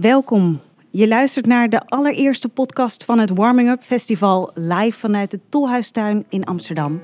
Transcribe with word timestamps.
Welkom. 0.00 0.60
Je 0.90 1.08
luistert 1.08 1.46
naar 1.46 1.68
de 1.68 1.80
allereerste 1.86 2.48
podcast 2.48 3.04
van 3.04 3.18
het 3.18 3.30
Warming 3.30 3.68
Up 3.68 3.82
Festival 3.82 4.50
live 4.54 4.98
vanuit 4.98 5.30
de 5.30 5.40
Tolhuistuin 5.48 6.24
in 6.28 6.44
Amsterdam. 6.44 7.00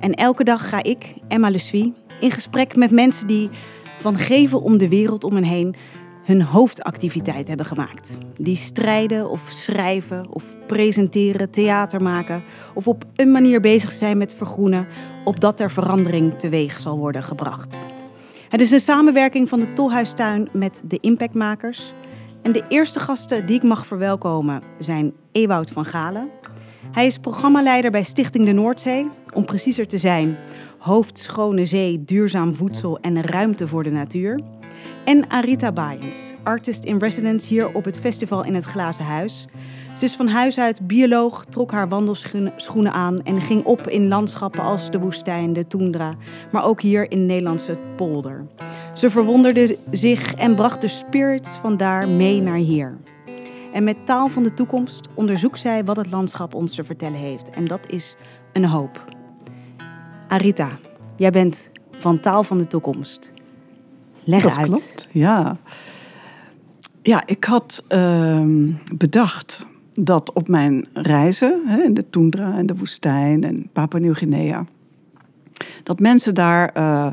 En 0.00 0.14
elke 0.14 0.44
dag 0.44 0.68
ga 0.68 0.82
ik, 0.82 1.14
Emma 1.28 1.50
Le 1.50 1.92
in 2.20 2.30
gesprek 2.30 2.76
met 2.76 2.90
mensen 2.90 3.26
die 3.26 3.50
van 3.98 4.18
geven 4.18 4.60
om 4.60 4.78
de 4.78 4.88
wereld 4.88 5.24
om 5.24 5.34
hen 5.34 5.44
heen 5.44 5.74
hun 6.24 6.42
hoofdactiviteit 6.42 7.48
hebben 7.48 7.66
gemaakt. 7.66 8.18
Die 8.38 8.56
strijden 8.56 9.30
of 9.30 9.40
schrijven 9.48 10.26
of 10.30 10.44
presenteren, 10.66 11.50
theater 11.50 12.02
maken 12.02 12.42
of 12.74 12.88
op 12.88 13.04
een 13.16 13.30
manier 13.30 13.60
bezig 13.60 13.92
zijn 13.92 14.18
met 14.18 14.34
vergroenen, 14.34 14.86
opdat 15.24 15.60
er 15.60 15.70
verandering 15.70 16.38
teweeg 16.38 16.78
zal 16.78 16.98
worden 16.98 17.22
gebracht. 17.22 17.78
Het 18.48 18.60
is 18.60 18.70
een 18.70 18.80
samenwerking 18.80 19.48
van 19.48 19.58
de 19.58 19.72
Tolhuistuin 19.72 20.48
met 20.52 20.82
de 20.86 20.98
Impactmakers. 21.00 21.92
En 22.44 22.52
de 22.52 22.64
eerste 22.68 23.00
gasten 23.00 23.46
die 23.46 23.56
ik 23.56 23.62
mag 23.62 23.86
verwelkomen 23.86 24.62
zijn 24.78 25.12
Ewout 25.32 25.70
van 25.70 25.84
Galen. 25.84 26.30
Hij 26.92 27.06
is 27.06 27.18
programmaleider 27.18 27.90
bij 27.90 28.02
Stichting 28.02 28.44
de 28.46 28.52
Noordzee, 28.52 29.10
om 29.32 29.44
preciezer 29.44 29.86
te 29.86 29.98
zijn, 29.98 30.36
hoofd 30.78 31.18
Schone 31.18 31.66
Zee, 31.66 32.04
duurzaam 32.04 32.54
voedsel 32.54 32.98
en 32.98 33.22
ruimte 33.22 33.68
voor 33.68 33.82
de 33.82 33.90
natuur. 33.90 34.40
En 35.04 35.30
Arita 35.30 35.72
Baaiens, 35.72 36.32
artist 36.42 36.84
in 36.84 36.98
residence 36.98 37.46
hier 37.46 37.74
op 37.74 37.84
het 37.84 37.98
festival 37.98 38.44
in 38.44 38.54
het 38.54 38.64
Glazen 38.64 39.04
Huis. 39.04 39.46
Ze 39.96 40.04
is 40.04 40.14
van 40.14 40.28
huis 40.28 40.58
uit 40.58 40.86
bioloog, 40.86 41.44
trok 41.44 41.70
haar 41.70 41.88
wandelschoenen 41.88 42.92
aan 42.92 43.22
en 43.22 43.40
ging 43.40 43.64
op 43.64 43.88
in 43.88 44.08
landschappen 44.08 44.62
als 44.62 44.90
de 44.90 44.98
woestijn, 44.98 45.52
de 45.52 45.66
toendra, 45.66 46.14
maar 46.52 46.64
ook 46.64 46.80
hier 46.80 47.10
in 47.10 47.26
Nederlandse 47.26 47.78
polder. 47.96 48.46
Ze 48.94 49.10
verwonderde 49.10 49.78
zich 49.90 50.34
en 50.34 50.54
bracht 50.54 50.80
de 50.80 50.88
spirits 50.88 51.50
van 51.50 51.76
daar 51.76 52.08
mee 52.08 52.40
naar 52.40 52.56
hier. 52.56 52.96
En 53.72 53.84
met 53.84 53.96
taal 54.04 54.28
van 54.28 54.42
de 54.42 54.54
toekomst 54.54 55.08
onderzoekt 55.14 55.58
zij 55.58 55.84
wat 55.84 55.96
het 55.96 56.10
landschap 56.10 56.54
ons 56.54 56.74
te 56.74 56.84
vertellen 56.84 57.18
heeft. 57.18 57.50
En 57.50 57.64
dat 57.64 57.90
is 57.90 58.16
een 58.52 58.64
hoop. 58.64 59.04
Arita, 60.28 60.68
jij 61.16 61.30
bent 61.30 61.70
van 61.90 62.20
taal 62.20 62.42
van 62.42 62.58
de 62.58 62.66
toekomst. 62.66 63.30
Leg 64.24 64.42
dat 64.42 64.56
uit. 64.56 64.66
Klopt, 64.66 65.08
ja. 65.10 65.56
Ja, 67.02 67.22
ik 67.26 67.44
had 67.44 67.84
ehm, 67.88 68.70
bedacht 68.94 69.66
dat 69.94 70.32
op 70.32 70.48
mijn 70.48 70.86
reizen 70.92 71.62
hè, 71.66 71.82
in 71.82 71.94
de 71.94 72.10
toendra 72.10 72.56
en 72.56 72.66
de 72.66 72.76
woestijn 72.76 73.44
en 73.44 73.68
Papua 73.72 73.98
Nieuw-Guinea, 73.98 74.66
dat 75.82 76.00
mensen 76.00 76.34
daar 76.34 76.70
uh, 76.76 77.06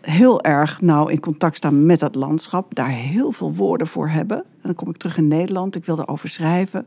heel 0.00 0.42
erg 0.42 0.80
nauw 0.80 1.06
in 1.06 1.20
contact 1.20 1.56
staan 1.56 1.86
met 1.86 2.00
dat 2.00 2.14
landschap, 2.14 2.74
daar 2.74 2.90
heel 2.90 3.32
veel 3.32 3.54
woorden 3.54 3.86
voor 3.86 4.08
hebben. 4.08 4.36
En 4.36 4.62
dan 4.62 4.74
kom 4.74 4.88
ik 4.88 4.96
terug 4.96 5.16
in 5.16 5.28
Nederland, 5.28 5.76
ik 5.76 5.84
wil 5.84 5.98
erover 5.98 6.28
schrijven 6.28 6.86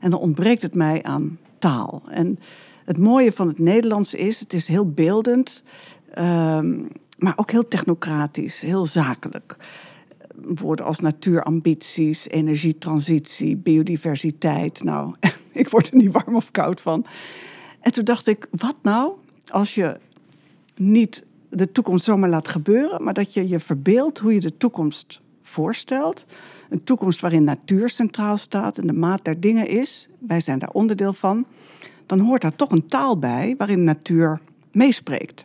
en 0.00 0.10
dan 0.10 0.20
ontbreekt 0.20 0.62
het 0.62 0.74
mij 0.74 1.02
aan 1.02 1.38
taal. 1.58 2.02
En 2.10 2.38
het 2.84 2.98
mooie 2.98 3.32
van 3.32 3.48
het 3.48 3.58
Nederlands 3.58 4.14
is, 4.14 4.40
het 4.40 4.52
is 4.52 4.68
heel 4.68 4.90
beeldend. 4.90 5.62
Um, 6.18 6.88
maar 7.20 7.32
ook 7.36 7.50
heel 7.50 7.68
technocratisch, 7.68 8.60
heel 8.60 8.86
zakelijk. 8.86 9.56
Woorden 10.44 10.86
als 10.86 11.00
natuurambities, 11.00 12.28
energietransitie, 12.28 13.56
biodiversiteit. 13.56 14.84
Nou, 14.84 15.14
ik 15.52 15.68
word 15.68 15.90
er 15.90 15.96
niet 15.96 16.12
warm 16.12 16.36
of 16.36 16.50
koud 16.50 16.80
van. 16.80 17.06
En 17.80 17.92
toen 17.92 18.04
dacht 18.04 18.26
ik, 18.26 18.46
wat 18.50 18.76
nou 18.82 19.12
als 19.48 19.74
je 19.74 19.98
niet 20.76 21.24
de 21.48 21.72
toekomst 21.72 22.04
zomaar 22.04 22.30
laat 22.30 22.48
gebeuren, 22.48 23.02
maar 23.02 23.14
dat 23.14 23.34
je 23.34 23.48
je 23.48 23.60
verbeeldt 23.60 24.18
hoe 24.18 24.34
je 24.34 24.40
de 24.40 24.56
toekomst 24.56 25.20
voorstelt. 25.42 26.24
Een 26.68 26.84
toekomst 26.84 27.20
waarin 27.20 27.44
natuur 27.44 27.88
centraal 27.88 28.36
staat 28.36 28.78
en 28.78 28.86
de 28.86 28.92
maat 28.92 29.24
der 29.24 29.40
dingen 29.40 29.68
is. 29.68 30.08
Wij 30.18 30.40
zijn 30.40 30.58
daar 30.58 30.70
onderdeel 30.70 31.12
van. 31.12 31.46
Dan 32.06 32.20
hoort 32.20 32.42
daar 32.42 32.56
toch 32.56 32.70
een 32.70 32.86
taal 32.86 33.18
bij 33.18 33.54
waarin 33.58 33.84
natuur 33.84 34.40
meespreekt. 34.72 35.44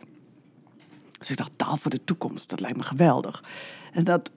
Dus 1.18 1.30
ik 1.30 1.36
dacht, 1.36 1.50
taal 1.56 1.76
voor 1.76 1.90
de 1.90 2.04
toekomst, 2.04 2.50
dat 2.50 2.60
lijkt 2.60 2.76
me 2.76 2.82
geweldig. 2.82 3.44
En 3.92 4.04
dat 4.04 4.30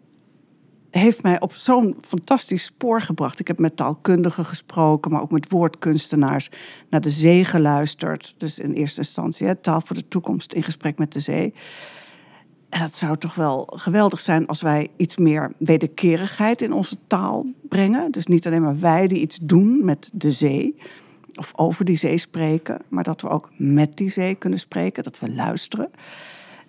heeft 0.92 1.24
mij 1.24 1.40
op 1.40 1.54
zo'n 1.54 1.96
fantastisch 2.08 2.64
spoor 2.64 3.02
gebracht. 3.02 3.40
Ik 3.40 3.48
heb 3.48 3.60
met 3.60 3.76
taalkundigen 3.76 4.46
gesproken, 4.46 5.12
maar 5.12 5.22
ook 5.22 5.32
met 5.32 5.52
woordkunstenaars 5.52 6.50
naar 6.90 7.02
de 7.02 7.12
zee 7.12 7.46
geluisterd. 7.46 8.36
Dus 8.38 8.60
in 8.60 8.74
eerste 8.74 9.00
instantie 9.00 9.48
hè, 9.48 9.56
taal 9.56 9.82
voor 9.82 9.96
de 9.96 10.08
toekomst 10.08 10.54
in 10.54 10.64
gesprek 10.64 10.98
met 10.98 11.14
de 11.14 11.20
zee. 11.20 11.54
En 12.70 12.80
dat 12.80 12.94
zou 12.94 13.18
toch 13.18 13.36
wel 13.36 13.68
geweldig 13.76 14.20
zijn 14.22 14.48
als 14.48 14.62
wij 14.62 14.88
iets 14.98 15.18
meer 15.18 15.54
wederkerigheid 15.58 16.62
in 16.62 16.74
onze 16.74 16.98
taal 17.08 17.46
brengen. 17.70 18.12
Dus 18.12 18.26
niet 18.26 18.48
alleen 18.48 18.62
maar 18.62 18.80
wij 18.80 19.08
die 19.08 19.20
iets 19.20 19.40
doen 19.42 19.86
met 19.86 20.10
de 20.14 20.32
zee 20.32 20.76
of 21.36 21.52
over 21.56 21.86
die 21.86 21.98
zee 21.98 22.18
spreken, 22.18 22.82
maar 22.88 23.04
dat 23.04 23.22
we 23.22 23.30
ook 23.30 23.50
met 23.58 23.98
die 23.98 24.10
zee 24.10 24.36
kunnen 24.36 24.60
spreken, 24.60 25.04
dat 25.04 25.20
we 25.20 25.34
luisteren. 25.34 25.90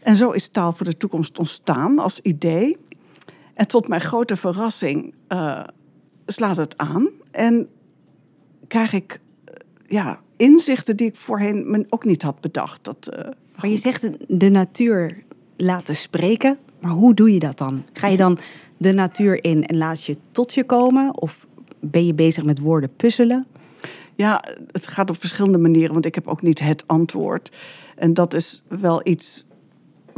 En 0.03 0.17
zo 0.17 0.31
is 0.31 0.49
taal 0.49 0.73
voor 0.73 0.87
de 0.87 0.97
toekomst 0.97 1.39
ontstaan 1.39 1.99
als 1.99 2.21
idee. 2.21 2.77
En 3.60 3.66
tot 3.66 3.88
mijn 3.88 4.00
grote 4.00 4.37
verrassing 4.37 5.15
uh, 5.28 5.62
slaat 6.26 6.56
het 6.56 6.78
aan. 6.78 7.09
En 7.31 7.69
krijg 8.66 8.93
ik 8.93 9.21
uh, 9.21 9.54
ja, 9.87 10.21
inzichten 10.37 10.97
die 10.97 11.06
ik 11.06 11.16
voorheen 11.16 11.87
ook 11.88 12.04
niet 12.04 12.22
had 12.22 12.41
bedacht. 12.41 12.84
Dat, 12.84 13.10
uh, 13.12 13.25
maar 13.56 13.71
je 13.71 13.76
zegt 13.76 14.09
de 14.38 14.48
natuur 14.48 15.22
laten 15.56 15.97
spreken. 15.97 16.59
Maar 16.81 16.91
hoe 16.91 17.15
doe 17.15 17.32
je 17.32 17.38
dat 17.38 17.59
dan? 17.59 17.84
Ga 17.93 18.06
je 18.06 18.16
dan 18.16 18.38
de 18.76 18.93
natuur 18.93 19.44
in 19.44 19.66
en 19.66 19.77
laat 19.77 20.04
je 20.04 20.16
tot 20.32 20.54
je 20.54 20.65
komen? 20.65 21.21
Of 21.21 21.47
ben 21.81 22.06
je 22.06 22.15
bezig 22.15 22.44
met 22.44 22.59
woorden 22.59 22.94
puzzelen? 22.97 23.47
Ja, 24.15 24.44
het 24.71 24.87
gaat 24.87 25.10
op 25.10 25.21
verschillende 25.21 25.59
manieren, 25.59 25.92
want 25.92 26.06
ik 26.06 26.15
heb 26.15 26.28
ook 26.28 26.42
niet 26.42 26.59
het 26.59 26.87
antwoord. 26.87 27.56
En 27.97 28.15
dat 28.15 28.34
is 28.34 28.62
wel 28.69 29.00
iets 29.04 29.44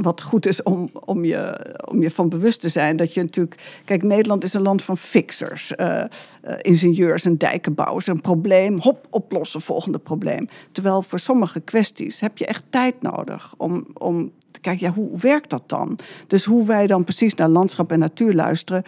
wat 0.02 0.22
goed 0.22 0.46
is 0.46 0.62
om, 0.62 0.90
om, 1.04 1.24
je, 1.24 1.66
om 1.90 2.02
je 2.02 2.10
van 2.10 2.28
bewust 2.28 2.60
te 2.60 2.68
zijn. 2.68 2.96
Dat 2.96 3.14
je 3.14 3.22
natuurlijk. 3.22 3.82
Kijk, 3.84 4.02
Nederland 4.02 4.44
is 4.44 4.54
een 4.54 4.62
land 4.62 4.82
van 4.82 4.98
fixers, 4.98 5.72
uh, 5.76 5.86
uh, 5.86 6.54
ingenieurs 6.60 7.24
en 7.24 7.38
dijkenbouwers. 7.38 8.06
Een 8.06 8.20
probleem, 8.20 8.78
hop, 8.80 9.06
oplossen, 9.10 9.60
volgende 9.60 9.98
probleem. 9.98 10.48
Terwijl 10.72 11.02
voor 11.02 11.18
sommige 11.18 11.60
kwesties 11.60 12.20
heb 12.20 12.38
je 12.38 12.46
echt 12.46 12.64
tijd 12.70 13.02
nodig 13.02 13.54
om, 13.56 13.86
om 13.94 14.32
te 14.50 14.60
kijken, 14.60 14.86
ja, 14.86 14.92
hoe 14.92 15.18
werkt 15.18 15.50
dat 15.50 15.62
dan? 15.66 15.98
Dus 16.26 16.44
hoe 16.44 16.66
wij 16.66 16.86
dan 16.86 17.04
precies 17.04 17.34
naar 17.34 17.48
landschap 17.48 17.92
en 17.92 17.98
natuur 17.98 18.32
luisteren, 18.32 18.82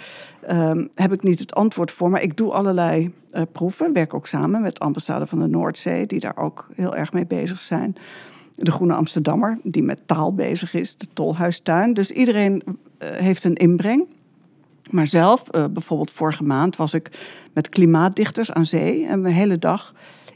uh, 0.50 0.70
heb 0.94 1.12
ik 1.12 1.22
niet 1.22 1.38
het 1.38 1.54
antwoord 1.54 1.90
voor. 1.90 2.10
Maar 2.10 2.22
ik 2.22 2.36
doe 2.36 2.52
allerlei 2.52 3.12
uh, 3.32 3.42
proeven. 3.52 3.92
Werk 3.92 4.14
ook 4.14 4.26
samen 4.26 4.62
met 4.62 4.74
de 4.74 4.80
ambassade 4.80 5.26
van 5.26 5.38
de 5.38 5.46
Noordzee, 5.46 6.06
die 6.06 6.20
daar 6.20 6.36
ook 6.36 6.68
heel 6.74 6.96
erg 6.96 7.12
mee 7.12 7.26
bezig 7.26 7.60
zijn 7.60 7.96
de 8.54 8.70
Groene 8.70 8.94
Amsterdammer, 8.94 9.58
die 9.62 9.82
met 9.82 10.00
taal 10.06 10.34
bezig 10.34 10.74
is, 10.74 10.96
de 10.96 11.06
Tolhuistuin. 11.12 11.94
Dus 11.94 12.10
iedereen 12.10 12.62
uh, 12.64 13.08
heeft 13.10 13.44
een 13.44 13.54
inbreng. 13.54 14.06
Maar 14.90 15.06
zelf, 15.06 15.44
uh, 15.50 15.64
bijvoorbeeld 15.70 16.10
vorige 16.10 16.44
maand, 16.44 16.76
was 16.76 16.94
ik 16.94 17.10
met 17.52 17.68
klimaatdichters 17.68 18.52
aan 18.52 18.66
zee 18.66 19.06
en 19.06 19.24
een 19.24 19.32
hele 19.32 19.58
dag 19.58 19.94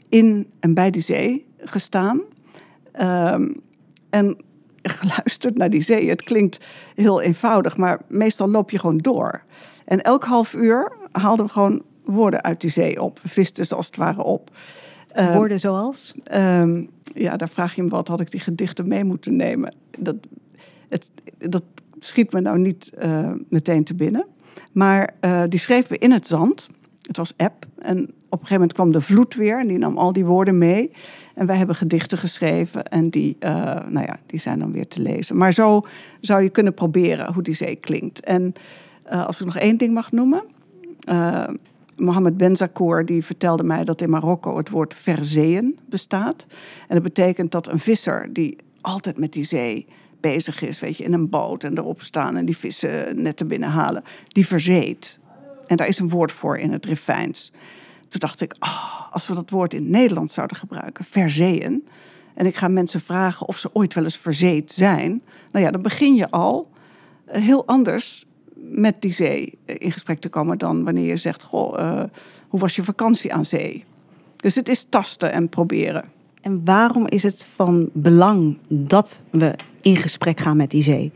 in 0.09 0.47
en 0.59 0.73
bij 0.73 0.89
die 0.89 1.01
zee 1.01 1.45
gestaan. 1.57 2.21
Um, 3.01 3.61
en 4.09 4.37
geluisterd 4.81 5.57
naar 5.57 5.69
die 5.69 5.81
zee. 5.81 6.09
Het 6.09 6.23
klinkt 6.23 6.65
heel 6.95 7.21
eenvoudig, 7.21 7.77
maar 7.77 8.01
meestal 8.07 8.49
loop 8.49 8.69
je 8.69 8.79
gewoon 8.79 8.97
door. 8.97 9.43
En 9.85 10.01
elk 10.01 10.23
half 10.23 10.53
uur 10.53 10.91
haalden 11.11 11.45
we 11.45 11.51
gewoon 11.51 11.81
woorden 12.03 12.43
uit 12.43 12.61
die 12.61 12.69
zee 12.69 13.01
op. 13.01 13.19
We 13.19 13.29
visten 13.29 13.65
ze 13.65 13.75
als 13.75 13.87
het 13.87 13.95
ware 13.95 14.23
op. 14.23 14.51
Uh, 15.19 15.35
woorden 15.35 15.59
zoals? 15.59 16.13
Uh, 16.33 16.81
ja, 17.13 17.37
daar 17.37 17.49
vraag 17.49 17.75
je 17.75 17.83
me 17.83 17.89
wat, 17.89 18.07
had 18.07 18.19
ik 18.19 18.31
die 18.31 18.39
gedichten 18.39 18.87
mee 18.87 19.03
moeten 19.03 19.35
nemen? 19.35 19.75
Dat, 19.99 20.15
het, 20.89 21.11
dat 21.37 21.63
schiet 21.99 22.31
me 22.31 22.41
nou 22.41 22.59
niet 22.59 22.91
uh, 23.03 23.31
meteen 23.49 23.83
te 23.83 23.95
binnen. 23.95 24.25
Maar 24.71 25.13
uh, 25.21 25.43
die 25.47 25.59
schreven 25.59 25.91
we 25.91 25.97
in 25.97 26.11
het 26.11 26.27
zand. 26.27 26.67
Het 27.01 27.17
was 27.17 27.33
app. 27.37 27.65
En 27.77 27.97
op 27.99 28.09
een 28.09 28.47
gegeven 28.47 28.53
moment 28.53 28.73
kwam 28.73 28.91
de 28.91 29.01
vloed 29.01 29.35
weer 29.35 29.59
en 29.59 29.67
die 29.67 29.77
nam 29.77 29.97
al 29.97 30.13
die 30.13 30.25
woorden 30.25 30.57
mee. 30.57 30.91
En 31.35 31.45
wij 31.45 31.57
hebben 31.57 31.75
gedichten 31.75 32.17
geschreven 32.17 32.83
en 32.83 33.09
die, 33.09 33.35
uh, 33.39 33.49
nou 33.87 34.05
ja, 34.05 34.17
die 34.25 34.39
zijn 34.39 34.59
dan 34.59 34.71
weer 34.71 34.87
te 34.87 35.01
lezen. 35.01 35.37
Maar 35.37 35.53
zo 35.53 35.81
zou 36.21 36.41
je 36.43 36.49
kunnen 36.49 36.73
proberen 36.73 37.33
hoe 37.33 37.43
die 37.43 37.53
zee 37.53 37.75
klinkt. 37.75 38.19
En 38.19 38.53
als 39.09 39.39
ik 39.39 39.45
nog 39.45 39.57
één 39.57 39.77
ding 39.77 39.93
mag 39.93 40.11
noemen. 40.11 40.43
Mohammed 41.99 42.37
Benzakour 42.37 43.05
die 43.05 43.25
vertelde 43.25 43.63
mij 43.63 43.83
dat 43.83 44.01
in 44.01 44.09
Marokko 44.09 44.57
het 44.57 44.69
woord 44.69 44.93
verzeeën 44.93 45.79
bestaat. 45.89 46.45
En 46.87 46.93
dat 46.93 47.03
betekent 47.03 47.51
dat 47.51 47.71
een 47.71 47.79
visser 47.79 48.33
die 48.33 48.55
altijd 48.81 49.17
met 49.17 49.33
die 49.33 49.43
zee 49.43 49.87
bezig 50.19 50.61
is, 50.61 50.79
weet 50.79 50.97
je, 50.97 51.03
in 51.03 51.13
een 51.13 51.29
boot 51.29 51.63
en 51.63 51.77
erop 51.77 52.01
staan 52.01 52.37
en 52.37 52.45
die 52.45 52.57
vissen 52.57 53.21
net 53.21 53.37
te 53.37 53.45
binnen 53.45 53.69
halen, 53.69 54.03
die 54.27 54.47
verzeet. 54.47 55.19
En 55.67 55.77
daar 55.77 55.87
is 55.87 55.99
een 55.99 56.09
woord 56.09 56.31
voor 56.31 56.57
in 56.57 56.71
het 56.71 56.85
Rifijns. 56.85 57.51
Toen 58.07 58.19
dacht 58.19 58.41
ik, 58.41 58.55
oh, 58.59 59.13
als 59.13 59.27
we 59.27 59.33
dat 59.33 59.49
woord 59.49 59.73
in 59.73 59.89
Nederland 59.89 60.31
zouden 60.31 60.57
gebruiken, 60.57 61.05
verzeeën. 61.05 61.87
En 62.33 62.45
ik 62.45 62.55
ga 62.55 62.67
mensen 62.67 63.01
vragen 63.01 63.47
of 63.47 63.57
ze 63.57 63.69
ooit 63.73 63.93
wel 63.93 64.03
eens 64.03 64.17
verzeet 64.17 64.71
zijn. 64.71 65.21
Nou 65.51 65.65
ja, 65.65 65.71
dan 65.71 65.81
begin 65.81 66.15
je 66.15 66.31
al 66.31 66.69
heel 67.25 67.67
anders 67.67 68.25
met 68.61 69.01
die 69.01 69.11
zee 69.11 69.57
in 69.65 69.91
gesprek 69.91 70.19
te 70.19 70.29
komen 70.29 70.57
dan 70.57 70.83
wanneer 70.83 71.07
je 71.07 71.17
zegt: 71.17 71.43
Goh, 71.43 71.79
uh, 71.79 72.03
hoe 72.47 72.59
was 72.59 72.75
je 72.75 72.83
vakantie 72.83 73.33
aan 73.33 73.45
zee? 73.45 73.85
Dus 74.35 74.55
het 74.55 74.69
is 74.69 74.85
tasten 74.89 75.31
en 75.31 75.49
proberen. 75.49 76.05
En 76.41 76.61
waarom 76.65 77.07
is 77.07 77.23
het 77.23 77.47
van 77.55 77.89
belang 77.93 78.57
dat 78.67 79.21
we 79.29 79.55
in 79.81 79.95
gesprek 79.95 80.39
gaan 80.39 80.57
met 80.57 80.71
die 80.71 80.83
zee? 80.83 81.11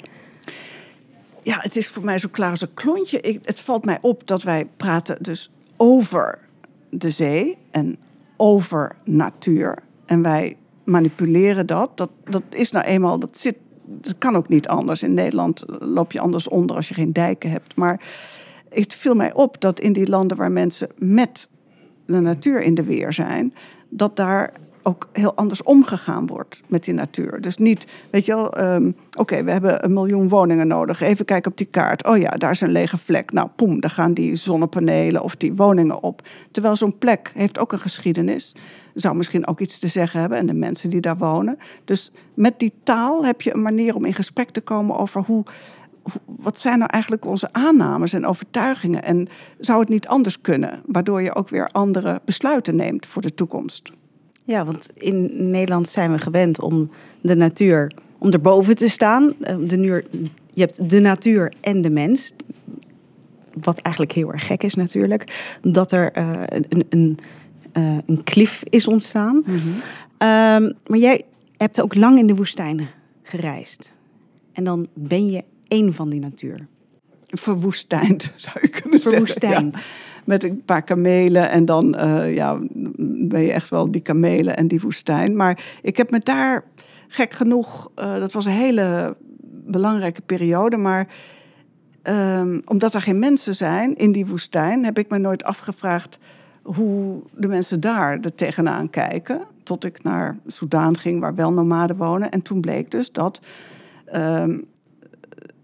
Ja, 1.43 1.57
het 1.59 1.75
is 1.75 1.87
voor 1.87 2.03
mij 2.03 2.17
zo 2.17 2.27
klaar 2.31 2.49
als 2.49 2.61
een 2.61 2.73
klontje. 2.73 3.21
Ik, 3.21 3.39
het 3.43 3.59
valt 3.59 3.85
mij 3.85 3.97
op 4.01 4.27
dat 4.27 4.43
wij 4.43 4.67
praten 4.77 5.17
dus 5.23 5.51
over 5.77 6.39
de 6.89 7.09
zee 7.09 7.57
en 7.71 7.97
over 8.37 8.95
natuur. 9.03 9.77
En 10.05 10.21
wij 10.21 10.55
manipuleren 10.83 11.65
dat. 11.65 11.97
Dat, 11.97 12.09
dat 12.23 12.43
is 12.49 12.71
nou 12.71 12.85
eenmaal, 12.85 13.19
dat 13.19 13.37
zit, 13.37 13.55
dat 14.01 14.17
kan 14.17 14.35
ook 14.35 14.49
niet 14.49 14.67
anders. 14.67 15.03
In 15.03 15.13
Nederland 15.13 15.63
loop 15.79 16.11
je 16.11 16.19
anders 16.19 16.47
onder 16.47 16.75
als 16.75 16.87
je 16.87 16.93
geen 16.93 17.13
dijken 17.13 17.51
hebt. 17.51 17.75
Maar 17.75 18.01
het 18.69 18.93
viel 18.93 19.15
mij 19.15 19.33
op 19.33 19.61
dat 19.61 19.79
in 19.79 19.93
die 19.93 20.09
landen 20.09 20.37
waar 20.37 20.51
mensen 20.51 20.89
met 20.97 21.47
de 22.05 22.19
natuur 22.19 22.61
in 22.61 22.73
de 22.73 22.83
weer 22.83 23.13
zijn, 23.13 23.53
dat 23.89 24.15
daar 24.15 24.53
ook 24.83 25.09
heel 25.11 25.35
anders 25.35 25.63
omgegaan 25.63 26.27
wordt 26.27 26.61
met 26.67 26.83
die 26.83 26.93
natuur. 26.93 27.41
Dus 27.41 27.57
niet, 27.57 27.87
weet 28.09 28.25
je 28.25 28.35
wel, 28.35 28.53
ehm, 28.53 28.91
oké, 29.17 29.43
we 29.43 29.51
hebben 29.51 29.85
een 29.85 29.93
miljoen 29.93 30.29
woningen 30.29 30.67
nodig. 30.67 31.01
Even 31.01 31.25
kijken 31.25 31.51
op 31.51 31.57
die 31.57 31.67
kaart. 31.67 32.05
Oh 32.05 32.17
ja, 32.17 32.29
daar 32.29 32.51
is 32.51 32.61
een 32.61 32.71
lege 32.71 32.97
vlek. 32.97 33.31
Nou, 33.31 33.47
poem, 33.55 33.79
daar 33.79 33.89
gaan 33.89 34.13
die 34.13 34.35
zonnepanelen 34.35 35.23
of 35.23 35.35
die 35.35 35.53
woningen 35.53 36.01
op. 36.01 36.21
Terwijl 36.51 36.75
zo'n 36.75 36.97
plek 36.97 37.31
heeft 37.33 37.59
ook 37.59 37.71
een 37.71 37.79
geschiedenis. 37.79 38.55
Zou 38.93 39.15
misschien 39.15 39.47
ook 39.47 39.59
iets 39.59 39.79
te 39.79 39.87
zeggen 39.87 40.19
hebben 40.19 40.37
en 40.37 40.45
de 40.45 40.53
mensen 40.53 40.89
die 40.89 41.01
daar 41.01 41.17
wonen. 41.17 41.57
Dus 41.85 42.11
met 42.33 42.59
die 42.59 42.73
taal 42.83 43.25
heb 43.25 43.41
je 43.41 43.53
een 43.53 43.61
manier 43.61 43.95
om 43.95 44.05
in 44.05 44.13
gesprek 44.13 44.49
te 44.49 44.61
komen 44.61 44.97
over 44.97 45.21
hoe 45.21 45.43
wat 46.25 46.59
zijn 46.59 46.77
nou 46.77 46.89
eigenlijk 46.91 47.25
onze 47.25 47.49
aannames 47.51 48.13
en 48.13 48.25
overtuigingen? 48.25 49.03
En 49.03 49.27
zou 49.59 49.79
het 49.79 49.89
niet 49.89 50.07
anders 50.07 50.41
kunnen, 50.41 50.81
waardoor 50.85 51.21
je 51.21 51.35
ook 51.35 51.49
weer 51.49 51.67
andere 51.67 52.21
besluiten 52.25 52.75
neemt 52.75 53.05
voor 53.05 53.21
de 53.21 53.33
toekomst? 53.33 53.91
Ja, 54.43 54.65
want 54.65 54.89
in 54.93 55.49
Nederland 55.49 55.87
zijn 55.87 56.11
we 56.11 56.17
gewend 56.17 56.61
om 56.61 56.89
de 57.21 57.35
natuur, 57.35 57.91
om 58.17 58.31
erboven 58.31 58.75
te 58.75 58.89
staan. 58.89 59.33
Eh, 59.41 59.55
de 59.67 59.77
nuur, 59.77 60.05
je 60.53 60.61
hebt 60.61 60.89
de 60.89 60.99
natuur 60.99 61.53
en 61.61 61.81
de 61.81 61.89
mens. 61.89 62.33
Wat 63.53 63.77
eigenlijk 63.77 64.15
heel 64.15 64.31
erg 64.31 64.47
gek 64.47 64.63
is 64.63 64.73
natuurlijk. 64.73 65.55
Dat 65.61 65.91
er 65.91 66.17
uh, 66.17 66.41
een, 66.45 66.85
een, 66.89 67.17
uh, 67.73 67.97
een 68.05 68.23
klif 68.23 68.63
is 68.69 68.87
ontstaan. 68.87 69.35
Mm 69.35 69.43
-hmm. 69.45 69.73
um, 70.27 70.73
maar 70.87 70.99
jij 70.99 71.25
hebt 71.57 71.81
ook 71.81 71.95
lang 71.95 72.19
in 72.19 72.27
de 72.27 72.35
woestijnen 72.35 72.89
gereisd. 73.23 73.91
En 74.51 74.63
dan 74.63 74.87
ben 74.93 75.31
je 75.31 75.43
één 75.67 75.93
van 75.93 76.09
die 76.09 76.19
natuur. 76.19 76.67
Verwoestijnd, 77.27 78.31
zou 78.35 78.57
je 78.61 78.67
kunnen 78.69 78.99
Verwoestijnd. 78.99 79.75
zeggen. 79.75 79.91
Ja 79.91 80.11
met 80.23 80.43
een 80.43 80.63
paar 80.65 80.83
kamelen. 80.83 81.49
En 81.49 81.65
dan 81.65 81.95
uh, 81.99 82.35
ja, 82.35 82.59
ben 83.27 83.41
je 83.41 83.51
echt 83.51 83.69
wel 83.69 83.91
die 83.91 84.01
kamelen 84.01 84.57
en 84.57 84.67
die 84.67 84.81
woestijn. 84.81 85.35
Maar 85.35 85.63
ik 85.81 85.97
heb 85.97 86.11
me 86.11 86.19
daar 86.19 86.63
gek 87.07 87.33
genoeg, 87.33 87.91
uh, 87.99 88.17
dat 88.19 88.31
was 88.31 88.45
een 88.45 88.51
hele 88.51 89.15
belangrijke 89.65 90.21
periode. 90.21 90.77
Maar 90.77 91.07
um, 92.03 92.61
omdat 92.65 92.93
er 92.93 93.01
geen 93.01 93.19
mensen 93.19 93.55
zijn 93.55 93.95
in 93.95 94.11
die 94.11 94.25
woestijn, 94.25 94.85
heb 94.85 94.97
ik 94.97 95.09
me 95.09 95.17
nooit 95.17 95.43
afgevraagd 95.43 96.19
hoe 96.63 97.21
de 97.31 97.47
mensen 97.47 97.79
daar 97.79 98.19
er 98.19 98.35
tegenaan 98.35 98.89
kijken. 98.89 99.41
Tot 99.63 99.85
ik 99.85 100.03
naar 100.03 100.37
Soudaan 100.47 100.97
ging, 100.97 101.19
waar 101.19 101.35
wel 101.35 101.53
nomaden 101.53 101.97
wonen. 101.97 102.31
En 102.31 102.41
toen 102.41 102.61
bleek 102.61 102.91
dus 102.91 103.11
dat. 103.11 103.41
Um, 104.15 104.65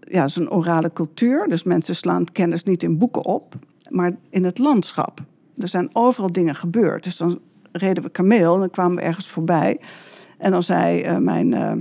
ja, 0.00 0.28
zo'n 0.28 0.50
orale 0.50 0.92
cultuur. 0.92 1.48
Dus 1.48 1.62
mensen 1.62 1.94
slaan 1.94 2.24
kennis 2.32 2.62
niet 2.62 2.82
in 2.82 2.98
boeken 2.98 3.24
op, 3.24 3.54
maar 3.88 4.16
in 4.30 4.44
het 4.44 4.58
landschap. 4.58 5.20
Er 5.58 5.68
zijn 5.68 5.90
overal 5.92 6.32
dingen 6.32 6.54
gebeurd. 6.54 7.04
Dus 7.04 7.16
dan 7.16 7.40
reden 7.72 8.02
we 8.02 8.10
kameel 8.10 8.54
en 8.54 8.60
dan 8.60 8.70
kwamen 8.70 8.96
we 8.96 9.02
ergens 9.02 9.28
voorbij. 9.28 9.80
En 10.38 10.50
dan 10.50 10.62
zei 10.62 11.04
uh, 11.04 11.16
mijn 11.16 11.52
uh, 11.52 11.72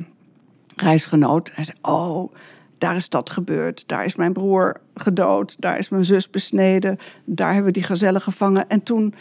reisgenoot, 0.75 1.51
hij 1.53 1.63
zei, 1.63 1.77
oh, 1.81 2.33
daar 2.79 2.95
is 2.95 3.09
dat 3.09 3.29
gebeurd. 3.29 3.83
Daar 3.85 4.05
is 4.05 4.15
mijn 4.15 4.33
broer 4.33 4.81
gedood. 4.93 5.55
Daar 5.59 5.77
is 5.77 5.89
mijn 5.89 6.05
zus 6.05 6.29
besneden. 6.29 6.97
Daar 7.25 7.47
hebben 7.47 7.65
we 7.73 7.79
die 7.79 7.87
gazellen 7.87 8.21
gevangen. 8.21 8.69
En 8.69 8.83
toen 8.83 9.13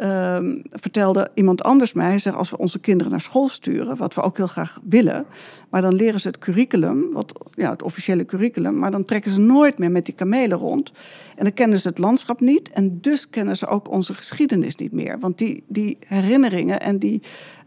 uh, 0.00 0.38
vertelde 0.70 1.30
iemand 1.34 1.62
anders 1.62 1.92
mij, 1.92 2.18
zegt, 2.18 2.36
als 2.36 2.50
we 2.50 2.58
onze 2.58 2.78
kinderen 2.78 3.12
naar 3.12 3.20
school 3.20 3.48
sturen, 3.48 3.96
wat 3.96 4.14
we 4.14 4.22
ook 4.22 4.36
heel 4.36 4.46
graag 4.46 4.80
willen, 4.88 5.26
maar 5.70 5.82
dan 5.82 5.94
leren 5.94 6.20
ze 6.20 6.28
het 6.28 6.38
curriculum, 6.38 7.12
wat, 7.12 7.32
ja, 7.54 7.70
het 7.70 7.82
officiële 7.82 8.24
curriculum, 8.24 8.78
maar 8.78 8.90
dan 8.90 9.04
trekken 9.04 9.30
ze 9.30 9.40
nooit 9.40 9.78
meer 9.78 9.90
met 9.90 10.04
die 10.04 10.14
kamelen 10.14 10.58
rond. 10.58 10.92
En 11.36 11.44
dan 11.44 11.52
kennen 11.52 11.78
ze 11.78 11.88
het 11.88 11.98
landschap 11.98 12.40
niet 12.40 12.70
en 12.70 13.00
dus 13.00 13.30
kennen 13.30 13.56
ze 13.56 13.66
ook 13.66 13.90
onze 13.90 14.14
geschiedenis 14.14 14.76
niet 14.76 14.92
meer. 14.92 15.18
Want 15.18 15.38
die, 15.38 15.64
die 15.68 15.98
herinneringen 16.06 16.80
en 16.80 16.98
die 16.98 17.22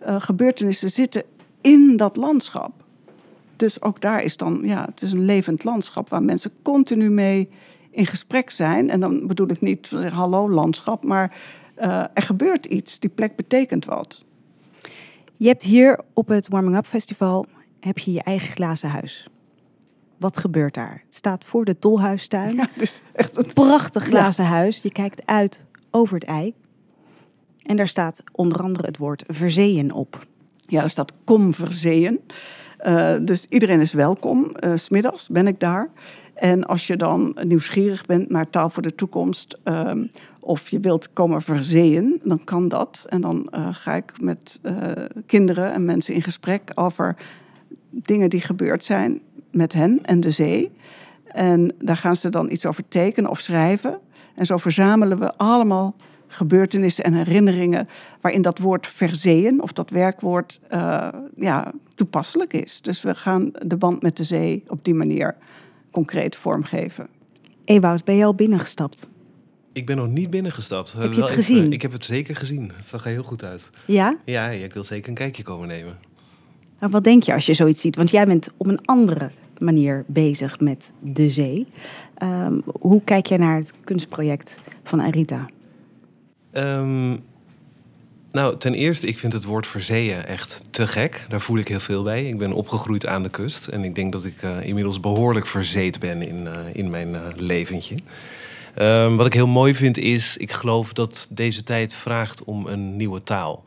uh, 0.08 0.16
gebeurtenissen 0.20 0.90
zitten 0.90 1.24
in 1.62 1.98
dat 1.98 2.16
landschap. 2.16 2.83
Dus 3.64 3.82
ook 3.82 4.02
daar 4.02 4.24
is 4.24 4.38
dan, 4.38 4.62
ja, 4.64 4.86
het 4.86 5.02
is 5.02 5.12
een 5.12 5.26
levend 5.26 5.64
landschap 5.64 6.10
waar 6.10 6.24
mensen 6.24 6.52
continu 6.62 7.10
mee 7.10 7.50
in 7.92 8.06
gesprek 8.06 8.50
zijn. 8.50 8.90
En 8.90 9.00
dan 9.00 9.28
bedoel 9.28 9.50
ik 9.50 9.62
niet 9.62 9.90
hallo 9.90 10.50
landschap, 10.50 11.04
maar 11.04 11.36
uh, 11.78 12.04
er 12.14 12.22
gebeurt 12.22 12.66
iets. 12.66 13.00
Die 13.00 13.10
plek 13.10 13.36
betekent 13.36 13.86
wat. 13.86 14.24
Je 15.38 15.48
hebt 15.48 15.64
hier 15.64 16.00
op 16.14 16.28
het 16.28 16.48
Warming 16.48 16.76
Up 16.78 16.86
Festival 16.86 17.46
heb 17.80 17.98
je 17.98 18.12
je 18.12 18.24
eigen 18.24 18.56
glazen 18.56 18.90
huis. 18.90 19.28
Wat 20.18 20.38
gebeurt 20.38 20.74
daar? 20.74 21.04
Het 21.06 21.16
staat 21.16 21.46
voor 21.46 21.66
de 21.66 21.80
tolhuistuin. 21.80 22.56
Ja, 22.56 22.68
het 22.74 22.82
is 22.82 23.02
echt 23.14 23.38
een 23.38 23.54
prachtig 23.54 24.04
glazen 24.04 24.44
ja. 24.44 24.50
huis. 24.50 24.82
Je 24.82 24.92
kijkt 24.92 25.26
uit 25.26 25.64
over 25.92 26.14
het 26.14 26.24
ei. 26.24 26.54
En 27.62 27.76
daar 27.76 27.88
staat 27.88 28.24
onder 28.32 28.62
andere 28.62 28.88
het 28.88 28.98
woord 28.98 29.24
verzeeën 29.28 29.94
op. 29.94 30.26
Ja, 30.66 30.84
er 30.84 30.90
staat 30.90 31.14
kom 31.24 31.54
verzeeën. 31.54 32.20
Uh, 32.88 33.16
dus 33.22 33.46
iedereen 33.46 33.80
is 33.80 33.94
welkom. 33.94 34.52
Uh, 34.60 34.72
smiddags 34.76 35.30
ben 35.30 35.48
ik 35.48 35.60
daar. 35.60 35.90
En 36.34 36.66
als 36.66 36.88
je 36.88 36.96
dan 36.96 37.38
nieuwsgierig 37.44 38.06
bent 38.06 38.30
naar 38.30 38.50
taal 38.50 38.70
voor 38.70 38.82
de 38.82 38.96
toekomst, 38.96 39.60
um, 39.64 40.10
of 40.40 40.70
je 40.70 40.80
wilt 40.80 41.14
komen 41.14 41.42
verzeeën, 41.42 42.20
dan 42.24 42.44
kan 42.44 42.68
dat. 42.68 43.06
En 43.10 43.22
dan 43.22 43.48
uh, 43.52 43.68
ga 43.72 43.94
ik 43.94 44.14
met 44.22 44.60
kinderen 45.26 45.74
en 45.74 45.86
mensen 45.86 46.14
in 46.14 46.22
gesprek 46.22 46.72
over 46.76 47.16
dingen 47.90 48.30
die 48.30 48.42
gebeurd 48.42 48.84
zijn 48.84 49.22
met 49.52 49.74
hen 49.74 50.00
en 50.02 50.20
de 50.20 50.32
zee. 50.32 50.72
En 51.24 51.74
daar 51.80 51.98
gaan 51.98 52.16
ze 52.16 52.30
dan 52.30 52.52
iets 52.52 52.66
over 52.66 52.88
tekenen 52.88 53.30
of 53.30 53.40
schrijven. 53.40 54.00
En 54.36 54.46
zo 54.46 54.58
verzamelen 54.58 55.20
we 55.20 55.38
allemaal 55.38 55.96
gebeurtenissen 56.34 57.04
en 57.04 57.14
herinneringen 57.14 57.88
waarin 58.22 58.42
dat 58.42 58.58
woord 58.58 58.88
verzeeën 58.88 59.62
of 59.62 59.74
dat 59.74 59.90
werkwoord 59.90 60.60
uh, 60.74 61.08
ja, 61.36 61.72
toepasselijk 61.96 62.54
is. 62.54 62.82
Dus 62.82 63.02
we 63.02 63.16
gaan 63.16 63.52
de 63.66 63.78
band 63.78 64.02
met 64.02 64.18
de 64.18 64.24
zee 64.24 64.64
op 64.68 64.86
die 64.86 64.94
manier 64.94 65.36
concreet 65.92 66.36
vormgeven. 66.36 67.08
Ewout, 67.66 68.04
ben 68.04 68.16
je 68.16 68.26
al 68.26 68.36
binnengestapt? 68.36 69.08
Ik 69.74 69.86
ben 69.86 69.98
nog 69.98 70.08
niet 70.08 70.30
binnengestapt. 70.30 70.94
Heb 70.94 71.14
je 71.14 71.22
het 71.22 71.30
gezien? 71.30 71.58
Even, 71.58 71.72
ik 71.72 71.82
heb 71.82 71.92
het 71.92 72.06
zeker 72.06 72.36
gezien. 72.36 72.72
Het 72.76 72.86
zag 72.86 73.06
er 73.06 73.12
heel 73.12 73.24
goed 73.24 73.44
uit. 73.44 73.70
Ja? 73.86 74.18
Ja, 74.26 74.50
ik 74.50 74.74
wil 74.74 74.84
zeker 74.84 75.10
een 75.10 75.16
kijkje 75.16 75.44
komen 75.44 75.68
nemen. 75.68 75.98
Nou, 76.80 76.92
wat 76.92 77.04
denk 77.04 77.24
je 77.24 77.34
als 77.34 77.46
je 77.46 77.54
zoiets 77.54 77.82
ziet? 77.82 77.96
Want 77.96 78.10
jij 78.10 78.26
bent 78.26 78.50
op 78.58 78.68
een 78.68 78.86
andere 78.86 79.32
manier 79.60 80.04
bezig 80.08 80.60
met 80.60 80.92
de 81.00 81.30
zee. 81.30 81.68
Um, 82.24 82.64
hoe 82.80 83.02
kijk 83.04 83.26
jij 83.26 83.38
naar 83.38 83.58
het 83.58 83.74
kunstproject 83.84 84.60
van 84.84 85.02
Arita? 85.02 85.50
Um, 86.54 87.24
nou, 88.32 88.58
ten 88.58 88.74
eerste, 88.74 89.08
ik 89.08 89.20
vind 89.20 89.34
het 89.34 89.44
woord 89.44 89.68
verzeeën 89.68 90.26
echt 90.26 90.64
te 90.70 90.88
gek. 90.88 91.26
Daar 91.30 91.42
voel 91.42 91.58
ik 91.58 91.68
heel 91.68 91.80
veel 91.80 92.04
bij. 92.04 92.28
Ik 92.28 92.38
ben 92.38 92.52
opgegroeid 92.52 93.06
aan 93.08 93.24
de 93.24 93.30
kust. 93.30 93.68
En 93.68 93.84
ik 93.84 93.96
denk 93.96 94.12
dat 94.12 94.26
ik 94.26 94.42
uh, 94.44 94.66
inmiddels 94.66 95.00
behoorlijk 95.00 95.48
verzeet 95.48 96.00
ben 96.00 96.22
in, 96.22 96.46
uh, 96.46 96.52
in 96.74 96.90
mijn 96.90 97.10
uh, 97.10 97.22
leventje. 97.36 97.96
Um, 98.82 99.18
wat 99.18 99.26
ik 99.26 99.34
heel 99.34 99.48
mooi 99.48 99.76
vind 99.76 99.98
is, 99.98 100.38
ik 100.38 100.52
geloof 100.52 100.94
dat 100.94 101.28
deze 101.30 101.64
tijd 101.64 101.94
vraagt 101.94 102.44
om 102.44 102.68
een 102.68 102.96
nieuwe 102.96 103.24
taal. 103.24 103.64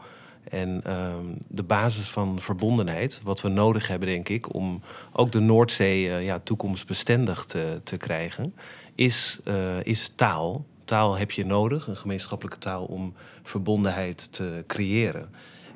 En 0.50 0.83
um, 0.93 1.37
de 1.49 1.62
basis 1.62 2.09
van 2.09 2.40
verbondenheid, 2.40 3.21
wat 3.25 3.40
we 3.40 3.49
nodig 3.49 3.88
hebben, 3.88 4.09
denk 4.09 4.28
ik, 4.28 4.55
om 4.55 4.83
ook 5.12 5.33
de 5.33 5.40
Noordzee 5.40 6.00
ja, 6.23 6.38
toekomstbestendig 6.38 7.45
te, 7.45 7.81
te 7.85 7.97
krijgen, 7.97 8.55
is, 8.95 9.40
is 9.83 10.12
taal. 10.14 10.64
Taal 10.87 11.16
heb 11.16 11.31
je 11.31 11.47
nodig, 11.47 11.87
een 11.87 11.97
gemeenschappelijke 11.97 12.59
taal, 12.59 12.85
om 12.85 13.14
verbondenheid 13.43 14.33
te 14.33 14.64
creëren. 14.66 15.28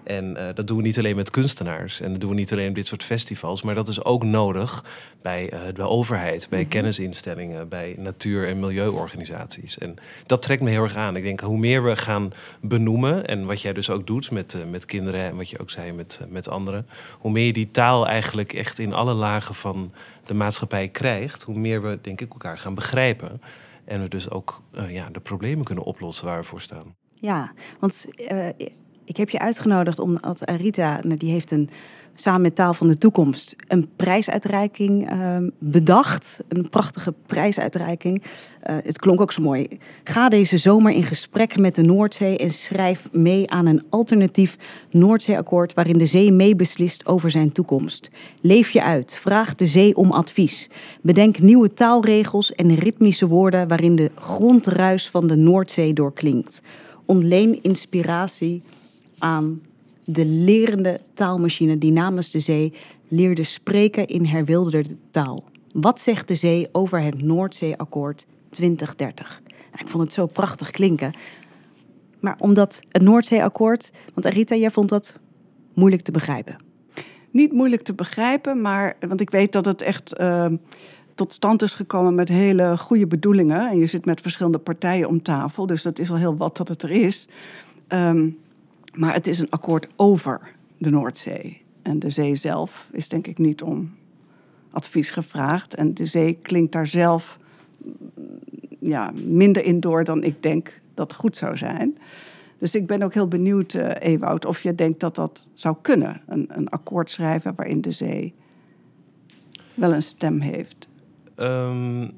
En 0.04 0.36
uh, 0.36 0.48
dat 0.54 0.66
doen 0.66 0.76
we 0.76 0.82
niet 0.82 0.98
alleen 0.98 1.16
met 1.16 1.30
kunstenaars 1.30 2.00
en 2.00 2.10
dat 2.10 2.20
doen 2.20 2.30
we 2.30 2.36
niet 2.36 2.52
alleen 2.52 2.68
op 2.68 2.74
dit 2.74 2.86
soort 2.86 3.02
festivals, 3.02 3.62
maar 3.62 3.74
dat 3.74 3.88
is 3.88 4.04
ook 4.04 4.24
nodig 4.24 4.84
bij 5.22 5.52
uh, 5.52 5.60
de 5.74 5.82
overheid, 5.82 6.46
bij 6.48 6.58
mm 6.58 6.64
-hmm. 6.64 6.72
kennisinstellingen, 6.72 7.68
bij 7.68 7.94
natuur- 7.98 8.48
en 8.48 8.60
milieuorganisaties. 8.60 9.78
En 9.78 9.96
dat 10.26 10.42
trekt 10.42 10.62
me 10.62 10.70
heel 10.70 10.82
erg 10.82 10.96
aan. 10.96 11.16
Ik 11.16 11.22
denk 11.22 11.40
hoe 11.40 11.58
meer 11.58 11.84
we 11.84 11.96
gaan 11.96 12.32
benoemen 12.60 13.26
en 13.26 13.46
wat 13.46 13.60
jij 13.60 13.72
dus 13.72 13.90
ook 13.90 14.06
doet 14.06 14.30
met, 14.30 14.54
uh, 14.54 14.64
met 14.70 14.84
kinderen 14.84 15.20
en 15.20 15.36
wat 15.36 15.50
je 15.50 15.58
ook 15.58 15.70
zei 15.70 15.92
met, 15.92 16.20
met 16.28 16.48
anderen, 16.48 16.86
hoe 17.18 17.30
meer 17.30 17.46
je 17.46 17.52
die 17.52 17.70
taal 17.70 18.06
eigenlijk 18.06 18.52
echt 18.52 18.78
in 18.78 18.92
alle 18.92 19.14
lagen 19.14 19.54
van 19.54 19.92
de 20.26 20.34
maatschappij 20.34 20.88
krijgt, 20.88 21.42
hoe 21.42 21.58
meer 21.58 21.82
we 21.82 21.98
denk 22.02 22.20
ik 22.20 22.30
elkaar 22.32 22.58
gaan 22.58 22.74
begrijpen. 22.74 23.40
En 23.90 24.00
we 24.00 24.08
dus 24.08 24.30
ook 24.30 24.62
ja, 24.88 25.10
de 25.10 25.20
problemen 25.20 25.64
kunnen 25.64 25.84
oplossen 25.84 26.26
waar 26.26 26.40
we 26.40 26.46
voor 26.46 26.60
staan. 26.60 26.94
Ja, 27.14 27.52
want 27.80 28.06
ik 29.04 29.16
heb 29.16 29.30
je 29.30 29.38
uitgenodigd 29.38 29.98
omdat 29.98 30.42
Rita, 30.50 31.00
die 31.00 31.32
heeft 31.32 31.50
een, 31.50 31.70
samen 32.20 32.40
met 32.40 32.54
Taal 32.54 32.74
van 32.74 32.88
de 32.88 32.98
Toekomst 32.98 33.56
een 33.68 33.88
prijsuitreiking 33.96 35.12
uh, 35.12 35.36
bedacht. 35.58 36.40
Een 36.48 36.68
prachtige 36.68 37.14
prijsuitreiking. 37.26 38.22
Uh, 38.22 38.76
het 38.82 38.98
klonk 38.98 39.20
ook 39.20 39.32
zo 39.32 39.42
mooi. 39.42 39.68
Ga 40.04 40.28
deze 40.28 40.56
zomer 40.56 40.92
in 40.92 41.02
gesprek 41.02 41.58
met 41.58 41.74
de 41.74 41.82
Noordzee 41.82 42.38
en 42.38 42.50
schrijf 42.50 43.08
mee 43.12 43.50
aan 43.50 43.66
een 43.66 43.82
alternatief 43.88 44.56
Noordzeeakkoord 44.90 45.74
waarin 45.74 45.98
de 45.98 46.06
zee 46.06 46.32
meebeslist 46.32 47.06
over 47.06 47.30
zijn 47.30 47.52
toekomst. 47.52 48.10
Leef 48.40 48.70
je 48.70 48.82
uit, 48.82 49.14
vraag 49.14 49.54
de 49.54 49.66
zee 49.66 49.96
om 49.96 50.10
advies. 50.10 50.70
Bedenk 51.02 51.38
nieuwe 51.38 51.74
taalregels 51.74 52.54
en 52.54 52.74
ritmische 52.74 53.26
woorden 53.26 53.68
waarin 53.68 53.96
de 53.96 54.10
grondruis 54.14 55.08
van 55.08 55.26
de 55.26 55.36
Noordzee 55.36 55.92
doorklinkt. 55.92 56.62
Ontleen 57.04 57.58
inspiratie 57.62 58.62
aan 59.18 59.60
de 60.12 60.24
lerende 60.24 61.00
taalmachine 61.14 61.78
die 61.78 61.92
namens 61.92 62.30
de 62.30 62.40
zee 62.40 62.72
leerde 63.08 63.42
spreken 63.42 64.06
in 64.06 64.24
herwilderde 64.24 64.96
taal. 65.10 65.44
Wat 65.72 66.00
zegt 66.00 66.28
de 66.28 66.34
zee 66.34 66.68
over 66.72 67.02
het 67.02 67.22
Noordzeeakkoord 67.22 68.26
2030? 68.50 69.40
Nou, 69.46 69.84
ik 69.84 69.88
vond 69.88 70.02
het 70.02 70.12
zo 70.12 70.26
prachtig 70.26 70.70
klinken. 70.70 71.12
Maar 72.20 72.36
omdat 72.38 72.80
het 72.88 73.02
Noordzeeakkoord, 73.02 73.92
want 74.14 74.26
Arita, 74.26 74.56
jij 74.56 74.70
vond 74.70 74.88
dat 74.88 75.18
moeilijk 75.74 76.02
te 76.02 76.12
begrijpen. 76.12 76.56
Niet 77.30 77.52
moeilijk 77.52 77.82
te 77.82 77.94
begrijpen, 77.94 78.60
maar 78.60 78.96
want 79.08 79.20
ik 79.20 79.30
weet 79.30 79.52
dat 79.52 79.64
het 79.64 79.82
echt 79.82 80.20
uh, 80.20 80.46
tot 81.14 81.32
stand 81.32 81.62
is 81.62 81.74
gekomen 81.74 82.14
met 82.14 82.28
hele 82.28 82.78
goede 82.78 83.06
bedoelingen. 83.06 83.68
En 83.68 83.78
je 83.78 83.86
zit 83.86 84.04
met 84.04 84.20
verschillende 84.20 84.58
partijen 84.58 85.08
om 85.08 85.22
tafel, 85.22 85.66
dus 85.66 85.82
dat 85.82 85.98
is 85.98 86.10
al 86.10 86.16
heel 86.16 86.36
wat 86.36 86.56
dat 86.56 86.68
het 86.68 86.82
er 86.82 86.90
is. 86.90 87.28
Um, 87.88 88.38
maar 88.92 89.14
het 89.14 89.26
is 89.26 89.38
een 89.38 89.50
akkoord 89.50 89.88
over 89.96 90.52
de 90.78 90.90
Noordzee. 90.90 91.62
En 91.82 91.98
de 91.98 92.10
zee 92.10 92.34
zelf 92.34 92.88
is 92.92 93.08
denk 93.08 93.26
ik 93.26 93.38
niet 93.38 93.62
om 93.62 93.94
advies 94.70 95.10
gevraagd. 95.10 95.74
En 95.74 95.94
de 95.94 96.06
zee 96.06 96.38
klinkt 96.42 96.72
daar 96.72 96.86
zelf 96.86 97.38
ja, 98.80 99.12
minder 99.24 99.64
in 99.64 99.80
door 99.80 100.04
dan 100.04 100.22
ik 100.22 100.42
denk 100.42 100.80
dat 100.94 101.14
goed 101.14 101.36
zou 101.36 101.56
zijn. 101.56 101.98
Dus 102.58 102.74
ik 102.74 102.86
ben 102.86 103.02
ook 103.02 103.14
heel 103.14 103.28
benieuwd, 103.28 103.72
uh, 103.72 103.90
Ewout, 103.98 104.44
of 104.44 104.62
je 104.62 104.74
denkt 104.74 105.00
dat 105.00 105.14
dat 105.14 105.46
zou 105.54 105.76
kunnen. 105.82 106.20
Een, 106.26 106.46
een 106.48 106.68
akkoord 106.68 107.10
schrijven 107.10 107.54
waarin 107.54 107.80
de 107.80 107.90
zee 107.90 108.34
wel 109.74 109.92
een 109.92 110.02
stem 110.02 110.40
heeft. 110.40 110.88
Um, 111.36 112.10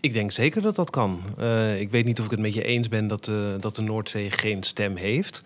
ik 0.00 0.12
denk 0.12 0.30
zeker 0.30 0.62
dat 0.62 0.74
dat 0.74 0.90
kan. 0.90 1.20
Uh, 1.38 1.80
ik 1.80 1.90
weet 1.90 2.04
niet 2.04 2.18
of 2.18 2.24
ik 2.24 2.30
het 2.30 2.40
met 2.40 2.54
je 2.54 2.64
eens 2.64 2.88
ben 2.88 3.06
dat 3.06 3.24
de, 3.24 3.56
dat 3.60 3.76
de 3.76 3.82
Noordzee 3.82 4.30
geen 4.30 4.62
stem 4.62 4.96
heeft. 4.96 5.42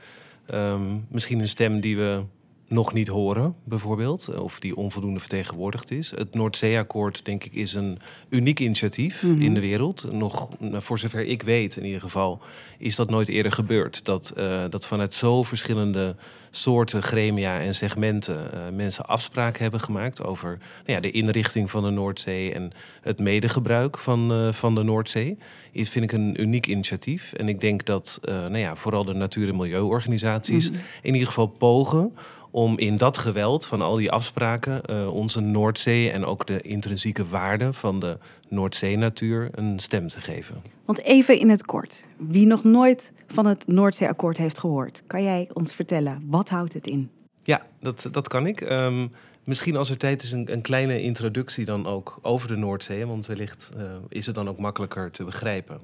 Um, 0.52 1.06
misschien 1.08 1.40
een 1.40 1.48
stem 1.48 1.80
die 1.80 1.96
we 1.96 2.22
nog 2.68 2.92
niet 2.92 3.08
horen, 3.08 3.54
bijvoorbeeld, 3.64 4.38
of 4.38 4.58
die 4.58 4.76
onvoldoende 4.76 5.20
vertegenwoordigd 5.20 5.90
is. 5.90 6.10
Het 6.10 6.34
Noordzeeakkoord, 6.34 7.24
denk 7.24 7.44
ik, 7.44 7.54
is 7.54 7.74
een 7.74 7.98
uniek 8.28 8.60
initiatief 8.60 9.22
mm 9.22 9.32
-hmm. 9.32 9.42
in 9.42 9.54
de 9.54 9.60
wereld. 9.60 10.12
Nog, 10.12 10.48
voor 10.72 10.98
zover 10.98 11.24
ik 11.24 11.42
weet, 11.42 11.76
in 11.76 11.84
ieder 11.84 12.00
geval, 12.00 12.40
is 12.78 12.96
dat 12.96 13.10
nooit 13.10 13.28
eerder 13.28 13.52
gebeurd. 13.52 14.04
Dat, 14.04 14.32
uh, 14.38 14.62
dat 14.70 14.86
vanuit 14.86 15.14
zo 15.14 15.42
verschillende 15.42 16.16
soorten 16.50 17.02
gremia 17.02 17.60
en 17.60 17.74
segmenten 17.74 18.50
uh, 18.54 18.60
mensen 18.76 19.06
afspraken 19.06 19.62
hebben 19.62 19.80
gemaakt 19.80 20.24
over 20.24 20.48
nou 20.58 20.60
ja, 20.84 21.00
de 21.00 21.10
inrichting 21.10 21.70
van 21.70 21.82
de 21.82 21.90
Noordzee 21.90 22.52
en 22.52 22.72
het 23.00 23.18
medegebruik 23.18 23.98
van, 23.98 24.32
uh, 24.32 24.52
van 24.52 24.74
de 24.74 24.82
Noordzee. 24.82 25.38
Is, 25.72 25.88
vind 25.88 26.04
ik 26.04 26.12
een 26.12 26.40
uniek 26.40 26.66
initiatief. 26.66 27.32
En 27.32 27.48
ik 27.48 27.60
denk 27.60 27.84
dat 27.84 28.20
nou 28.22 28.58
ja, 28.58 28.76
vooral 28.76 29.04
de 29.04 29.14
natuur- 29.14 29.48
en 29.48 29.56
milieuorganisaties 29.56 30.68
mm 30.68 30.74
-hmm. 30.74 30.84
in 31.02 31.12
ieder 31.12 31.28
geval 31.28 31.46
pogen 31.46 32.12
om 32.54 32.78
in 32.78 32.96
dat 32.96 33.18
geweld 33.18 33.66
van 33.66 33.80
al 33.80 33.96
die 33.96 34.10
afspraken 34.10 34.80
uh, 34.90 35.14
onze 35.14 35.40
Noordzee 35.40 36.10
en 36.10 36.24
ook 36.24 36.46
de 36.46 36.60
intrinsieke 36.60 37.26
waarde 37.26 37.72
van 37.72 38.00
de 38.00 38.18
Noordzee-natuur 38.48 39.48
een 39.52 39.78
stem 39.78 40.08
te 40.08 40.20
geven. 40.20 40.62
Want 40.84 41.02
even 41.02 41.38
in 41.38 41.50
het 41.50 41.64
kort, 41.64 42.04
wie 42.16 42.46
nog 42.46 42.64
nooit 42.64 43.12
van 43.26 43.46
het 43.46 43.66
Noordzeeakkoord 43.66 44.36
heeft 44.36 44.58
gehoord, 44.58 45.02
kan 45.06 45.22
jij 45.22 45.48
ons 45.52 45.74
vertellen 45.74 46.22
wat 46.26 46.48
houdt 46.48 46.72
het 46.72 46.86
in? 46.86 47.10
Ja, 47.42 47.66
dat, 47.80 48.08
dat 48.10 48.28
kan 48.28 48.46
ik. 48.46 48.60
Um, 48.60 49.12
misschien 49.44 49.76
als 49.76 49.90
er 49.90 49.98
tijd 49.98 50.22
is 50.22 50.32
een, 50.32 50.52
een, 50.52 50.62
kleine 50.62 51.02
introductie 51.02 51.64
dan 51.64 51.86
ook 51.86 52.18
over 52.22 52.48
de 52.48 52.56
Noordzee, 52.56 53.06
want 53.06 53.26
wellicht 53.26 53.70
uh, 53.76 53.82
is 54.08 54.26
het 54.26 54.34
dan 54.34 54.48
ook 54.48 54.58
makkelijker 54.58 55.10
te 55.10 55.24
begrijpen. 55.24 55.80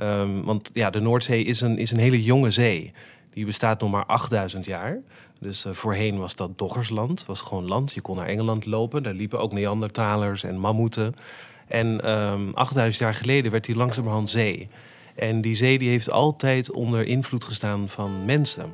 Um, 0.00 0.42
want 0.42 0.70
ja, 0.72 0.90
de 0.90 1.00
Noordzee 1.00 1.44
is 1.44 1.60
een, 1.60 1.78
is 1.78 1.90
een 1.90 1.98
hele 1.98 2.22
jonge 2.22 2.50
zee. 2.50 2.92
Die 3.34 3.44
bestaat 3.44 3.80
nog 3.80 3.90
maar 3.90 4.06
8000 4.06 4.64
jaar. 4.64 5.00
Dus 5.44 5.64
uh, 5.64 5.72
voorheen 5.72 6.18
was 6.18 6.34
dat 6.34 6.58
doggersland, 6.58 7.26
was 7.26 7.40
gewoon 7.40 7.66
land. 7.66 7.92
Je 7.92 8.00
kon 8.00 8.16
naar 8.16 8.26
Engeland 8.26 8.66
lopen, 8.66 9.02
daar 9.02 9.14
liepen 9.14 9.40
ook 9.40 9.52
Neandertalers 9.52 10.44
en 10.44 10.58
mammoeten. 10.58 11.14
En 11.68 12.10
um, 12.10 12.54
8000 12.54 13.02
jaar 13.02 13.14
geleden 13.14 13.50
werd 13.50 13.64
die 13.64 13.76
langzamerhand 13.76 14.30
zee. 14.30 14.68
En 15.14 15.40
die 15.40 15.54
zee 15.54 15.78
die 15.78 15.88
heeft 15.88 16.10
altijd 16.10 16.70
onder 16.70 17.06
invloed 17.06 17.44
gestaan 17.44 17.88
van 17.88 18.24
mensen. 18.24 18.72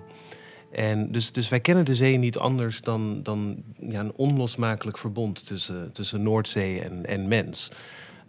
En 0.72 1.12
dus, 1.12 1.32
dus 1.32 1.48
wij 1.48 1.60
kennen 1.60 1.84
de 1.84 1.94
zee 1.94 2.16
niet 2.16 2.38
anders 2.38 2.80
dan, 2.80 3.22
dan 3.22 3.62
ja, 3.78 4.00
een 4.00 4.16
onlosmakelijk 4.16 4.98
verbond 4.98 5.46
tussen, 5.46 5.92
tussen 5.92 6.22
Noordzee 6.22 6.80
en, 6.80 7.06
en 7.06 7.28
mens. 7.28 7.70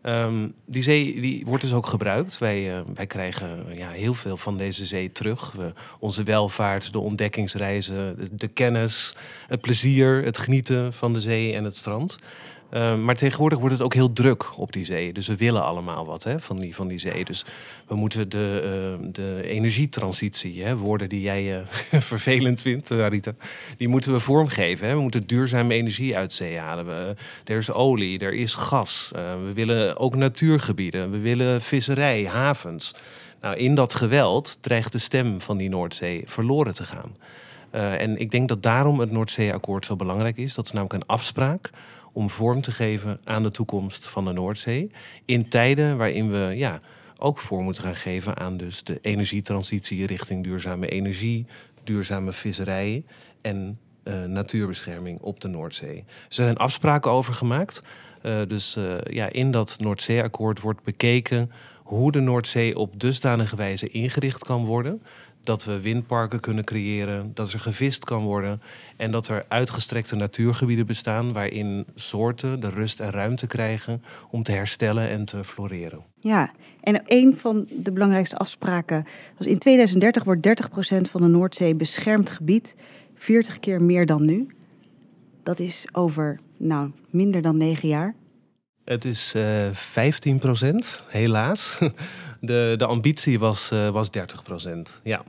Um, 0.03 0.53
die 0.65 0.83
zee 0.83 1.21
die 1.21 1.45
wordt 1.45 1.63
dus 1.63 1.73
ook 1.73 1.87
gebruikt. 1.87 2.37
Wij, 2.37 2.75
uh, 2.75 2.81
wij 2.95 3.07
krijgen 3.07 3.65
ja, 3.75 3.89
heel 3.89 4.13
veel 4.13 4.37
van 4.37 4.57
deze 4.57 4.85
zee 4.85 5.11
terug. 5.11 5.51
We, 5.51 5.73
onze 5.99 6.23
welvaart, 6.23 6.91
de 6.91 6.99
ontdekkingsreizen, 6.99 8.15
de, 8.17 8.35
de, 8.35 8.47
kennis, 8.47 9.15
het 9.47 9.61
plezier, 9.61 10.23
het 10.23 10.37
genieten 10.37 10.93
van 10.93 11.13
de 11.13 11.19
zee 11.19 11.53
en 11.53 11.63
het 11.63 11.77
strand. 11.77 12.17
Uh, 12.73 12.95
maar 12.95 13.15
tegenwoordig 13.15 13.59
wordt 13.59 13.73
het 13.73 13.83
ook 13.83 13.93
heel 13.93 14.13
druk 14.13 14.57
op 14.57 14.73
die 14.73 14.85
zee. 14.85 15.13
Dus 15.13 15.27
we 15.27 15.35
willen 15.35 15.63
allemaal 15.63 16.05
wat 16.05 16.23
hè, 16.23 16.39
van, 16.39 16.59
die, 16.59 16.75
van 16.75 16.87
die 16.87 16.97
zee. 16.97 17.25
Dus 17.25 17.45
we 17.87 17.95
moeten 17.95 18.29
de, 18.29 18.97
uh, 19.01 19.07
de 19.11 19.41
energietransitie, 19.43 20.63
hè, 20.63 20.75
woorden 20.75 21.09
die 21.09 21.21
jij 21.21 21.57
uh, 21.57 21.99
vervelend 22.01 22.61
vindt, 22.61 22.91
Arita, 22.91 23.33
die 23.77 23.87
moeten 23.87 24.13
we 24.13 24.19
vormgeven. 24.19 24.87
Hè. 24.87 24.95
We 24.95 25.01
moeten 25.01 25.27
duurzame 25.27 25.73
energie 25.73 26.17
uit 26.17 26.33
zee 26.33 26.57
halen. 26.57 26.85
We, 26.85 27.15
er 27.43 27.57
is 27.57 27.71
olie, 27.71 28.19
er 28.19 28.33
is 28.33 28.53
gas. 28.53 29.11
we 29.13 29.51
willen 29.53 29.97
ook 29.97 30.15
natuurgebieden. 30.15 31.11
We 31.11 31.19
willen 31.19 31.61
visserij, 31.61 32.23
havens. 32.25 32.95
Nou, 33.41 33.55
in 33.55 33.75
dat 33.75 33.93
geweld 33.93 34.57
dreigt 34.61 34.91
de 34.91 34.97
stem 34.97 35.41
van 35.41 35.57
die 35.57 35.69
Noordzee 35.69 36.23
verloren 36.25 36.73
te 36.73 36.83
gaan. 36.83 37.15
en 37.99 38.17
ik 38.17 38.31
denk 38.31 38.47
dat 38.47 38.63
daarom 38.63 38.99
het 38.99 39.11
Noordzeeakkoord 39.11 39.85
zo 39.85 39.95
belangrijk 39.95 40.37
is. 40.37 40.53
Dat 40.53 40.65
is 40.65 40.71
namelijk 40.71 41.01
een 41.01 41.07
afspraak 41.07 41.69
om 42.11 42.29
vorm 42.29 42.61
te 42.61 42.71
geven 42.71 43.19
aan 43.23 43.43
de 43.43 43.51
toekomst 43.51 44.07
van 44.07 44.25
de 44.25 44.31
Noordzee. 44.31 44.91
In 45.25 45.49
tijden 45.49 45.97
waarin 45.97 46.31
we 46.31 46.53
ja, 46.55 46.79
ook 47.17 47.39
vorm 47.39 47.63
moeten 47.63 47.83
gaan 47.83 47.95
geven 47.95 48.37
aan 48.37 48.57
dus 48.57 48.83
de 48.83 48.99
energietransitie 49.01 50.05
richting 50.05 50.43
duurzame 50.43 50.87
energie, 50.87 51.45
duurzame 51.83 52.33
visserij 52.33 53.03
en 53.41 53.79
uh, 54.03 54.23
natuurbescherming 54.23 55.19
op 55.19 55.41
de 55.41 55.47
Noordzee. 55.47 55.97
Er 55.97 56.33
zijn 56.33 56.57
afspraken 56.57 57.11
over 57.11 57.33
gemaakt. 57.33 57.83
Uh, 58.23 58.41
dus 58.47 58.75
uh, 58.77 58.97
ja, 59.03 59.31
in 59.31 59.51
dat 59.51 59.75
Noordzeeakkoord 59.79 60.59
wordt 60.59 60.83
bekeken 60.83 61.51
hoe 61.83 62.11
de 62.11 62.19
Noordzee 62.19 62.77
op 62.77 62.99
dusdanige 62.99 63.55
wijze 63.55 63.87
ingericht 63.87 64.43
kan 64.43 64.65
worden 64.65 65.01
dat 65.43 65.63
we 65.63 65.81
windparken 65.81 66.39
kunnen 66.39 66.63
creëren, 66.63 67.31
dat 67.33 67.51
er 67.51 67.59
gevist 67.59 68.05
kan 68.05 68.23
worden 68.23 68.61
en 68.97 69.11
dat 69.11 69.27
er 69.27 69.45
uitgestrekte 69.47 70.15
natuurgebieden 70.15 70.85
bestaan 70.85 71.33
waarin 71.33 71.85
soorten 71.95 72.59
de 72.59 72.69
rust 72.69 72.99
en 72.99 73.11
ruimte 73.11 73.47
krijgen 73.47 74.03
om 74.29 74.43
te 74.43 74.51
herstellen 74.51 75.09
en 75.09 75.25
te 75.25 75.43
floreren. 75.43 76.03
Ja, 76.19 76.51
en 76.81 77.03
een 77.05 77.37
van 77.37 77.67
de 77.69 77.91
belangrijkste 77.91 78.37
afspraken 78.37 79.05
was 79.37 79.47
in 79.47 79.59
2030 79.59 80.23
wordt 80.23 80.47
30% 80.47 81.11
van 81.11 81.21
de 81.21 81.27
Noordzee 81.27 81.75
beschermd 81.75 82.29
gebied, 82.29 82.75
40 83.15 83.59
keer 83.59 83.81
meer 83.81 84.05
dan 84.05 84.25
nu. 84.25 84.47
Dat 85.43 85.59
is 85.59 85.87
over 85.91 86.39
nou, 86.57 86.91
minder 87.09 87.41
dan 87.41 87.57
negen 87.57 87.87
jaar. 87.87 88.15
Het 88.85 89.05
is 89.05 89.33
uh, 89.35 89.67
15 89.71 90.39
procent, 90.39 91.01
helaas. 91.07 91.77
De, 92.41 92.73
de 92.77 92.85
ambitie 92.85 93.39
was, 93.39 93.71
uh, 93.71 93.89
was 93.89 94.11
30 94.11 94.43
procent, 94.43 94.99
ja. 95.03 95.23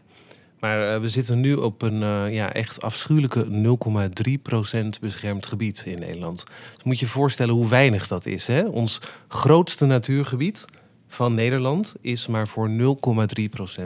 Maar 0.61 1.01
we 1.01 1.09
zitten 1.09 1.41
nu 1.41 1.55
op 1.55 1.83
een 1.83 1.99
ja, 2.33 2.53
echt 2.53 2.83
afschuwelijke 2.83 3.47
0,3% 3.47 4.89
beschermd 5.01 5.47
gebied 5.47 5.83
in 5.87 5.99
Nederland. 5.99 6.45
Dus 6.75 6.85
moet 6.85 6.99
je 6.99 7.05
je 7.05 7.11
voorstellen 7.11 7.55
hoe 7.55 7.69
weinig 7.69 8.09
dat 8.09 8.27
is. 8.27 8.47
Hè? 8.47 8.63
Ons 8.63 9.01
grootste 9.29 9.85
natuurgebied 9.85 10.65
van 11.09 11.35
Nederland 11.35 11.95
is 12.01 12.27
maar 12.27 12.49
voor 12.49 12.71
0,3% 12.71 13.83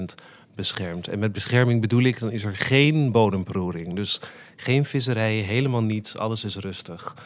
beschermd. 0.54 1.08
En 1.08 1.18
met 1.18 1.32
bescherming 1.32 1.80
bedoel 1.80 2.02
ik, 2.02 2.20
dan 2.20 2.30
is 2.30 2.44
er 2.44 2.56
geen 2.56 3.12
bodemberoering. 3.12 3.94
Dus 3.94 4.20
geen 4.56 4.84
visserij, 4.84 5.34
helemaal 5.34 5.82
niets, 5.82 6.16
alles 6.16 6.44
is 6.44 6.56
rustig. 6.56 7.16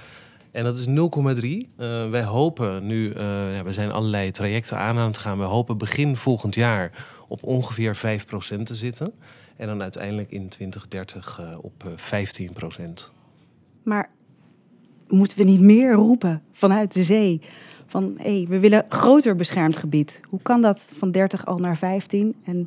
En 0.53 0.65
dat 0.65 0.79
is 0.79 0.87
0,3. 0.87 0.93
Uh, 0.93 2.05
eh, 2.05 2.11
wij 2.11 2.25
hopen 2.25 2.87
nu, 2.87 3.09
uh, 3.09 3.15
ja, 3.55 3.63
we 3.63 3.73
zijn 3.73 3.91
allerlei 3.91 4.31
trajecten 4.31 4.79
aan 4.79 4.99
aan 4.99 5.07
het 5.07 5.19
gaan. 5.19 5.39
We 5.39 5.45
hopen 5.45 5.79
begin 5.79 6.17
volgend 6.17 6.55
jaar 6.55 7.07
op 7.29 7.43
ongeveer 7.43 7.97
5% 7.97 8.63
te 8.63 8.75
zitten. 8.75 9.13
En 9.57 9.67
dan 9.67 9.83
uiteindelijk 9.83 10.31
in 10.31 10.49
2030 10.49 11.41
uh, 11.41 11.59
op 11.61 11.85
15%. 11.89 13.15
Maar 13.83 14.11
moeten 15.09 15.39
we 15.39 15.45
niet 15.45 15.61
meer 15.61 15.93
roepen 15.93 16.43
vanuit 16.51 16.95
de 16.95 17.03
zee? 17.03 17.41
Van 17.87 18.15
hé, 18.19 18.37
hey, 18.37 18.47
we 18.49 18.59
willen 18.59 18.87
groter 18.89 19.37
beschermd 19.37 19.77
gebied. 19.77 20.21
Hoe 20.29 20.43
kan 20.43 20.63
dat 20.63 20.87
van 20.97 21.11
30 21.11 21.47
al 21.47 21.59
naar 21.59 21.77
15? 21.77 22.35
En 22.45 22.67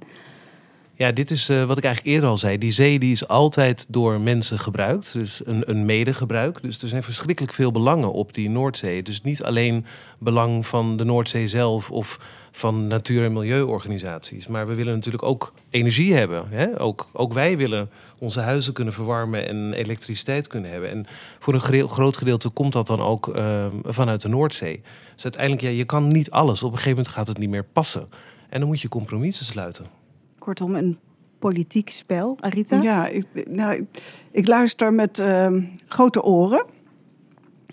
ja, 1.04 1.12
dit 1.12 1.32
is 1.32 1.50
uh, 1.50 1.64
wat 1.64 1.78
ik 1.78 1.84
eigenlijk 1.84 2.16
eerder 2.16 2.30
al 2.30 2.38
zei. 2.38 2.58
Die 2.58 2.72
zee 2.72 3.00
die 3.00 3.12
is 3.12 3.28
altijd 3.28 3.86
door 3.90 4.22
mensen 4.22 4.60
gebruikt. 4.60 5.14
Dus 5.14 5.42
een, 5.46 5.70
een 5.70 5.86
medegebruik. 5.86 6.62
Dus 6.62 6.82
er 6.82 6.88
zijn 6.88 7.04
verschrikkelijk 7.04 7.54
veel 7.54 7.72
belangen 7.72 8.12
op 8.12 8.34
die 8.34 8.50
Noordzee. 8.50 9.04
Dus 9.04 9.22
niet 9.22 9.44
alleen 9.44 9.86
belang 10.18 10.66
van 10.66 10.98
de 10.98 11.04
Noordzee 11.04 11.48
zelf 11.48 11.92
of 11.92 12.20
van 12.52 12.88
natuur- 12.88 13.24
en 13.24 13.34
milieuorganisaties. 13.34 14.48
Maar 14.48 14.68
we 14.68 14.74
willen 14.74 14.94
natuurlijk 14.94 15.24
ook 15.24 15.54
energie 15.70 16.14
hebben. 16.14 16.46
Hè? 16.50 16.80
Ook, 16.80 17.10
ook 17.14 17.34
wij 17.34 17.58
willen 17.58 17.90
onze 18.18 18.40
huizen 18.40 18.74
kunnen 18.74 18.94
verwarmen 18.94 19.48
en 19.48 19.74
elektriciteit 19.74 20.48
kunnen 20.48 20.72
hebben. 20.72 20.90
En 20.90 21.06
voor 21.40 21.54
een 21.54 21.90
groot 21.90 22.18
gedeelte 22.18 22.50
komt 22.50 22.74
dat 22.74 22.88
dan 22.88 23.02
ook 23.02 23.28
uh, 23.28 23.66
vanuit 23.84 24.22
de 24.22 24.30
Noordzee. 24.30 24.82
Dus 25.14 25.24
uiteindelijk, 25.24 25.64
ja, 25.64 25.70
je 25.70 25.86
kan 25.86 26.08
niet 26.08 26.32
alles. 26.32 26.64
Op 26.64 26.72
een 26.72 26.78
gegeven 26.78 26.98
moment 26.98 27.16
gaat 27.16 27.28
het 27.28 27.38
niet 27.38 27.50
meer 27.50 27.66
passen. 27.74 28.08
En 28.50 28.60
dan 28.60 28.68
moet 28.68 28.82
je 28.82 28.90
compromissen 28.90 29.46
sluiten. 29.46 30.03
Kortom, 30.44 30.76
een 30.76 30.98
politiek 31.40 31.90
spel, 31.90 32.38
Arita? 32.40 32.82
Ja, 32.82 33.08
ik, 33.08 33.26
nou, 33.50 33.88
ik, 34.32 34.48
luister 34.48 34.94
met 34.94 35.20
uh, 35.20 35.48
grote 35.88 36.24
oren 36.24 36.66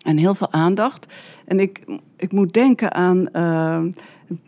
en 0.02 0.16
heel 0.16 0.34
veel 0.34 0.52
aandacht. 0.52 1.06
En 1.44 1.60
ik, 1.60 1.84
ik 2.16 2.32
moet 2.32 2.52
denken 2.52 2.92
aan 2.92 3.28
uh, 3.32 3.82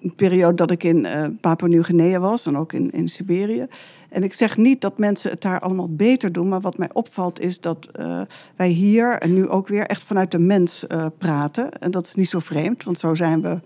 een 0.03 0.15
periode 0.17 0.55
dat 0.55 0.71
ik 0.71 0.85
in 0.85 1.05
uh, 1.05 1.25
Papua-Nieuw-Guinea 1.41 2.19
was 2.19 2.47
en 2.47 2.57
ook 2.57 2.73
in, 2.73 2.91
in 2.91 3.09
Siberië. 3.09 3.67
En 4.09 4.23
ik 4.23 4.35
zeg 4.35 4.57
niet 4.57 4.81
dat 4.81 4.99
mensen 4.99 5.31
het 5.31 5.41
daar 5.41 5.61
allemaal 5.61 5.95
beter 5.95 6.33
doen, 6.33 6.49
maar 6.49 6.61
wat 6.61 6.79
mij 6.79 6.91
opvalt 6.93 7.41
is 7.41 7.61
dat 7.61 7.89
uh, 8.01 8.21
wij 8.57 8.69
hier 8.69 9.19
en 9.19 9.35
nu 9.35 9.49
ook 9.49 9.69
weer 9.69 9.87
echt 9.87 10.03
vanuit 10.03 10.31
de 10.31 10.39
mens 10.39 10.85
uh, 10.89 11.07
praten. 11.19 11.73
En 11.73 11.91
dat 11.91 12.07
is 12.07 12.15
niet 12.15 12.29
zo 12.29 12.39
vreemd, 12.39 12.85
want 12.85 12.99
zo 12.99 13.15
zijn 13.15 13.41
we 13.41 13.61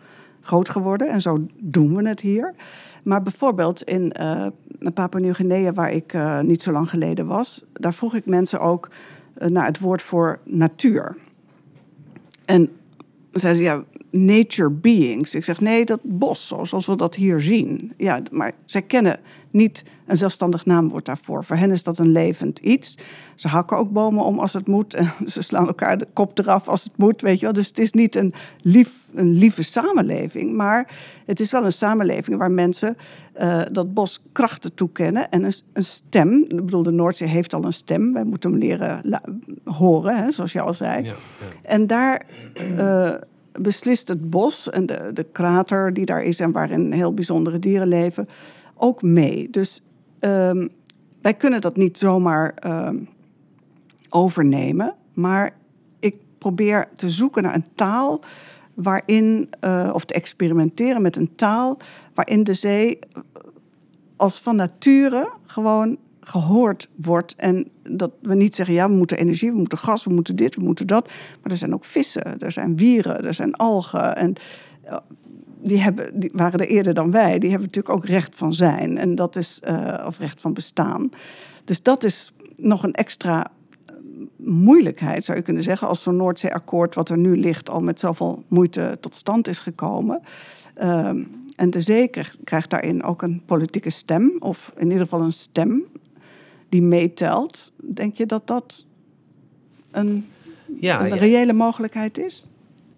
groot 0.46 0.68
geworden 0.68 1.08
en 1.08 1.20
zo 1.20 1.46
doen 1.60 1.96
we 1.96 2.08
het 2.08 2.20
hier. 2.20 2.54
Maar 3.02 3.22
bijvoorbeeld 3.22 3.82
in 3.82 4.14
uh, 4.20 4.46
Papua-Nieuw-Guinea, 4.94 5.72
waar 5.72 5.90
ik 5.90 6.12
uh, 6.12 6.40
niet 6.40 6.62
zo 6.62 6.72
lang 6.72 6.90
geleden 6.90 7.26
was, 7.26 7.64
daar 7.72 7.94
vroeg 7.94 8.14
ik 8.14 8.26
mensen 8.26 8.60
ook 8.60 8.88
uh, 9.38 9.48
naar 9.48 9.66
het 9.66 9.78
woord 9.78 10.02
voor 10.02 10.38
natuur. 10.44 11.16
En 12.44 12.70
zeiden 13.32 13.62
ze, 13.62 13.68
ja, 13.68 13.84
nature 14.10 14.70
beings. 14.70 15.34
Ik 15.34 15.44
zeg, 15.44 15.60
nee, 15.60 15.84
dat 15.84 16.00
bos, 16.02 16.46
zoals 16.62 16.86
we 16.86 16.96
dat 16.96 17.14
hier 17.14 17.40
zien. 17.40 17.92
Ja, 17.96 18.20
maar 18.30 18.52
zij 18.64 18.82
kennen 18.82 19.20
niet 19.56 19.84
een 20.06 20.16
zelfstandig 20.16 20.66
naamwoord 20.66 21.04
daarvoor. 21.04 21.44
Voor 21.44 21.56
hen 21.56 21.70
is 21.70 21.82
dat 21.82 21.98
een 21.98 22.12
levend 22.12 22.58
iets. 22.58 22.98
Ze 23.34 23.48
hakken 23.48 23.76
ook 23.76 23.90
bomen 23.90 24.24
om 24.24 24.38
als 24.38 24.52
het 24.52 24.66
moet. 24.66 24.94
En 24.94 25.12
ze 25.26 25.42
slaan 25.42 25.66
elkaar 25.66 25.98
de 25.98 26.06
kop 26.12 26.38
eraf 26.38 26.68
als 26.68 26.84
het 26.84 26.96
moet, 26.96 27.20
weet 27.20 27.38
je 27.38 27.44
wel. 27.44 27.54
Dus 27.54 27.68
het 27.68 27.78
is 27.78 27.92
niet 27.92 28.14
een, 28.14 28.34
lief, 28.60 28.92
een 29.14 29.32
lieve 29.32 29.62
samenleving. 29.62 30.52
Maar 30.52 30.90
het 31.26 31.40
is 31.40 31.50
wel 31.50 31.64
een 31.64 31.72
samenleving 31.72 32.38
waar 32.38 32.50
mensen 32.50 32.96
uh, 33.40 33.62
dat 33.72 33.94
bos 33.94 34.22
krachten 34.32 34.74
toekennen. 34.74 35.30
En 35.30 35.42
een, 35.42 35.54
een, 35.72 35.84
stem. 35.84 36.44
Ik 36.48 36.64
bedoel, 36.64 36.82
de 36.82 36.90
Noordzee 36.90 37.28
heeft 37.28 37.54
al 37.54 37.64
een 37.64 37.72
stem. 37.72 38.12
Wij 38.12 38.24
moeten 38.24 38.50
hem 38.50 38.58
leren 38.58 39.20
horen, 39.64 40.16
hè, 40.16 40.30
zoals 40.30 40.52
je 40.52 40.60
al 40.60 40.74
zei. 40.74 41.04
Ja, 41.04 41.10
ja. 41.10 41.14
En 41.62 41.86
daar... 41.86 42.26
Uh, 42.78 43.14
beslist 43.60 44.08
het 44.08 44.30
bos 44.30 44.70
en 44.70 44.86
de, 44.86 45.10
de 45.14 45.26
krater 45.32 45.92
die 45.92 46.04
daar 46.04 46.22
is 46.22 46.40
en 46.40 46.52
waarin 46.52 46.92
heel 46.92 47.14
bijzondere 47.14 47.58
dieren 47.58 47.88
leven, 47.88 48.28
ook 48.76 49.02
mee. 49.02 49.50
Dus 49.50 49.82
um, 50.20 50.68
wij 51.22 51.34
kunnen 51.34 51.60
dat 51.60 51.76
niet 51.76 51.98
zomaar 51.98 52.54
um, 52.66 53.08
overnemen, 54.08 54.94
maar 55.14 55.56
ik 55.98 56.14
probeer 56.38 56.88
te 56.96 57.10
zoeken 57.10 57.42
naar 57.42 57.54
een 57.54 57.66
taal 57.74 58.20
waarin, 58.74 59.50
uh, 59.64 59.90
of 59.92 60.04
te 60.04 60.14
experimenteren 60.14 61.02
met 61.02 61.16
een 61.16 61.34
taal 61.34 61.78
waarin 62.14 62.44
de 62.44 62.54
zee 62.54 62.98
als 64.16 64.40
van 64.40 64.56
nature 64.56 65.32
gewoon 65.46 65.98
gehoord 66.20 66.88
wordt. 66.94 67.34
En 67.36 67.68
dat 67.82 68.12
we 68.22 68.34
niet 68.34 68.54
zeggen, 68.54 68.74
ja, 68.74 68.88
we 68.88 68.94
moeten 68.94 69.18
energie, 69.18 69.50
we 69.50 69.56
moeten 69.56 69.78
gas, 69.78 70.04
we 70.04 70.12
moeten 70.12 70.36
dit, 70.36 70.54
we 70.54 70.62
moeten 70.62 70.86
dat. 70.86 71.08
Maar 71.42 71.50
er 71.52 71.56
zijn 71.56 71.74
ook 71.74 71.84
vissen, 71.84 72.38
er 72.38 72.52
zijn 72.52 72.76
wieren, 72.76 73.24
er 73.24 73.34
zijn 73.34 73.54
algen. 73.54 74.16
En 74.16 74.34
eh, 74.82 74.96
die, 75.66 75.80
hebben, 75.80 76.20
die 76.20 76.30
waren 76.32 76.60
er 76.60 76.68
eerder 76.68 76.94
dan 76.94 77.10
wij. 77.10 77.38
Die 77.38 77.50
hebben 77.50 77.68
natuurlijk 77.68 77.94
ook 77.94 78.06
recht 78.06 78.34
van 78.34 78.54
zijn. 78.54 78.98
En 78.98 79.14
dat 79.14 79.36
is, 79.36 79.60
uh, 79.68 80.04
of 80.06 80.18
recht 80.18 80.40
van 80.40 80.52
bestaan. 80.52 81.10
Dus 81.64 81.82
dat 81.82 82.04
is 82.04 82.32
nog 82.56 82.82
een 82.82 82.94
extra 82.94 83.46
eh, 83.86 83.94
moeilijkheid, 84.36 85.24
zou 85.24 85.38
je 85.38 85.44
kunnen 85.44 85.62
zeggen, 85.62 85.88
als 85.88 86.02
zo'n 86.02 86.16
Noordzeeakkoord, 86.16 86.94
wat 86.94 87.08
er 87.08 87.18
nu 87.18 87.36
ligt, 87.36 87.70
al 87.70 87.80
met 87.80 88.00
zoveel 88.00 88.44
moeite 88.48 88.98
tot 89.00 89.16
stand 89.16 89.48
is 89.48 89.58
gekomen. 89.58 90.20
Uh, 90.82 91.08
en 91.56 91.70
de 91.70 91.80
zee 91.80 92.08
krijgt, 92.08 92.38
krijgt, 92.44 92.70
daarin 92.70 93.02
ook 93.02 93.22
een 93.22 93.42
politieke 93.46 93.90
stem, 93.90 94.36
of 94.38 94.72
in 94.76 94.84
ieder 94.84 95.02
geval 95.02 95.20
een 95.20 95.32
stem 95.32 95.84
die 96.68 96.82
meetelt. 96.82 97.72
Denk 97.76 98.14
je 98.14 98.26
dat 98.26 98.46
dat 98.46 98.84
een, 99.90 100.26
ja, 100.80 101.06
een 101.06 101.18
reële 101.18 101.52
mogelijkheid 101.52 102.18
is? 102.18 102.48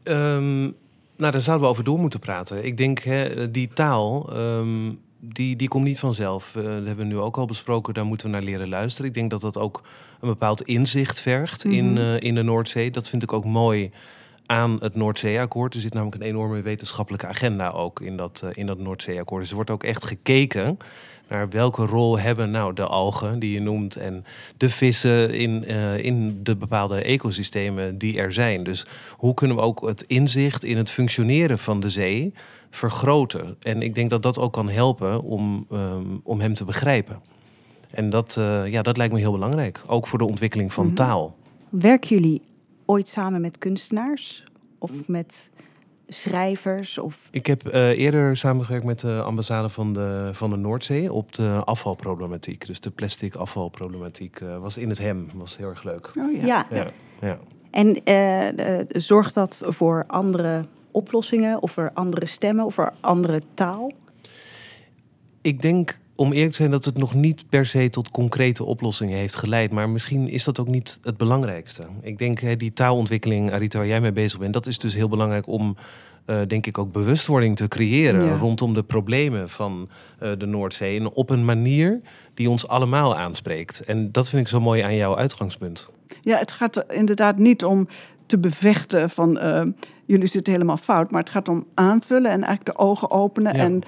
Um, 0.04 0.74
nou, 1.18 1.32
daar 1.32 1.40
zouden 1.40 1.66
we 1.66 1.72
over 1.72 1.84
door 1.84 1.98
moeten 1.98 2.20
praten. 2.20 2.64
Ik 2.64 2.76
denk, 2.76 2.98
hè, 2.98 3.50
die 3.50 3.68
taal, 3.68 4.36
um, 4.36 5.00
die, 5.20 5.56
die 5.56 5.68
komt 5.68 5.84
niet 5.84 5.98
vanzelf. 5.98 6.54
Uh, 6.56 6.62
dat 6.62 6.72
hebben 6.72 6.96
we 6.96 7.04
nu 7.04 7.18
ook 7.18 7.36
al 7.36 7.46
besproken, 7.46 7.94
daar 7.94 8.04
moeten 8.04 8.26
we 8.26 8.32
naar 8.32 8.42
leren 8.42 8.68
luisteren. 8.68 9.08
Ik 9.08 9.14
denk 9.14 9.30
dat 9.30 9.40
dat 9.40 9.58
ook 9.58 9.82
een 10.20 10.28
bepaald 10.28 10.62
inzicht 10.62 11.20
vergt 11.20 11.64
mm 11.64 11.70
-hmm. 11.70 11.78
in, 11.78 11.96
uh, 11.96 12.20
in 12.20 12.34
de 12.34 12.42
Noordzee. 12.42 12.90
Dat 12.90 13.08
vind 13.08 13.22
ik 13.22 13.32
ook 13.32 13.44
mooi 13.44 13.90
aan 14.46 14.76
het 14.80 14.94
Noordzeeakkoord. 14.94 15.74
Er 15.74 15.80
zit 15.80 15.94
namelijk 15.94 16.22
een 16.22 16.28
enorme 16.28 16.62
wetenschappelijke 16.62 17.26
agenda 17.26 17.70
ook 17.70 18.00
in 18.00 18.16
dat, 18.16 18.42
uh, 18.44 18.50
in 18.54 18.66
dat 18.66 18.78
Noordzeeakkoord. 18.78 19.40
Dus 19.40 19.50
er 19.50 19.56
wordt 19.56 19.70
ook 19.70 19.84
echt 19.84 20.04
gekeken 20.04 20.78
naar 21.28 21.48
welke 21.48 21.86
rol 21.86 22.18
hebben 22.18 22.50
nou 22.50 22.74
de 22.74 22.86
algen 22.86 23.38
die 23.38 23.52
je 23.52 23.60
noemt 23.60 23.96
en 23.96 24.24
de 24.56 24.70
vissen 24.70 25.34
in, 25.34 25.64
uh, 25.66 25.98
in 25.98 26.40
de 26.42 26.56
bepaalde 26.56 27.02
ecosystemen 27.02 27.98
die 27.98 28.18
er 28.18 28.32
zijn. 28.32 28.64
Dus 28.64 28.86
hoe 29.10 29.34
kunnen 29.34 29.56
we 29.56 29.62
ook 29.62 29.86
het 29.86 30.04
inzicht 30.06 30.64
in 30.64 30.76
het 30.76 30.90
functioneren 30.90 31.58
van 31.58 31.80
de 31.80 31.88
zee 31.88 32.32
vergroten? 32.70 33.56
En 33.60 33.82
ik 33.82 33.94
denk 33.94 34.10
dat 34.10 34.22
dat 34.22 34.38
ook 34.38 34.52
kan 34.52 34.68
helpen 34.68 35.22
om, 35.22 35.66
um, 35.72 36.20
om 36.22 36.40
hem 36.40 36.54
te 36.54 36.64
begrijpen. 36.64 37.20
En 37.90 38.10
dat, 38.10 38.36
uh, 38.38 38.68
ja, 38.68 38.82
dat 38.82 38.96
lijkt 38.96 39.12
me 39.12 39.18
heel 39.18 39.32
belangrijk, 39.32 39.82
ook 39.86 40.06
voor 40.06 40.18
de 40.18 40.24
ontwikkeling 40.24 40.72
van 40.72 40.82
mm 40.82 40.88
-hmm. 40.88 40.98
taal. 40.98 41.36
Werken 41.68 42.08
jullie 42.08 42.42
ooit 42.84 43.08
samen 43.08 43.40
met 43.40 43.58
kunstenaars 43.58 44.44
of 44.78 44.90
met 45.06 45.50
schrijvers? 46.08 46.98
Of... 46.98 47.28
Ik 47.30 47.46
heb 47.46 47.74
uh, 47.74 47.88
eerder 47.88 48.36
samengewerkt 48.36 48.84
met 48.84 48.98
de 48.98 49.22
ambassade 49.22 49.68
van 49.68 49.92
de, 49.92 50.30
van 50.32 50.50
de 50.50 50.56
Noordzee 50.56 51.12
op 51.12 51.34
de 51.34 51.62
afvalproblematiek. 51.64 52.66
Dus 52.66 52.80
de 52.80 52.90
plastic 52.90 53.34
afvalproblematiek 53.34 54.40
uh, 54.40 54.58
was 54.58 54.76
in 54.76 54.88
het 54.88 54.98
hem. 54.98 55.28
Was 55.34 55.56
heel 55.56 55.68
erg 55.68 55.82
leuk. 55.82 56.10
Oh 56.18 56.32
ja. 56.32 56.46
ja. 56.46 56.66
ja. 56.70 56.90
ja. 57.20 57.38
En 57.70 58.00
uh, 58.04 58.80
zorgt 58.88 59.34
dat 59.34 59.58
voor 59.62 60.04
andere 60.06 60.64
oplossingen 60.90 61.62
of 61.62 61.72
voor 61.72 61.90
andere 61.94 62.26
stemmen 62.26 62.64
of 62.64 62.74
voor 62.74 62.92
andere 63.00 63.42
taal? 63.54 63.92
Ik 65.42 65.60
denk 65.60 65.98
om 66.18 66.32
eerlijk 66.32 66.50
te 66.50 66.56
zijn 66.56 66.70
dat 66.70 66.84
het 66.84 66.98
nog 66.98 67.14
niet 67.14 67.48
per 67.48 67.66
se 67.66 67.90
tot 67.90 68.10
concrete 68.10 68.64
oplossingen 68.64 69.18
heeft 69.18 69.36
geleid. 69.36 69.70
Maar 69.70 69.88
misschien 69.88 70.28
is 70.28 70.44
dat 70.44 70.58
ook 70.58 70.68
niet 70.68 70.98
het 71.02 71.16
belangrijkste. 71.16 71.82
Ik 72.02 72.18
denk 72.18 72.38
hè, 72.38 72.56
die 72.56 72.72
taalontwikkeling, 72.72 73.52
Arita, 73.52 73.78
waar 73.78 73.86
jij 73.86 74.00
mee 74.00 74.12
bezig 74.12 74.38
bent, 74.38 74.52
dat 74.52 74.66
is 74.66 74.78
dus 74.78 74.94
heel 74.94 75.08
belangrijk 75.08 75.46
om. 75.46 75.76
Uh, 76.26 76.40
denk 76.46 76.66
ik 76.66 76.78
ook 76.78 76.92
bewustwording 76.92 77.56
te 77.56 77.68
creëren 77.68 78.24
ja. 78.24 78.36
rondom 78.36 78.74
de 78.74 78.82
problemen 78.82 79.48
van 79.48 79.88
uh, 80.22 80.32
de 80.38 80.46
Noordzee. 80.46 80.98
En 80.98 81.10
op 81.10 81.30
een 81.30 81.44
manier 81.44 82.00
die 82.34 82.50
ons 82.50 82.68
allemaal 82.68 83.16
aanspreekt. 83.16 83.80
En 83.80 84.12
dat 84.12 84.28
vind 84.28 84.42
ik 84.42 84.48
zo 84.48 84.60
mooi 84.60 84.82
aan 84.82 84.96
jouw 84.96 85.16
uitgangspunt. 85.16 85.88
Ja, 86.20 86.38
het 86.38 86.52
gaat 86.52 86.76
er 86.76 86.84
inderdaad 86.88 87.38
niet 87.38 87.64
om 87.64 87.88
te 88.26 88.38
bevechten 88.38 89.10
van 89.10 89.38
uh, 89.42 89.62
jullie 90.06 90.26
zitten 90.26 90.52
helemaal 90.52 90.76
fout. 90.76 91.10
Maar 91.10 91.20
het 91.20 91.30
gaat 91.30 91.48
om 91.48 91.66
aanvullen 91.74 92.30
en 92.30 92.42
eigenlijk 92.42 92.76
de 92.76 92.84
ogen 92.84 93.10
openen. 93.10 93.56
Ja. 93.56 93.62
En 93.62 93.82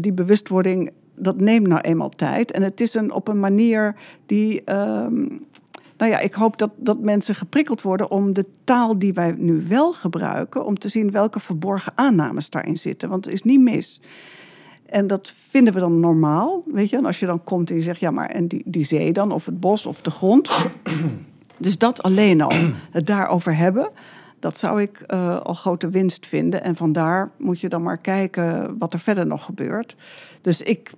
die 0.00 0.12
bewustwording 0.12 0.90
dat 1.14 1.40
neemt 1.40 1.66
nou 1.66 1.80
eenmaal 1.80 2.08
tijd. 2.08 2.50
En 2.50 2.62
het 2.62 2.80
is 2.80 2.94
een, 2.94 3.12
op 3.12 3.28
een 3.28 3.40
manier 3.40 3.94
die. 4.26 4.64
ehm, 4.64 5.26
nou 5.96 6.14
ja, 6.14 6.20
ik 6.20 6.34
hoop 6.34 6.58
dat, 6.58 6.70
dat 6.76 7.00
mensen 7.00 7.34
geprikkeld 7.34 7.82
worden 7.82 8.10
om 8.10 8.32
de 8.32 8.46
taal 8.64 8.98
die 8.98 9.12
wij 9.12 9.34
nu 9.38 9.64
wel 9.68 9.92
gebruiken, 9.92 10.64
om 10.64 10.78
te 10.78 10.88
zien 10.88 11.10
welke 11.10 11.40
verborgen 11.40 11.92
aannames 11.94 12.50
daarin 12.50 12.76
zitten. 12.76 13.08
Want 13.08 13.24
het 13.24 13.34
is 13.34 13.42
niet 13.42 13.60
mis. 13.60 14.00
En 14.86 15.06
dat 15.06 15.32
vinden 15.48 15.74
we 15.74 15.80
dan 15.80 16.00
normaal, 16.00 16.62
weet 16.66 16.90
je. 16.90 16.96
En 16.96 17.04
als 17.04 17.18
je 17.18 17.26
dan 17.26 17.44
komt 17.44 17.70
en 17.70 17.76
je 17.76 17.82
zegt, 17.82 18.00
ja, 18.00 18.10
maar 18.10 18.28
en 18.28 18.46
die, 18.46 18.62
die 18.64 18.84
zee 18.84 19.12
dan, 19.12 19.32
of 19.32 19.46
het 19.46 19.60
bos, 19.60 19.86
of 19.86 20.00
de 20.00 20.10
grond. 20.10 20.50
Dus 21.58 21.78
dat 21.78 22.02
alleen 22.02 22.40
al, 22.40 22.52
het 22.90 23.06
daarover 23.06 23.56
hebben, 23.56 23.90
dat 24.38 24.58
zou 24.58 24.82
ik 24.82 25.00
eh, 25.00 25.40
al 25.40 25.54
grote 25.54 25.88
winst 25.88 26.26
vinden. 26.26 26.62
En 26.62 26.76
vandaar 26.76 27.30
moet 27.38 27.60
je 27.60 27.68
dan 27.68 27.82
maar 27.82 27.98
kijken 27.98 28.78
wat 28.78 28.92
er 28.92 28.98
verder 28.98 29.26
nog 29.26 29.44
gebeurt. 29.44 29.96
Dus 30.40 30.62
ik, 30.62 30.90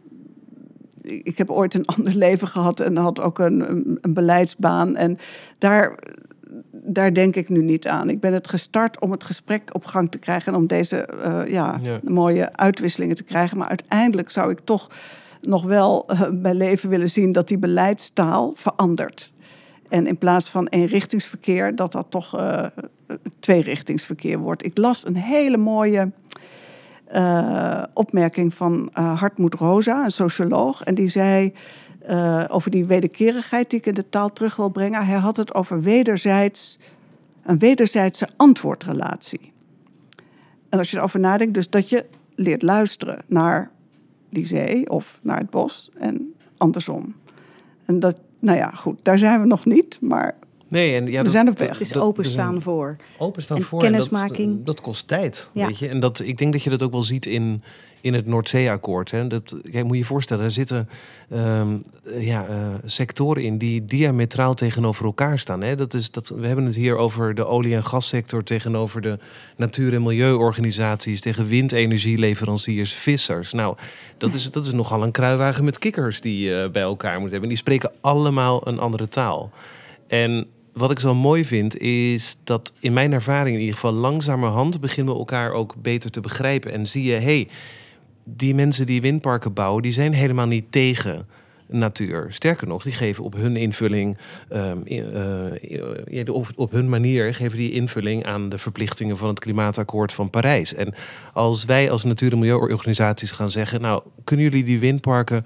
ik 1.04 1.38
heb 1.38 1.50
ooit 1.50 1.74
een 1.74 1.84
ander 1.96 2.14
leven 2.14 2.48
gehad 2.48 2.80
en 2.80 2.96
had 2.96 3.20
ook 3.20 3.38
een, 3.38 3.70
een, 3.70 3.98
een 4.00 4.12
beleidsbaan. 4.14 4.96
En 4.96 5.18
daar, 5.58 5.98
daar 6.70 7.14
denk 7.14 7.36
ik 7.36 7.48
nu 7.48 7.62
niet 7.62 7.86
aan. 7.88 8.08
Ik 8.08 8.20
ben 8.20 8.32
het 8.32 8.48
gestart 8.48 9.00
om 9.00 9.10
het 9.10 9.24
gesprek 9.24 9.70
op 9.72 9.84
gang 9.84 10.10
te 10.10 10.18
krijgen 10.18 10.52
en 10.52 10.58
om 10.58 10.66
deze 10.66 10.96
eh, 11.06 11.42
ja, 11.46 11.78
Ja. 11.82 11.98
mooie 12.02 12.56
uitwisselingen 12.56 13.16
te 13.16 13.24
krijgen. 13.24 13.58
Maar 13.58 13.68
uiteindelijk 13.68 14.30
zou 14.30 14.50
ik 14.50 14.60
toch 14.64 14.90
nog 15.40 15.64
wel 15.64 16.06
eh, 16.06 16.22
bij 16.32 16.54
leven 16.54 16.88
willen 16.88 17.10
zien 17.10 17.32
dat 17.32 17.48
die 17.48 17.58
beleidstaal 17.58 18.52
verandert. 18.54 19.32
En 19.88 20.06
in 20.06 20.18
plaats 20.18 20.48
van 20.50 20.66
eenrichtingsverkeer, 20.66 21.76
dat 21.76 21.92
dat 21.92 22.06
toch 22.08 22.36
eh 22.36 22.66
tweerichtingsverkeer 23.40 24.38
wordt. 24.38 24.64
Ik 24.64 24.78
las 24.78 25.06
een 25.06 25.16
hele 25.16 25.56
mooie 25.56 26.10
eh, 27.14 27.82
opmerking 27.92 28.54
van 28.54 28.90
eh, 28.92 29.18
Hartmoed 29.18 29.54
Rosa, 29.54 30.04
een 30.04 30.10
socioloog. 30.10 30.82
En 30.82 30.94
die 30.94 31.08
zei 31.08 31.52
eh, 31.98 32.44
over 32.48 32.70
die 32.70 32.84
wederkerigheid 32.84 33.70
die 33.70 33.78
ik 33.78 33.86
in 33.86 33.94
de 33.94 34.08
taal 34.08 34.32
terug 34.32 34.56
wil 34.56 34.68
brengen. 34.68 35.06
Hij 35.06 35.18
had 35.18 35.36
het 35.36 35.54
over 35.54 35.82
wederzijds, 35.82 36.78
een 37.42 37.58
wederzijdse 37.58 38.28
antwoordrelatie. 38.36 39.52
En 40.68 40.78
als 40.78 40.90
je 40.90 40.96
erover 40.96 41.20
nadenkt, 41.20 41.54
dus 41.54 41.70
dat 41.70 41.88
je 41.88 42.06
leert 42.34 42.62
luisteren 42.62 43.22
naar 43.26 43.70
die 44.30 44.46
zee 44.46 44.90
of 44.90 45.18
naar 45.22 45.38
het 45.38 45.50
bos 45.50 45.90
en 45.98 46.34
andersom. 46.56 47.14
En 47.84 48.00
dat, 48.00 48.20
nou 48.38 48.58
ja, 48.58 48.70
goed, 48.70 48.98
daar 49.02 49.18
zijn 49.18 49.40
we 49.40 49.46
nog 49.46 49.64
niet, 49.64 50.00
maar 50.00 50.34
Nee, 50.68 50.94
en 50.94 51.06
ja, 51.06 51.22
We 51.22 51.30
zijn 51.30 51.48
op 51.48 51.58
weg. 51.58 51.68
Het 51.68 51.80
is 51.80 51.96
openstaan 51.96 52.62
voor. 52.62 52.96
Openstaan 53.18 53.56
En 53.56 53.62
voor. 53.62 53.82
en 53.82 53.92
dat- 53.92 54.08
kennismaking. 54.08 54.64
Dat, 54.64 54.80
kost 54.80 55.08
tijd, 55.08 55.48
Ja. 55.52 55.66
weet 55.66 55.78
je. 55.78 55.88
En 55.88 56.00
dat, 56.00 56.20
ik 56.24 56.38
denk 56.38 56.52
dat 56.52 56.62
je 56.62 56.70
dat 56.70 56.82
ook 56.82 56.92
wel 56.92 57.02
ziet 57.02 57.26
in, 57.26 57.62
in 58.00 58.14
het 58.14 58.26
Noordzeeakkoord. 58.26 59.10
Hè. 59.10 59.26
Dat, 59.26 59.56
kijk, 59.70 59.84
moet 59.84 59.92
je 59.92 59.98
je 59.98 60.04
voorstellen, 60.04 60.44
er 60.44 60.50
zitten 60.50 60.88
ehm, 61.30 61.76
eh, 62.04 62.26
ja, 62.26 62.46
eh, 62.46 62.68
sectoren 62.84 63.42
in 63.42 63.58
die 63.58 63.84
diametraal 63.84 64.54
tegenover 64.54 65.04
elkaar 65.04 65.38
staan. 65.38 65.62
Hè. 65.62 65.76
Dat 65.76 65.94
is, 65.94 66.10
dat, 66.10 66.28
we 66.36 66.46
hebben 66.46 66.64
het 66.64 66.74
hier 66.74 66.96
over 66.96 67.34
de 67.34 67.46
olie- 67.46 67.74
en 67.74 67.84
gassector 67.84 68.42
tegenover 68.44 69.00
de 69.00 69.18
natuur- 69.56 69.94
en 69.94 70.02
milieuorganisaties, 70.02 71.20
tegen 71.20 71.46
windenergieleveranciers, 71.46 72.92
vissers. 72.92 73.52
Nou, 73.52 73.76
dat 74.18 74.34
is, 74.34 74.50
dat 74.50 74.66
is 74.66 74.72
nogal 74.72 75.02
een 75.02 75.10
kruiwagen 75.10 75.64
met 75.64 75.78
kikkers 75.78 76.20
die 76.20 76.38
je 76.48 76.68
bij 76.72 76.82
elkaar 76.82 77.14
moet 77.14 77.22
hebben. 77.30 77.42
En 77.42 77.48
die 77.48 77.56
spreken 77.58 77.90
allemaal 78.00 78.66
een 78.68 78.78
andere 78.78 79.08
taal. 79.08 79.50
En 80.06 80.46
wat 80.74 80.90
ik 80.90 81.00
zo 81.00 81.14
mooi 81.14 81.44
vind, 81.44 81.78
is 81.78 82.36
dat 82.44 82.72
in 82.80 82.92
mijn 82.92 83.12
ervaring 83.12 83.54
in 83.54 83.60
ieder 83.60 83.74
geval 83.74 83.92
langzamerhand 83.92 84.80
beginnen 84.80 85.12
we 85.12 85.18
elkaar 85.18 85.52
ook 85.52 85.74
beter 85.82 86.10
te 86.10 86.20
begrijpen. 86.20 86.72
En 86.72 86.86
zie 86.86 87.04
je, 87.04 87.14
hey, 87.14 87.48
die 88.24 88.54
mensen 88.54 88.86
die 88.86 89.00
windparken 89.00 89.52
bouwen, 89.52 89.82
die 89.82 89.92
zijn 89.92 90.12
helemaal 90.12 90.46
niet 90.46 90.72
tegen 90.72 91.26
natuur. 91.66 92.26
Sterker 92.28 92.66
nog, 92.66 92.82
die 92.82 92.92
geven 92.92 93.24
op 93.24 93.34
hun 93.34 93.56
invulling, 93.56 94.16
ehm, 94.48 94.82
eh, 94.82 96.34
op, 96.34 96.50
op 96.56 96.70
hun 96.70 96.88
manier, 96.88 97.34
geven 97.34 97.58
die 97.58 97.72
invulling 97.72 98.24
aan 98.24 98.48
de 98.48 98.58
verplichtingen 98.58 99.16
van 99.16 99.28
het 99.28 99.38
klimaatakkoord 99.38 100.12
van 100.12 100.30
Parijs. 100.30 100.74
En 100.74 100.94
als 101.32 101.64
wij 101.64 101.90
als 101.90 102.04
natuur- 102.04 102.32
en 102.32 102.38
milieuorganisaties 102.38 103.30
gaan 103.30 103.50
zeggen, 103.50 103.80
nou, 103.80 104.02
kunnen 104.24 104.44
jullie 104.44 104.64
die 104.64 104.80
windparken 104.80 105.44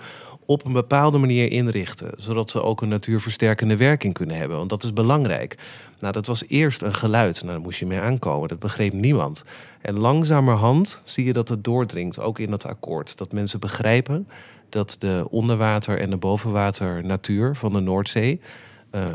op 0.48 0.64
een 0.64 0.72
bepaalde 0.72 1.18
manier 1.18 1.50
inrichten, 1.50 2.10
zodat 2.16 2.50
ze 2.50 2.62
ook 2.62 2.82
een 2.82 2.88
natuurversterkende 2.88 3.76
werking 3.76 4.14
kunnen 4.14 4.36
hebben. 4.36 4.56
Want 4.56 4.70
dat 4.70 4.84
is 4.84 4.92
belangrijk. 4.92 5.56
Nou, 5.98 6.12
dat 6.12 6.26
was 6.26 6.44
eerst 6.46 6.82
een 6.82 6.94
geluid. 6.94 7.40
Nou, 7.40 7.52
daar 7.52 7.60
moest 7.60 7.78
je 7.78 7.86
mee 7.86 7.98
aankomen. 7.98 8.48
Dat 8.48 8.58
begreep 8.58 8.92
niemand. 8.92 9.44
En 9.80 9.98
langzamerhand 9.98 11.00
zie 11.04 11.24
je 11.24 11.32
dat 11.32 11.48
het 11.48 11.64
doordringt, 11.64 12.18
ook 12.18 12.38
in 12.38 12.50
dat 12.50 12.64
akkoord. 12.64 13.16
Dat 13.16 13.32
mensen 13.32 13.60
begrijpen 13.60 14.28
dat 14.68 14.96
de 14.98 15.26
onderwater- 15.30 16.00
en 16.00 16.10
de 16.10 16.16
bovenwater 16.16 17.04
natuur 17.04 17.56
van 17.56 17.72
de 17.72 17.80
Noordzee... 17.80 18.40
eh, 18.90 19.06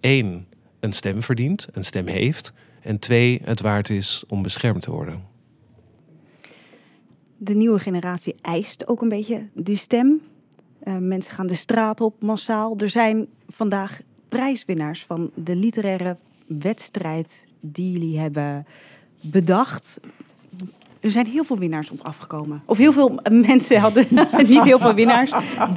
één, 0.00 0.46
een 0.80 0.92
stem 0.92 1.22
verdient, 1.22 1.68
een 1.72 1.84
stem 1.84 2.06
heeft... 2.06 2.52
en 2.80 2.98
twee, 2.98 3.40
het 3.44 3.60
waard 3.60 3.90
is 3.90 4.24
om 4.28 4.42
beschermd 4.42 4.82
te 4.82 4.90
worden. 4.90 5.24
De 7.36 7.54
nieuwe 7.54 7.78
generatie 7.78 8.34
eist 8.40 8.88
ook 8.88 9.02
een 9.02 9.08
beetje 9.08 9.48
die 9.54 9.76
stem. 9.76 10.20
Eh, 10.82 10.96
mensen 10.96 11.32
gaan 11.32 11.46
de 11.46 11.54
straat 11.54 12.00
op 12.00 12.14
massaal. 12.22 12.76
Er 12.78 12.88
zijn 12.88 13.26
vandaag 13.48 14.00
prijswinnaars 14.28 15.04
van 15.04 15.30
de 15.34 15.56
literaire 15.56 16.16
wedstrijd 16.46 17.46
die 17.60 17.92
jullie 17.92 18.18
hebben 18.18 18.66
bedacht. 19.20 20.00
Er 21.00 21.10
zijn 21.10 21.26
heel 21.26 21.44
veel 21.44 21.58
winnaars 21.58 21.90
op 21.90 22.00
afgekomen. 22.02 22.62
Of 22.64 22.78
heel 22.78 22.92
veel 22.92 23.20
mensen 23.30 23.80
hadden 23.80 24.06
niet 24.46 24.62
heel 24.62 24.78
veel 24.78 24.94
winnaars. 24.94 25.32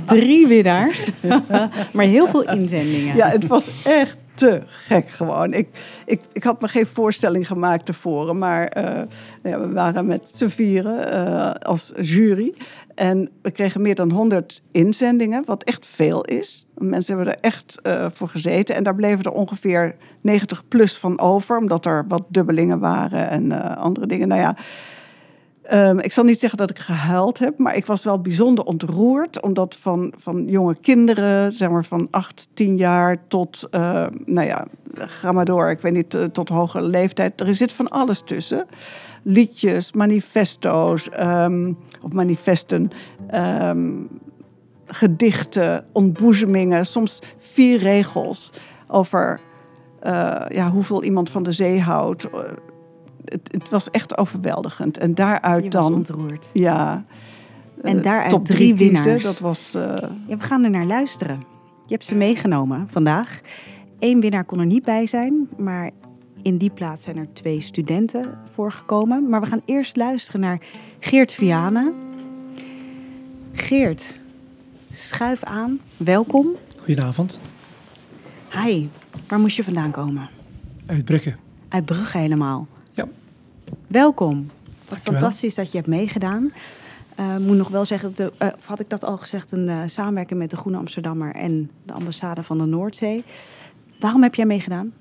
Drie 0.05 0.47
winnaars. 0.47 1.09
maar 1.93 2.05
heel 2.05 2.27
veel 2.27 2.49
inzendingen. 2.49 3.15
Ja, 3.15 3.27
het 3.29 3.47
was 3.47 3.83
echt 3.83 4.17
te 4.35 4.61
gek 4.65 5.09
gewoon. 5.09 5.53
Ik, 5.53 5.67
ik, 6.05 6.21
ik 6.33 6.43
had 6.43 6.61
me 6.61 6.67
geen 6.67 6.85
voorstelling 6.85 7.47
gemaakt 7.47 7.85
tevoren, 7.85 8.37
maar 8.37 8.67
eh, 8.67 8.83
nou 8.83 9.07
ja, 9.43 9.59
we 9.59 9.73
waren 9.73 10.05
met 10.05 10.31
z'n 10.33 10.47
vieren 10.47 11.11
eh, 11.11 11.51
als 11.67 11.91
jury. 12.01 12.53
En 12.95 13.29
we 13.41 13.51
kregen 13.51 13.81
meer 13.81 13.95
dan 13.95 14.11
100 14.11 14.61
inzendingen, 14.71 15.45
wat 15.45 15.63
echt 15.63 15.85
veel 15.85 16.23
is. 16.23 16.67
Mensen 16.77 17.15
hebben 17.15 17.33
er 17.33 17.39
echt 17.41 17.79
eh, 17.81 18.05
voor 18.13 18.29
gezeten. 18.29 18.75
En 18.75 18.83
daar 18.83 18.95
bleven 18.95 19.23
er 19.23 19.31
ongeveer 19.31 19.95
90 20.21 20.67
plus 20.67 20.97
van 20.97 21.19
over, 21.19 21.57
omdat 21.57 21.85
er 21.85 22.05
wat 22.07 22.23
dubbelingen 22.27 22.79
waren 22.79 23.29
en 23.29 23.75
andere 23.77 24.07
dingen. 24.07 24.27
Nou 24.27 24.41
ja, 24.41 24.55
Ehm, 25.67 25.99
ik 25.99 26.11
zal 26.11 26.23
niet 26.23 26.39
zeggen 26.39 26.57
dat 26.57 26.69
ik 26.69 26.79
gehuild 26.79 27.39
heb, 27.39 27.57
maar 27.57 27.75
ik 27.75 27.85
was 27.85 28.03
wel 28.03 28.21
bijzonder 28.21 28.65
ontroerd. 28.65 29.41
Omdat 29.41 29.75
van, 29.75 30.13
van 30.17 30.45
jonge 30.47 30.75
kinderen, 30.75 31.51
zeg 31.51 31.69
maar 31.69 31.85
van 31.85 32.07
8, 32.11 32.47
10 32.53 32.77
jaar 32.77 33.27
tot, 33.27 33.67
eh, 33.71 34.05
nou 34.25 34.47
ja, 34.47 34.65
ga 34.93 35.31
maar 35.31 35.45
door, 35.45 35.69
ik 35.69 35.79
weet 35.79 35.93
niet, 35.93 36.13
eh, 36.13 36.23
tot 36.23 36.49
hogere 36.49 36.83
leeftijd. 36.83 37.41
Er 37.41 37.55
zit 37.55 37.71
van 37.71 37.87
alles 37.87 38.21
tussen. 38.21 38.65
Liedjes, 39.23 39.93
manifesto's, 39.93 41.09
ehm, 41.09 41.73
of 42.01 42.11
manifesten, 42.11 42.89
ehm, 43.27 43.91
gedichten, 44.85 45.85
ontboezemingen, 45.91 46.85
soms 46.85 47.21
vier 47.37 47.79
regels 47.79 48.51
over 48.87 49.39
eh, 49.99 50.45
ja, 50.47 50.71
hoeveel 50.71 51.03
iemand 51.03 51.29
van 51.29 51.43
de 51.43 51.51
zee 51.51 51.81
houdt. 51.81 52.27
Het, 53.25 53.49
het 53.51 53.69
was 53.69 53.91
echt 53.91 54.17
overweldigend. 54.17 54.97
En 54.97 55.15
daaruit 55.15 55.63
Je 55.63 55.69
was 55.69 55.83
dan, 55.83 55.93
ontroerd. 55.93 56.49
ja. 56.53 57.05
En 57.81 57.97
eh, 57.97 58.03
daaruit 58.03 58.29
top 58.29 58.45
drie 58.45 58.75
winnaars. 58.75 59.23
Dat 59.23 59.39
was. 59.39 59.73
eh, 59.73 59.81
Ja, 60.27 60.37
we 60.37 60.43
gaan 60.43 60.63
er 60.63 60.69
naar 60.69 60.85
luisteren. 60.85 61.43
Je 61.85 61.93
hebt 61.93 62.05
ze 62.05 62.15
meegenomen 62.15 62.87
vandaag. 62.91 63.41
Eén 63.99 64.19
winnaar 64.19 64.43
kon 64.43 64.59
er 64.59 64.65
niet 64.65 64.83
bij 64.83 65.05
zijn, 65.05 65.47
maar 65.57 65.89
in 66.41 66.57
die 66.57 66.69
plaats 66.69 67.03
zijn 67.03 67.17
er 67.17 67.27
twee 67.33 67.59
studenten 67.61 68.37
voorgekomen. 68.53 69.29
Maar 69.29 69.41
we 69.41 69.47
gaan 69.47 69.61
eerst 69.65 69.95
luisteren 69.95 70.41
naar 70.41 70.59
Geert 70.99 71.33
Vianen. 71.33 71.93
Geert, 73.53 74.19
schuif 74.93 75.43
aan. 75.43 75.79
Welkom. 75.97 76.47
Goedenavond, 76.77 77.39
Hi, 78.63 78.87
waar 79.27 79.39
moest 79.39 79.55
je 79.55 79.63
vandaan 79.63 79.91
komen? 79.91 80.29
uit 80.85 81.05
Brugge. 81.05 81.35
Uit 81.69 81.85
Brugge 81.85 82.17
helemaal. 82.17 82.67
Welkom. 83.87 84.37
Wat 84.37 84.87
Dankjewel. 84.87 85.19
fantastisch 85.19 85.55
dat 85.55 85.71
je 85.71 85.77
hebt 85.77 85.89
meegedaan. 85.89 86.53
Eh 87.15 87.37
moet 87.37 87.57
nog 87.57 87.69
wel 87.69 87.85
zeggen, 87.85 88.13
dat 88.13 88.17
de, 88.17 88.45
eh, 88.45 88.51
of 88.57 88.65
had 88.65 88.79
ik 88.79 88.89
dat 88.89 89.03
al 89.03 89.17
gezegd, 89.17 89.51
een 89.51 89.69
eh, 89.69 89.81
samenwerking 89.85 90.39
met 90.39 90.49
de 90.49 90.57
Groene 90.57 90.77
Amsterdammer 90.77 91.35
en 91.35 91.71
de 91.83 91.93
ambassade 91.93 92.43
van 92.43 92.57
de 92.57 92.65
Noordzee. 92.65 93.23
Waarom 93.99 94.23
heb 94.23 94.35
jij 94.35 94.45
meegedaan? 94.45 94.93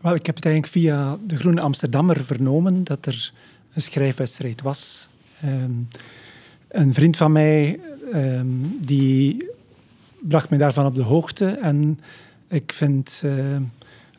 Wel, 0.00 0.14
ik 0.14 0.26
heb 0.26 0.36
het 0.36 0.44
eigenlijk 0.44 0.74
via 0.74 1.16
de 1.26 1.36
Groene 1.36 1.60
Amsterdammer 1.60 2.24
vernomen 2.24 2.84
dat 2.84 3.06
er 3.06 3.32
een 3.74 3.82
schrijfwedstrijd 3.82 4.62
was. 4.62 5.08
Ehm, 5.40 5.72
een 6.68 6.94
vriend 6.94 7.16
van 7.16 7.32
mij 7.32 7.80
ehm, 8.12 8.46
die 8.80 9.50
bracht 10.20 10.50
mij 10.50 10.58
daarvan 10.58 10.86
op 10.86 10.94
de 10.94 11.02
hoogte. 11.02 11.46
En 11.46 12.00
ik 12.48 12.72
vind 12.72 13.22
ehm, 13.24 13.62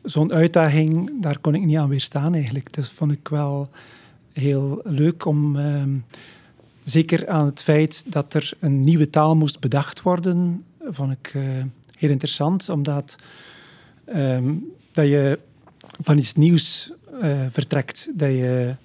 zo'n 0.05 0.33
uitdaging, 0.33 1.21
daar 1.21 1.39
kon 1.39 1.55
ik 1.55 1.65
niet 1.65 1.77
aan 1.77 1.89
weerstaan 1.89 2.33
eigenlijk. 2.33 2.73
Dus 2.73 2.89
vond 2.89 3.11
ik 3.11 3.27
wel 3.27 3.69
heel 4.33 4.81
leuk 4.83 5.25
om 5.25 5.55
ehm, 5.55 5.97
zeker 6.83 7.27
aan 7.27 7.45
het 7.45 7.63
feit 7.63 8.03
dat 8.07 8.33
er 8.33 8.51
een 8.59 8.83
nieuwe 8.83 9.09
taal 9.09 9.35
moest 9.35 9.59
bedacht 9.59 10.01
worden, 10.01 10.63
vond 10.89 11.11
ik 11.11 11.33
uh, 11.33 11.43
heel 11.97 12.09
interessant, 12.09 12.69
omdat 12.69 13.15
um, 14.15 14.71
dat 14.91 15.05
je 15.05 15.39
van 16.01 16.17
iets 16.17 16.33
nieuws 16.33 16.91
uh, 17.21 17.45
vertrekt. 17.49 18.09
Dat 18.13 18.29
je, 18.29 18.75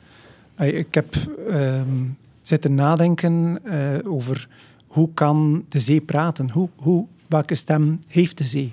uh, 0.61 0.79
ik 0.79 0.95
heb 0.95 1.15
um, 1.49 2.17
zitten 2.43 2.75
nadenken 2.75 3.61
over 4.07 4.49
hoe 4.87 5.11
kan 5.15 5.65
de 5.69 5.81
zee 5.81 6.01
praten? 6.01 6.51
Hoe, 6.51 6.69
hoe, 6.77 7.07
welke 7.27 7.55
stem 7.55 8.01
heeft 8.09 8.39
de 8.39 8.45
zee? 8.45 8.73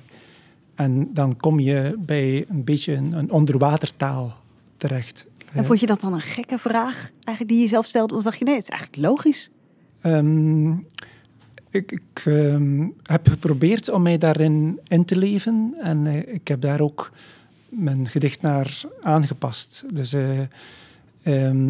En 0.77 1.09
dan 1.13 1.37
kom 1.37 1.59
je 1.59 1.95
bij 1.99 2.45
een 2.49 2.63
beetje 2.63 2.93
een, 2.93 3.13
een 3.13 3.31
onderwatertaal 3.31 4.37
terecht. 4.77 5.25
En 5.53 5.65
vond 5.65 5.79
je 5.79 5.85
dat 5.85 6.01
dan 6.01 6.13
een 6.13 6.21
gekke 6.21 6.57
vraag, 6.57 7.11
eigenlijk 7.23 7.47
die 7.47 7.59
je 7.59 7.67
zelf 7.67 7.85
stelde? 7.85 8.15
Of 8.15 8.23
dacht 8.23 8.39
je, 8.39 8.45
nee, 8.45 8.55
het 8.55 8.63
is 8.63 8.69
eigenlijk 8.69 9.01
logisch? 9.01 9.49
Um, 10.03 10.87
ik, 11.69 11.91
ik 11.91 12.25
um, 12.25 12.93
heb 13.03 13.27
geprobeerd 13.27 13.89
om 13.89 14.01
mij 14.01 14.17
daarin 14.17 14.79
in 14.87 15.05
te 15.05 15.17
leven. 15.17 15.73
En 15.81 16.05
uh, 16.05 16.17
ik 16.17 16.47
heb 16.47 16.61
daar 16.61 16.79
ook 16.79 17.11
mijn 17.69 18.07
gedicht 18.07 18.41
naar 18.41 18.81
aangepast. 19.01 19.83
Dus 19.93 20.13
uh, 20.13 20.39
um, 21.23 21.69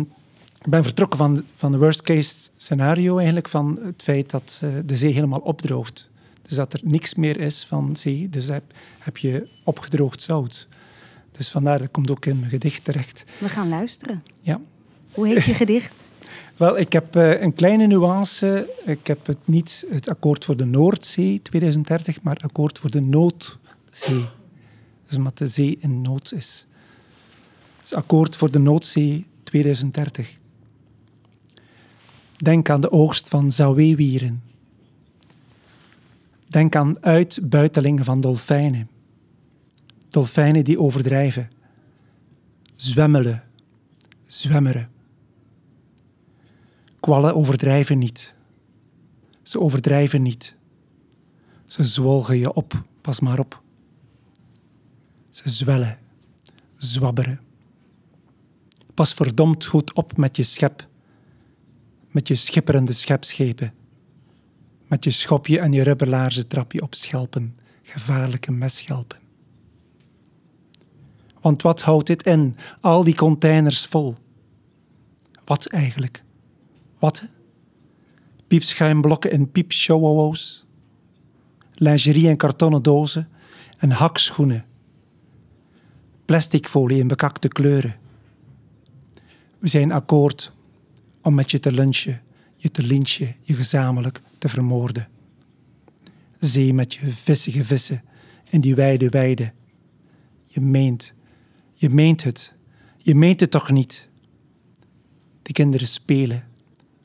ik 0.62 0.70
ben 0.70 0.84
vertrokken 0.84 1.20
van, 1.20 1.43
van 1.56 1.72
de 1.72 1.78
worst 1.78 2.02
case 2.02 2.50
scenario 2.56 3.15
eigenlijk. 3.15 3.50
Van 3.50 3.80
het 3.84 4.04
feit 4.04 4.30
dat 4.30 4.62
uh, 4.63 4.70
de 4.86 4.96
zee 4.96 5.13
helemaal 5.13 5.39
opdroogt. 5.39 6.10
Dus 6.47 6.57
dat 6.57 6.73
er 6.73 6.79
niks 6.83 7.15
meer 7.15 7.39
is 7.39 7.65
van 7.65 7.95
zee. 7.95 8.29
Dus 8.29 8.47
heb, 8.47 8.63
heb 8.99 9.17
je 9.17 9.47
opgedroogd 9.63 10.21
zout. 10.21 10.67
Dus 11.31 11.49
vandaar, 11.49 11.79
dat 11.79 11.91
komt 11.91 12.12
ook 12.12 12.25
in 12.25 12.39
mijn 12.39 12.51
gedicht 12.51 12.83
terecht. 12.83 13.23
We 13.38 13.49
gaan 13.49 13.69
luisteren. 13.69 14.23
Ja. 14.41 14.62
Hoe 15.13 15.27
heet 15.27 15.43
je 15.43 15.53
gedicht? 15.63 16.03
Wel, 16.57 16.77
ik 16.77 16.93
heb 16.93 17.15
uh, 17.15 17.41
een 17.41 17.53
kleine 17.53 17.88
nuance. 17.88 18.69
Ik 18.86 19.07
heb 19.07 19.25
het 19.25 19.38
niet 19.45 19.86
het 19.89 20.10
akkoord 20.10 20.45
voor 20.45 20.57
de 20.57 20.65
Noordzee 20.65 21.41
2030, 21.41 22.21
maar 22.21 22.38
akkoord 22.38 22.79
voor 22.79 22.91
de 22.91 23.01
Noodzee. 23.01 24.25
Dus 25.07 25.17
omdat 25.17 25.38
de 25.38 25.47
zee 25.47 25.77
in 25.79 26.01
nood 26.01 26.31
is. 26.31 26.65
Dus 27.81 27.93
akkoord 27.93 28.36
voor 28.36 28.51
de 28.51 28.60
Noodzee 28.60 29.25
2030. 29.43 30.38
Denk 32.38 32.69
aan 32.69 32.81
de 32.81 32.91
oogst 32.91 33.29
van 33.29 33.51
zaweewieren. 33.51 34.41
Denk 36.47 36.75
aan 36.75 37.03
uitbuitelingen 37.03 38.05
van 38.05 38.21
dolfijnen. 38.21 38.89
Dolfijnen 40.10 40.63
die 40.63 40.79
overdrijven. 40.79 41.49
Zwemmelen. 42.75 43.43
Zwemmeren. 44.23 44.89
Kwallen 46.99 47.36
overdrijven 47.36 47.97
niet. 47.97 48.33
Ze 49.43 49.60
overdrijven 49.60 50.21
niet. 50.21 50.55
Ze 51.65 51.83
zwolgen 51.83 52.38
je 52.38 52.53
op, 52.53 52.83
pas 53.01 53.19
maar 53.19 53.39
op. 53.39 53.62
Ze 55.29 55.49
zwellen, 55.49 55.97
zwabberen. 56.75 57.39
Pas 58.93 59.13
verdomd 59.13 59.65
goed 59.65 59.93
op 59.93 60.17
met 60.17 60.36
je 60.36 60.43
schep, 60.43 60.88
met 62.12 62.27
je 62.27 62.36
schipperende 62.36 62.91
schepschepen, 62.93 63.73
met 64.88 65.04
je 65.04 65.12
schopje 65.12 65.60
en 65.60 65.71
je 65.71 65.84
rubberlaarzen 65.84 66.47
trap 66.47 66.82
op 66.82 66.95
schelpen, 66.95 67.56
gevaarlijke 67.84 68.52
messchelpen. 68.52 69.17
Want 71.41 71.62
wat 71.62 71.82
houdt 71.82 72.08
dit 72.08 72.23
in, 72.23 72.56
al 72.82 73.04
die 73.04 73.15
containers 73.15 73.86
vol? 73.86 74.15
Wat 75.45 75.65
eigenlijk? 75.65 76.23
Wat? 77.00 77.23
Piepschuimblokken 78.47 79.32
en 79.32 79.52
piepshowo's, 79.52 80.65
lingerie 81.73 82.28
en 82.30 82.38
kartonnen 82.38 82.84
dozen 82.84 83.30
en 83.78 83.91
hakschoenen, 83.91 84.65
plasticfolie 86.26 87.00
in 87.00 87.08
bekakte 87.08 87.47
kleuren. 87.47 87.95
We 89.60 89.67
zijn 89.67 89.91
akkoord 89.91 90.52
om 91.21 91.34
met 91.36 91.52
je 91.52 91.60
te 91.60 91.71
lunchen, 91.71 92.21
je 92.67 92.73
te 92.73 92.88
lynchen, 92.88 93.36
je 93.41 93.53
gezamenlijk 93.53 94.21
te 94.38 94.49
vermoorden. 94.49 95.08
Zee 96.39 96.73
met 96.73 96.93
je 96.93 97.08
vissige 97.08 97.63
vissen 97.63 98.03
in 98.49 98.62
die 98.62 98.75
wijde 98.75 99.10
weide. 99.10 99.53
Je 100.43 100.62
meent, 100.62 101.13
je 101.73 101.89
meent 101.89 102.23
het, 102.23 102.53
je 102.97 103.15
meent 103.15 103.39
het 103.39 103.51
toch 103.51 103.71
niet? 103.71 104.10
De 105.41 105.53
kinderen 105.53 105.88
spelen, 105.88 106.47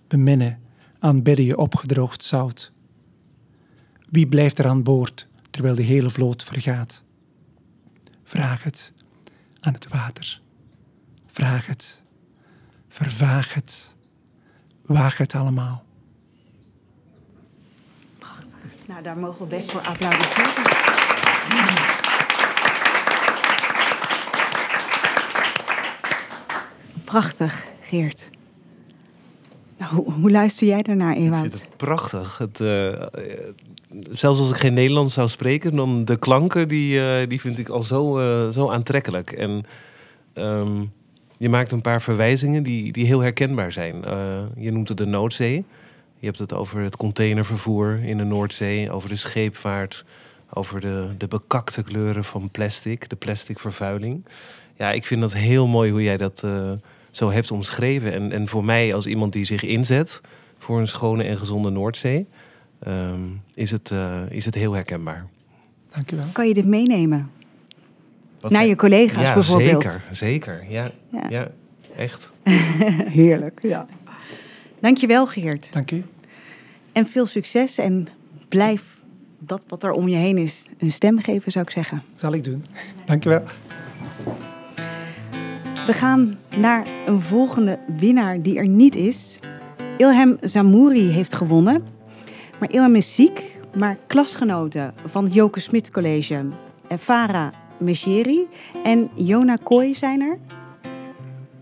beminnen, 0.09 0.61
aanbidden 0.99 1.45
je 1.45 1.57
opgedroogd 1.57 2.25
zout. 2.25 2.73
Wie 4.09 4.27
blijft 4.27 4.59
er 4.59 4.67
aan 4.67 4.83
boord 4.83 5.29
terwijl 5.51 5.75
de 5.75 5.83
hele 5.83 6.11
vloot 6.11 6.45
vergaat? 6.45 7.05
Vraag 8.25 8.63
het 8.63 8.93
aan 9.61 9.73
het 9.73 9.89
water. 9.89 10.41
Vraag 11.27 11.67
het. 11.67 12.03
Vervaag 12.89 13.55
het. 13.55 13.92
Waag 14.87 15.17
het 15.17 15.35
allemaal. 15.35 15.85
Prachtig. 18.19 18.59
Nou, 18.87 19.03
daar 19.03 19.19
mogen 19.19 19.43
we 19.43 19.47
best 19.47 19.73
voor 19.73 19.81
applaudisseren. 19.81 20.53
Prachtig, 27.05 27.67
Geert. 27.81 28.31
Nou, 29.79 29.95
hoe, 29.95 30.13
hoe, 30.13 30.31
luister 30.31 30.67
jij 30.67 30.83
daarnaar, 30.83 31.17
Ewout? 31.17 31.45
Ik 31.45 31.51
vind 31.51 31.63
het 31.63 31.77
prachtig. 31.77 32.39
Het, 32.39 32.61
uh, 32.61 33.03
zelfs 34.11 34.39
als 34.39 34.51
ik 34.51 34.57
geen 34.57 34.75
Nederlands 34.75 35.15
zou 35.15 35.29
spreken, 35.29 35.77
dan 35.77 36.05
de 36.05 36.17
klanken, 36.17 36.69
die, 36.69 36.95
uh, 36.95 37.29
die 37.29 37.41
vind 37.41 37.59
ik 37.59 37.69
al 37.69 37.83
zo, 37.83 38.21
uh, 38.21 38.49
zo 38.49 38.71
aantrekkelijk. 38.71 39.33
En 39.33 39.65
um, 40.35 40.93
je 41.43 41.49
maakt 41.49 41.73
een 41.73 41.81
paar 41.81 42.03
verwijzingen 42.03 42.63
die, 42.63 42.93
die 42.93 43.07
heel 43.07 43.21
herkenbaar 43.21 43.73
zijn. 43.73 43.95
je 44.57 44.73
noemt 44.73 44.89
het 44.89 44.99
de 44.99 45.07
Noordzee. 45.07 45.65
Je 46.19 46.27
hebt 46.27 46.39
het 46.39 46.55
over 46.55 46.81
het 46.81 46.97
containervervoer 46.97 48.01
in 48.05 48.17
de 48.17 48.25
Noordzee, 48.25 48.91
over 48.91 49.09
de 49.09 49.17
scheepvaart, 49.17 50.05
over 50.53 50.81
de, 50.81 51.09
de 51.19 51.27
bekakte 51.27 51.83
kleuren 51.83 52.25
van 52.25 52.51
plastic, 52.51 53.09
de 53.09 53.17
plasticvervuiling. 53.17 54.25
Ja, 54.77 54.93
ik 54.93 55.07
vind 55.07 55.21
dat 55.21 55.35
heel 55.35 55.67
mooi 55.67 55.91
hoe 55.91 56.03
jij 56.03 56.17
dat 56.17 56.47
zo 57.11 57.31
hebt 57.31 57.51
omschreven. 57.51 58.13
En, 58.13 58.33
en 58.33 58.49
voor 58.49 58.65
mij, 58.65 58.95
als 58.95 59.07
iemand 59.07 59.33
die 59.33 59.45
zich 59.45 59.63
inzet 59.63 60.21
voor 60.59 60.81
een 60.81 60.89
schone 60.89 61.25
en 61.25 61.39
gezonde 61.39 61.71
Noordzee, 61.71 62.27
um, 62.87 63.43
is, 63.55 63.71
het, 63.71 63.91
uh, 63.91 64.23
is 64.29 64.45
het 64.45 64.55
heel 64.55 64.73
herkenbaar. 64.73 65.27
Dank 65.91 66.11
je 66.11 66.17
wel. 66.17 66.25
Kan 66.33 66.49
je 66.49 66.55
dit 66.55 66.67
meenemen? 66.67 67.31
Wat 68.43 68.51
Naar 68.51 68.67
je 68.67 68.77
collega's 68.77 69.27
ja, 69.27 69.35
bijvoorbeeld? 69.35 69.83
Zeker, 69.83 70.05
zeker. 70.11 70.65
Ja, 70.69 70.91
ja. 71.09 71.27
ja 71.29 71.51
echt. 71.97 72.31
Heerlijk, 73.19 73.59
ja. 73.63 73.87
Dankjewel, 74.81 75.27
Geert. 75.27 75.73
Dank 75.73 75.91
u. 75.91 76.05
En 76.93 77.07
veel 77.07 77.27
succes 77.27 77.79
en 77.79 78.09
blijf 78.49 79.01
dat 79.39 79.65
wat 79.69 79.83
er 79.83 79.91
om 79.91 80.09
je 80.09 80.17
heen 80.17 80.39
is 80.39 80.67
een 80.79 80.91
stem 80.91 81.19
geven, 81.19 81.53
zou 81.53 81.65
ik 81.65 81.71
zeggen. 81.71 82.03
Zal 82.15 82.33
ik 82.33 82.45
doen. 82.45 82.65
Dank 83.05 83.23
je 83.23 83.29
wel. 83.29 83.43
We 85.87 85.93
gaan 85.93 86.35
naar 86.57 86.87
een 87.07 87.21
volgende 87.21 87.79
winnaar 87.99 88.41
die 88.41 88.57
er 88.57 88.69
niet 88.69 88.97
is. 88.97 89.41
Ilham 89.99 90.37
Zamouri 90.41 91.09
heeft 91.09 91.35
gewonnen. 91.35 91.85
Maar 92.59 92.71
Ilham 92.71 92.97
is 92.97 93.15
ziek, 93.15 93.57
maar 93.75 93.97
klasgenoten 94.07 94.95
van 95.07 95.25
het 95.25 95.35
Joke 95.35 95.61
Smit 95.61 95.91
College, 95.91 96.45
Farah 96.99 97.53
Mejeri 97.83 98.47
en 98.85 99.11
Jona 99.15 99.57
Kooi 99.57 99.95
zijn 99.95 100.21
er. 100.21 100.39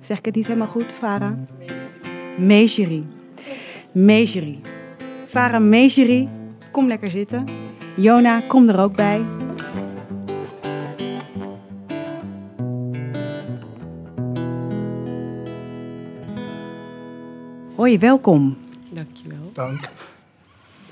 Zeg 0.01 0.19
ik 0.19 0.25
het 0.25 0.35
niet 0.35 0.47
helemaal 0.47 0.69
goed, 0.69 0.93
Farah? 0.99 1.33
Mejeri. 2.39 3.07
Mejeri. 3.93 4.61
Farah 5.27 5.63
Mejeri, 5.63 6.29
kom 6.71 6.87
lekker 6.87 7.11
zitten. 7.11 7.45
Jona, 7.97 8.41
kom 8.41 8.69
er 8.69 8.81
ook 8.81 8.97
bij. 8.97 9.25
Hoi, 17.77 17.99
welkom. 17.99 18.57
Dankjewel. 18.91 19.51
Dank. 19.53 19.89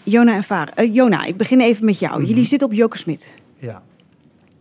Jona 0.03 0.37
en. 0.37 0.69
Uh, 0.81 0.95
Jona, 0.95 1.25
ik 1.25 1.37
begin 1.37 1.61
even 1.61 1.85
met 1.85 1.99
jou. 1.99 2.25
Jullie 2.25 2.45
zitten 2.45 2.69
op 2.69 2.75
Jokersmit. 2.75 3.37
Ja. 3.59 3.83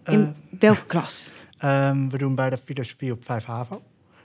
In 0.08 0.20
uh, 0.20 0.60
welke 0.60 0.86
klas? 0.86 1.32
Um, 1.64 2.10
we 2.10 2.18
doen 2.18 2.36
bij 2.36 2.50
de 2.50 2.58
filosofie 2.58 3.12
op 3.12 3.26
5 3.26 3.46
HAVO. 3.46 3.82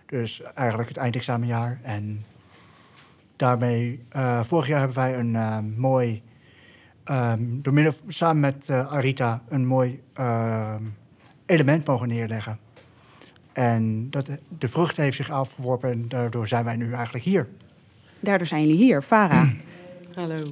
Dus 0.07 0.42
eigenlijk 0.55 0.88
het 0.88 0.99
eindexamenjaar. 0.99 1.81
En 1.83 2.25
daarmee, 3.37 4.05
uh, 4.16 4.45
vorig 4.45 4.66
jaar 4.66 4.79
hebben 4.79 4.97
wij 4.97 5.18
een 5.18 5.75
mooi, 5.77 6.23
um, 7.11 7.62
door 7.62 7.73
middel, 7.73 7.95
samen 8.09 8.40
met 8.40 8.71
Arita, 8.71 9.42
een 9.49 9.66
mooi 9.66 10.03
ehm, 10.12 10.83
element 11.47 11.87
mogen 11.87 12.09
neerleggen. 12.09 12.59
En 13.53 14.11
dat, 14.11 14.31
de 14.59 14.68
vrucht 14.68 14.97
heeft 14.97 15.16
zich 15.16 15.31
afgeworpen 15.31 15.90
en 15.90 16.09
daardoor 16.09 16.49
zijn 16.49 16.64
wij 16.64 16.77
nu 16.77 16.92
eigenlijk 16.92 17.25
hier. 17.25 17.49
Daardoor 18.21 18.47
zijn 18.47 18.61
jullie 18.61 18.77
hier. 18.77 19.03
Farah, 19.03 19.49
Hallo. 20.14 20.45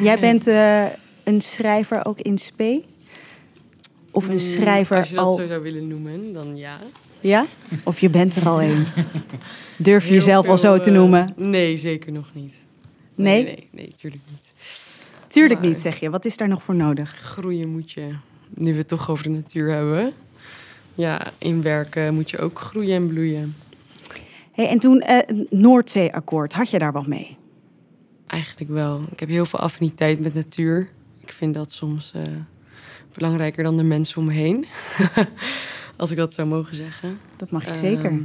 jij 0.00 0.20
bent 0.20 0.46
eh, 0.46 0.84
een 1.24 1.40
schrijver 1.40 2.04
ook 2.04 2.20
in 2.20 2.38
spe? 2.38 2.84
Of 4.16 4.24
een 4.26 4.32
Mm, 4.32 4.38
schrijver 4.38 4.96
Als 4.96 5.08
je 5.08 5.14
dat 5.14 5.24
al... 5.24 5.36
zo 5.36 5.46
zou 5.46 5.62
willen 5.62 5.88
noemen, 5.88 6.32
dan 6.32 6.56
ja. 6.56 6.78
Ja? 7.20 7.46
Of 7.84 8.00
je 8.00 8.10
bent 8.10 8.36
er 8.36 8.48
al 8.48 8.62
een? 8.62 8.84
Durf 9.78 10.02
je 10.02 10.08
Heel 10.08 10.18
jezelf 10.18 10.48
al 10.48 10.58
zo 10.58 10.78
te 10.78 10.90
eh, 10.90 10.96
noemen? 10.96 11.32
nee, 11.36 11.76
zeker 11.76 12.12
nog 12.12 12.30
niet. 12.34 12.54
Nee? 13.14 13.42
Nee, 13.42 13.54
nee, 13.54 13.68
nee, 13.70 13.92
tuurlijk 13.96 14.22
niet. 14.30 14.40
Tuurlijk 15.28 15.60
maar- 15.60 15.68
niet, 15.68 15.78
zeg 15.78 16.00
je. 16.00 16.10
Wat 16.10 16.24
is 16.24 16.36
daar 16.36 16.48
nog 16.48 16.62
voor 16.62 16.74
nodig? 16.74 17.10
Groeien 17.20 17.68
moet 17.68 17.92
je, 17.92 18.08
nu 18.54 18.72
we 18.72 18.78
het 18.78 18.88
toch 18.88 19.10
over 19.10 19.24
de 19.24 19.30
natuur 19.30 19.70
hebben. 19.72 20.12
Ja, 20.94 21.32
in 21.38 21.62
werken 21.62 22.14
moet 22.14 22.30
je 22.30 22.38
ook 22.38 22.58
groeien 22.58 22.94
en 22.96 23.06
bloeien. 23.06 23.54
Hey, 24.52 24.68
en 24.68 24.78
toen 24.78 25.00
eh, 25.00 25.16
het 25.16 25.50
Noordzeeakkoord, 25.50 26.52
had 26.52 26.70
je 26.70 26.78
daar 26.78 26.92
wat 26.92 27.06
mee? 27.06 27.36
Eigenlijk 28.26 28.70
wel. 28.70 29.02
Ik 29.12 29.20
heb 29.20 29.28
heel 29.28 29.46
veel 29.46 29.58
affiniteit 29.58 30.20
met 30.20 30.34
natuur. 30.34 30.88
Ik 31.20 31.32
vind 31.32 31.54
dat 31.54 31.72
soms 31.72 32.12
eh, 32.14 32.22
belangrijker 33.16 33.64
dan 33.64 33.76
de 33.76 33.82
mensen 33.82 34.18
om 34.18 34.24
me 34.24 34.32
heen. 34.32 34.66
Als 35.96 36.10
ik 36.10 36.16
dat 36.16 36.34
zou 36.34 36.48
mogen 36.48 36.74
zeggen. 36.74 37.18
Dat 37.36 37.50
mag 37.50 37.66
je 37.66 37.74
zeker. 37.74 38.04
Ehm, 38.04 38.22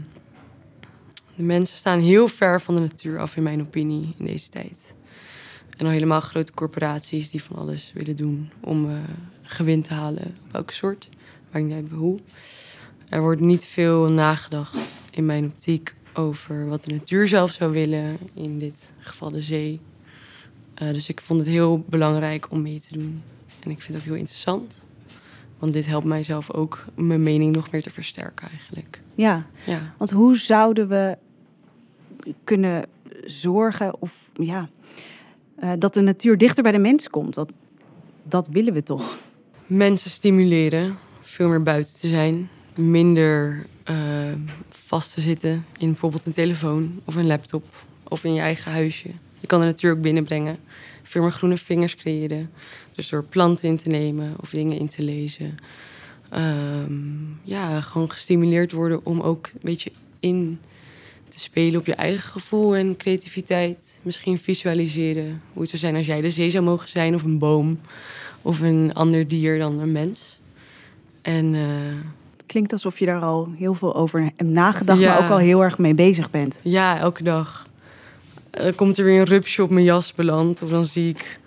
de 1.36 1.44
mensen 1.44 1.78
staan 1.78 2.00
heel 2.00 2.28
ver 2.28 2.62
van 2.62 2.76
de 2.76 2.82
natuur 2.82 3.20
af, 3.20 3.36
in 3.36 3.44
mijn 3.44 3.62
opinie, 3.62 4.14
in 4.18 4.26
deze 4.26 4.50
tijd. 4.50 4.94
En 5.78 5.86
al 5.86 5.92
helemaal 5.92 6.22
grote 6.22 6.54
corporaties 6.54 7.30
die 7.30 7.44
van 7.44 7.56
alles 7.56 7.92
willen 7.94 8.16
doen 8.16 8.50
om 8.60 8.90
eh, 8.90 8.96
gewin 9.42 9.82
te 9.82 9.94
halen. 9.94 10.36
Op 10.46 10.52
welke 10.52 10.74
soort, 10.74 11.10
maakt 11.52 11.66
niet 11.66 11.74
uit 11.74 11.90
hoe. 11.90 12.20
Er 13.10 13.22
wordt 13.22 13.42
niet 13.42 13.66
veel 13.66 14.10
nagedacht, 14.10 15.02
in 15.12 15.26
mijn 15.26 15.46
optiek, 15.46 15.94
over 16.14 16.68
wat 16.68 16.84
de 16.84 16.92
natuur 16.92 17.28
zelf 17.28 17.52
zou 17.52 17.72
willen. 17.72 18.18
In 18.34 18.60
dit 18.60 18.76
geval 19.00 19.32
de 19.32 19.42
zee. 19.42 19.80
Eh, 20.74 20.88
dus 20.88 21.10
ik 21.10 21.22
vond 21.22 21.40
het 21.40 21.50
heel 21.50 21.84
belangrijk 21.90 22.52
om 22.52 22.62
mee 22.62 22.80
te 22.80 22.94
doen. 22.94 23.22
En 23.60 23.72
ik 23.72 23.82
vind 23.82 23.94
het 23.94 23.98
ook 23.98 24.10
heel 24.10 24.20
interessant. 24.20 24.74
Want 25.62 25.74
dit 25.74 25.86
helpt 25.86 26.06
mij 26.06 26.24
zelf 26.24 26.52
ook 26.52 26.86
mijn 26.96 27.24
mening 27.24 27.56
nog 27.56 27.72
meer 27.72 27.82
te 27.82 27.92
versterken 27.92 28.50
eigenlijk. 28.50 29.02
Ja, 29.16 29.46
Ja. 29.66 29.94
want 29.98 30.12
hoe 30.12 30.38
zouden 30.38 30.88
we 30.88 31.18
kunnen 32.44 32.86
zorgen 33.26 34.02
of 34.02 34.30
ja, 34.34 34.70
eh, 35.56 35.72
dat 35.80 35.94
de 35.94 36.02
natuur 36.02 36.38
dichter 36.38 36.64
bij 36.64 36.72
de 36.72 36.78
mens 36.78 37.10
komt? 37.10 37.34
Dat, 37.34 37.52
dat 38.24 38.48
willen 38.48 38.74
we 38.74 38.84
toch? 38.84 39.18
Mensen 39.66 40.12
stimuleren, 40.12 40.98
veel 41.22 41.50
meer 41.50 41.64
buiten 41.64 41.94
te 42.00 42.08
zijn. 42.08 42.50
Minder 42.76 43.66
eh, 43.84 43.96
vast 44.70 45.14
te 45.14 45.22
zitten 45.22 45.66
in 45.78 45.90
bijvoorbeeld 45.90 46.26
een 46.26 46.32
telefoon 46.32 47.02
of 47.06 47.16
een 47.16 47.28
laptop 47.28 47.64
of 48.04 48.24
in 48.24 48.34
je 48.34 48.42
eigen 48.42 48.72
huisje. 48.72 49.10
Je 49.40 49.48
kan 49.48 49.60
de 49.60 49.66
natuur 49.66 49.92
ook 49.92 50.02
binnenbrengen. 50.02 50.58
Veel 51.04 51.22
meer 51.22 51.32
groene 51.32 51.58
vingers 51.58 51.96
creëren. 51.96 52.52
Dus 52.96 53.10
door 53.10 53.24
planten 53.24 53.68
in 53.70 53.78
te 53.78 53.90
nemen 53.90 54.34
of 54.42 54.50
dingen 54.50 54.78
in 54.78 54.88
te 54.88 55.02
lezen. 55.04 55.58
Ehm, 56.30 56.94
ja, 57.44 57.82
gewoon 57.82 58.12
gestimuleerd 58.12 58.72
worden 58.72 59.06
om 59.06 59.22
ook 59.22 59.48
een 59.54 59.60
beetje 59.62 59.92
in 60.20 60.60
te 61.30 61.40
spelen 61.40 61.80
op 61.80 61.86
je 61.86 61.96
eigen 61.96 62.30
gevoel 62.32 62.76
en 62.76 62.98
creativiteit. 62.98 64.00
Misschien 64.02 64.38
visualiseren 64.38 65.42
hoe 65.54 65.62
het 65.62 65.70
zou 65.70 65.82
zijn 65.82 65.96
als 65.96 66.06
jij 66.06 66.22
de 66.22 66.30
zee 66.30 66.50
zou 66.50 66.64
mogen 66.64 66.90
zijn 66.90 67.16
of 67.16 67.24
een 67.24 67.38
boom 67.40 67.80
of 68.42 68.60
een 68.60 68.94
ander 68.94 69.28
dier 69.28 69.60
dan 69.60 69.80
een 69.80 69.92
mens. 69.92 70.40
En 71.22 71.56
eh, 71.56 71.62
Het 72.38 72.46
klinkt 72.60 72.72
alsof 72.72 73.00
je 73.00 73.06
daar 73.06 73.22
al 73.22 73.50
heel 73.58 73.74
veel 73.74 73.96
over 73.96 74.22
hebt 74.22 74.42
nagedacht, 74.42 75.00
Ja. 75.00 75.14
maar 75.14 75.24
ook 75.24 75.30
al 75.30 75.38
heel 75.38 75.62
erg 75.64 75.78
mee 75.78 75.94
bezig 75.94 76.30
bent. 76.32 76.60
ja, 76.64 77.00
elke 77.00 77.24
dag 77.24 77.68
eh, 78.52 78.76
komt 78.76 78.98
er 78.98 79.06
weer 79.06 79.20
een 79.20 79.26
rupsje 79.26 79.64
op 79.64 79.70
mijn 79.70 79.86
jas 79.86 80.14
beland. 80.14 80.62
Of 80.62 80.70
dan 80.70 80.86
zie 80.86 81.10
ik 81.10 81.40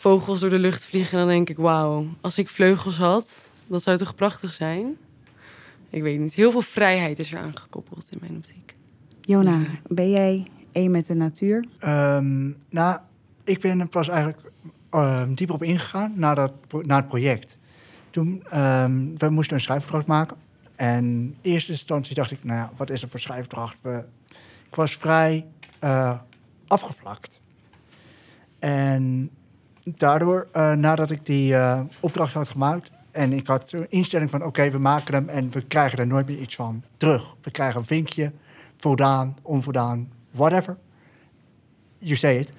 vogels 0.00 0.40
door 0.40 0.50
de 0.50 0.58
lucht 0.58 0.84
vliegen. 0.84 1.12
En 1.12 1.18
dan 1.18 1.34
denk 1.34 1.48
ik, 1.48 1.56
wauw, 1.56 2.06
als 2.20 2.38
ik 2.38 2.48
vleugels 2.48 2.98
had, 2.98 3.28
dat 3.66 3.82
zou 3.82 3.96
toch 3.96 4.14
prachtig 4.14 4.52
zijn? 4.52 4.96
Ik 5.90 6.02
weet 6.02 6.18
niet. 6.18 6.34
Heel 6.34 6.50
veel 6.50 6.62
vrijheid 6.62 7.18
is 7.18 7.32
er 7.32 7.38
aan 7.38 7.58
gekoppeld 7.58 8.06
in 8.10 8.18
mijn 8.20 8.36
optiek. 8.36 8.74
Jona, 9.20 9.58
Ja. 9.58 9.66
ben 9.88 10.10
jij 10.10 10.46
één 10.72 10.90
met 10.90 11.06
de 11.06 11.14
natuur? 11.14 11.64
Ehm, 11.78 12.50
nou, 12.68 12.98
ik 13.44 13.60
ben 13.60 13.80
er 13.80 13.86
pas 13.88 14.08
eigenlijk 14.08 14.50
ehm, 14.90 15.34
dieper 15.34 15.54
op 15.54 15.62
ingegaan 15.62 16.12
na, 16.16 16.34
dat, 16.34 16.52
na 16.82 16.96
het 16.96 17.08
project. 17.08 17.56
Toen, 18.10 18.42
ehm, 18.50 19.16
we 19.16 19.28
moesten 19.28 19.54
een 19.56 19.62
schrijfopdracht 19.62 20.06
maken. 20.06 20.36
En 20.76 21.04
in 21.04 21.36
eerste 21.42 21.70
instantie 21.72 22.14
dacht 22.14 22.30
ik, 22.30 22.44
nou 22.44 22.58
ja, 22.58 22.70
wat 22.76 22.90
is 22.90 23.02
er 23.02 23.08
voor 23.08 23.20
schrijfopdracht? 23.20 23.76
We, 23.82 24.04
ik 24.68 24.74
was 24.74 24.96
vrij 24.96 25.46
eh, 25.78 26.18
afgevlakt. 26.66 27.40
En 28.58 29.30
daardoor, 29.98 30.48
eh, 30.52 30.72
nadat 30.72 31.10
ik 31.10 31.26
die 31.26 31.54
eh, 31.54 31.80
opdracht 32.00 32.32
had 32.32 32.48
gemaakt... 32.48 32.90
en 33.10 33.32
ik 33.32 33.46
had 33.46 33.72
een 33.72 33.86
instelling 33.88 34.30
van, 34.30 34.44
oké, 34.44 34.70
we 34.70 34.78
maken 34.78 35.14
hem... 35.14 35.28
en 35.28 35.50
we 35.50 35.62
krijgen 35.62 35.98
er 35.98 36.06
nooit 36.06 36.26
meer 36.26 36.38
iets 36.38 36.54
van 36.54 36.82
terug. 36.96 37.34
We 37.42 37.50
krijgen 37.50 37.80
een 37.80 37.86
vinkje, 37.86 38.32
voldaan, 38.76 39.36
onvoldaan, 39.42 40.08
whatever. 40.30 40.76
You 41.98 42.16
say 42.16 42.38
it. 42.38 42.52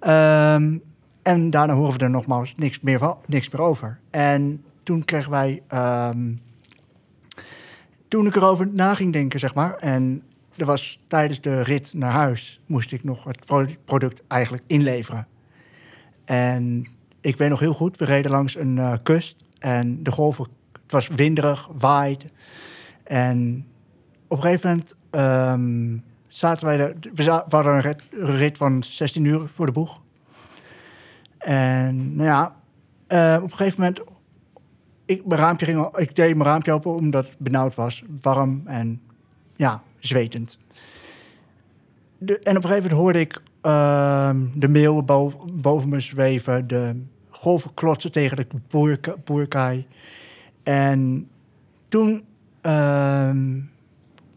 Ehm, 0.00 0.76
en 1.22 1.50
daarna 1.50 1.74
horen 1.74 1.98
we 1.98 2.04
er 2.04 2.10
nogmaals 2.10 2.54
niks 2.56 2.80
meer, 2.80 2.98
van, 2.98 3.16
niks 3.26 3.50
meer 3.50 3.60
over. 3.60 3.98
En 4.10 4.64
toen 4.82 5.04
kregen 5.04 5.30
wij... 5.30 5.62
ehm, 5.66 6.32
toen 8.08 8.26
ik 8.26 8.36
erover 8.36 8.68
na 8.72 8.94
ging 8.94 9.12
denken, 9.12 9.40
zeg 9.40 9.54
maar... 9.54 9.74
en 9.76 10.22
er 10.56 10.66
was 10.66 11.00
tijdens 11.06 11.40
de 11.40 11.62
rit 11.62 11.94
naar 11.94 12.12
huis... 12.12 12.60
moest 12.66 12.92
ik 12.92 13.04
nog 13.04 13.24
het 13.24 13.44
pro- 13.44 13.74
product 13.84 14.22
eigenlijk 14.28 14.62
inleveren. 14.66 15.26
En 16.30 16.88
ik 17.20 17.36
weet 17.36 17.48
nog 17.48 17.60
heel 17.60 17.72
goed, 17.72 17.96
we 17.96 18.04
reden 18.04 18.30
langs 18.30 18.56
een 18.56 18.78
eh, 18.78 18.92
kust... 19.02 19.36
en 19.58 20.02
de 20.02 20.10
golven, 20.10 20.46
het 20.82 20.92
was 20.92 21.08
winderig, 21.08 21.68
waait. 21.72 22.24
En 23.04 23.66
op 24.28 24.36
een 24.36 24.42
gegeven 24.42 24.68
moment 24.68 24.96
ehm, 25.10 25.98
zaten 26.26 26.66
wij 26.66 26.78
er... 26.78 26.96
We, 27.14 27.22
za- 27.22 27.44
hadden 27.48 27.96
een 28.10 28.36
rit, 28.36 28.56
van 28.56 28.82
16 28.82 29.24
uur 29.24 29.48
voor 29.48 29.66
de 29.66 29.72
boeg. 29.72 30.02
En 31.38 32.16
nou 32.16 32.28
ja, 32.28 32.56
eh, 33.06 33.42
op 33.42 33.50
een 33.50 33.56
gegeven 33.56 33.80
moment... 33.80 34.00
Ik, 35.04 35.26
mijn 35.26 35.40
raampje 35.40 35.66
ging, 35.66 35.96
ik 35.96 36.16
deed 36.16 36.36
mijn 36.36 36.48
raampje 36.48 36.72
open 36.72 36.94
omdat 36.94 37.26
het 37.26 37.38
benauwd 37.38 37.74
was. 37.74 38.02
Warm 38.20 38.62
en 38.64 39.00
ja, 39.56 39.82
zwetend. 39.98 40.58
En 42.18 42.32
op 42.32 42.38
een 42.38 42.46
gegeven 42.46 42.74
moment 42.74 42.92
hoorde 42.92 43.20
ik 43.20 43.42
ehm, 43.60 44.38
de 44.54 44.68
meeuwen 44.68 45.04
boven, 45.04 45.60
boven 45.60 45.88
me 45.88 46.00
zweven. 46.00 46.66
De 46.66 47.02
golven 47.30 47.74
klotsen 47.74 48.12
tegen 48.12 48.36
de 48.36 48.46
boerka, 48.70 49.14
boerkaai. 49.24 49.86
En 50.62 51.28
toen... 51.88 52.24
ehm, 52.60 53.58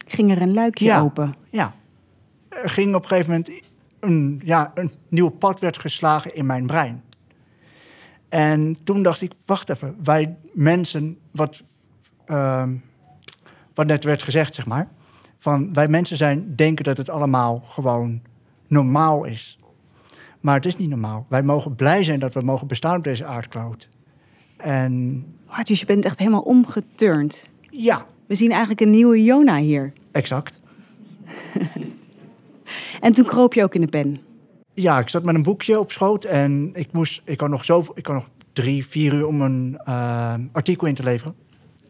Ging 0.08 0.32
er 0.32 0.42
een 0.42 0.54
luikje 0.54 0.86
Ja. 0.86 1.00
open? 1.02 1.34
ja, 1.50 1.74
er 2.50 2.70
ging 2.70 2.96
op 2.96 3.02
een 3.02 3.08
gegeven 3.08 3.32
moment 3.32 3.52
een, 4.00 4.42
ja, 4.44 4.72
een 4.76 4.92
nieuw 5.08 5.30
pad 5.30 5.60
werd 5.60 5.78
geslagen 5.78 6.36
in 6.36 6.46
mijn 6.46 6.66
brein. 6.66 7.04
En 8.30 8.78
toen 8.84 9.04
dacht 9.04 9.22
ik, 9.22 9.32
wacht 9.46 9.70
even, 9.70 9.96
wij 10.04 10.36
mensen, 10.54 11.18
wat, 11.32 11.62
ehm, 12.26 12.74
wat 13.74 13.86
net 13.88 14.04
werd 14.04 14.24
gezegd, 14.24 14.56
zeg 14.56 14.66
maar, 14.66 14.88
van 15.38 15.74
wij 15.74 15.88
mensen 15.88 16.18
zijn, 16.18 16.56
denken 16.56 16.84
dat 16.84 16.98
het 16.98 17.10
allemaal 17.10 17.60
gewoon 17.66 18.22
normaal 18.74 19.24
is. 19.24 19.58
Maar 20.40 20.56
het 20.56 20.66
is 20.66 20.78
niet 20.78 20.90
normaal. 20.90 21.26
Wij 21.30 21.44
mogen 21.44 21.76
blij 21.76 22.04
zijn 22.04 22.20
dat 22.20 22.34
we 22.34 22.42
mogen 22.42 22.68
bestaan 22.68 22.98
op 22.98 23.04
deze 23.04 23.26
aardkloot. 23.26 23.90
En 24.58 25.26
dus 25.64 25.80
je 25.80 25.86
bent 25.86 26.06
echt 26.06 26.20
helemaal 26.20 26.42
omgeturnd. 26.42 27.50
ja, 27.70 28.06
We 28.28 28.36
zien 28.36 28.50
eigenlijk 28.50 28.82
een 28.82 28.90
nieuwe 28.90 29.24
Jona 29.24 29.58
hier. 29.58 29.94
exact. 30.12 30.60
En 33.02 33.12
toen 33.12 33.26
kroop 33.26 33.54
je 33.54 33.64
ook 33.64 33.76
in 33.76 33.82
de 33.82 33.88
pen. 33.88 34.22
Ja, 34.74 35.00
ik 35.00 35.10
zat 35.10 35.24
met 35.24 35.36
een 35.36 35.44
boekje 35.44 35.80
op 35.80 35.92
schoot 35.92 36.26
en 36.26 36.70
ik 36.74 36.92
moest, 36.92 37.22
ik 37.26 37.40
had 37.40 37.50
nog 37.50 37.66
zoveel, 37.66 37.98
ik 37.98 38.06
had 38.06 38.16
nog 38.16 38.30
drie, 38.54 38.86
vier 38.86 39.14
uur 39.14 39.28
om 39.28 39.42
een 39.42 39.78
eh, 39.84 40.34
artikel 40.52 40.88
in 40.88 40.96
te 40.96 41.04
leveren. 41.04 41.36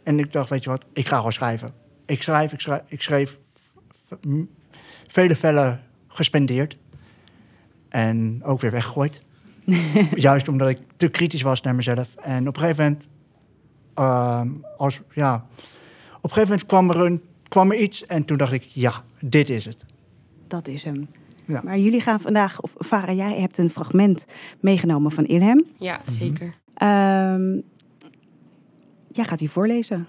En 0.04 0.20
ik 0.20 0.32
dacht, 0.32 0.50
weet 0.50 0.64
je 0.64 0.70
wat, 0.70 0.86
ik 0.94 1.08
ga 1.08 1.16
gewoon 1.16 1.32
schrijven. 1.32 1.74
Ik 2.06 2.24
schrijf, 2.24 2.54
ik 2.54 2.60
schrijf, 2.60 2.82
ik 2.88 3.02
schreef 3.02 3.38
vele 5.08 5.36
vellen 5.36 5.82
gespendeerd. 6.14 6.80
En 7.90 8.42
ook 8.44 8.62
weer 8.62 8.72
weggegooid. 8.72 9.22
Juist 10.16 10.48
omdat 10.48 10.70
ik 10.70 10.80
te 10.98 11.08
kritisch 11.08 11.42
was 11.42 11.62
naar 11.62 11.76
mezelf. 11.76 12.16
En 12.16 12.48
op 12.48 12.56
een 12.56 12.62
gegeven 12.62 12.84
moment, 12.84 13.08
ehm, 13.94 14.50
als, 14.78 15.00
ja, 15.14 15.36
op 16.16 16.24
een 16.24 16.30
gegeven 16.30 16.50
moment 16.50 16.66
kwam 16.66 16.90
er, 16.90 17.00
een, 17.00 17.22
kwam 17.48 17.72
er 17.72 17.78
iets 17.78 18.06
en 18.06 18.26
toen 18.26 18.38
dacht 18.38 18.52
ik, 18.52 18.64
ja, 18.64 19.04
dit 19.20 19.50
is 19.50 19.66
het. 19.66 19.86
Dat 20.48 20.68
is 20.68 20.84
hem. 20.84 21.08
Ja. 21.46 21.62
Maar 21.64 21.78
jullie 21.78 22.02
gaan 22.02 22.22
vandaag, 22.22 22.62
of 22.62 22.74
Farah, 22.78 23.16
jij 23.16 23.40
hebt 23.40 23.58
een 23.58 23.70
fragment 23.70 24.26
meegenomen 24.60 25.12
van 25.12 25.26
Ilhem. 25.26 25.66
Ja, 25.78 26.02
zeker. 26.06 26.54
Ehm, 26.74 27.60
jij 29.12 29.26
gaat 29.26 29.40
die 29.40 29.50
voorlezen. 29.50 30.08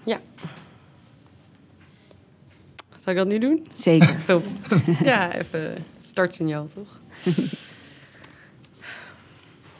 Zal 2.95 3.13
ik 3.13 3.19
dat 3.19 3.27
nu 3.27 3.39
doen? 3.39 3.65
Zeker. 3.73 4.23
Top. 4.25 4.45
ja, 5.03 5.33
even 5.33 5.75
startsignaal, 6.15 6.67
toch? 6.67 6.99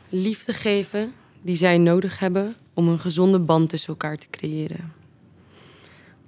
Liefde 0.09 0.53
geven 0.53 1.13
die 1.41 1.55
zij 1.55 1.77
nodig 1.77 2.19
hebben 2.19 2.55
om 2.73 2.87
een 2.87 2.99
gezonde 2.99 3.39
band 3.39 3.69
tussen 3.69 3.89
elkaar 3.89 4.17
te 4.17 4.27
creëren. 4.29 4.93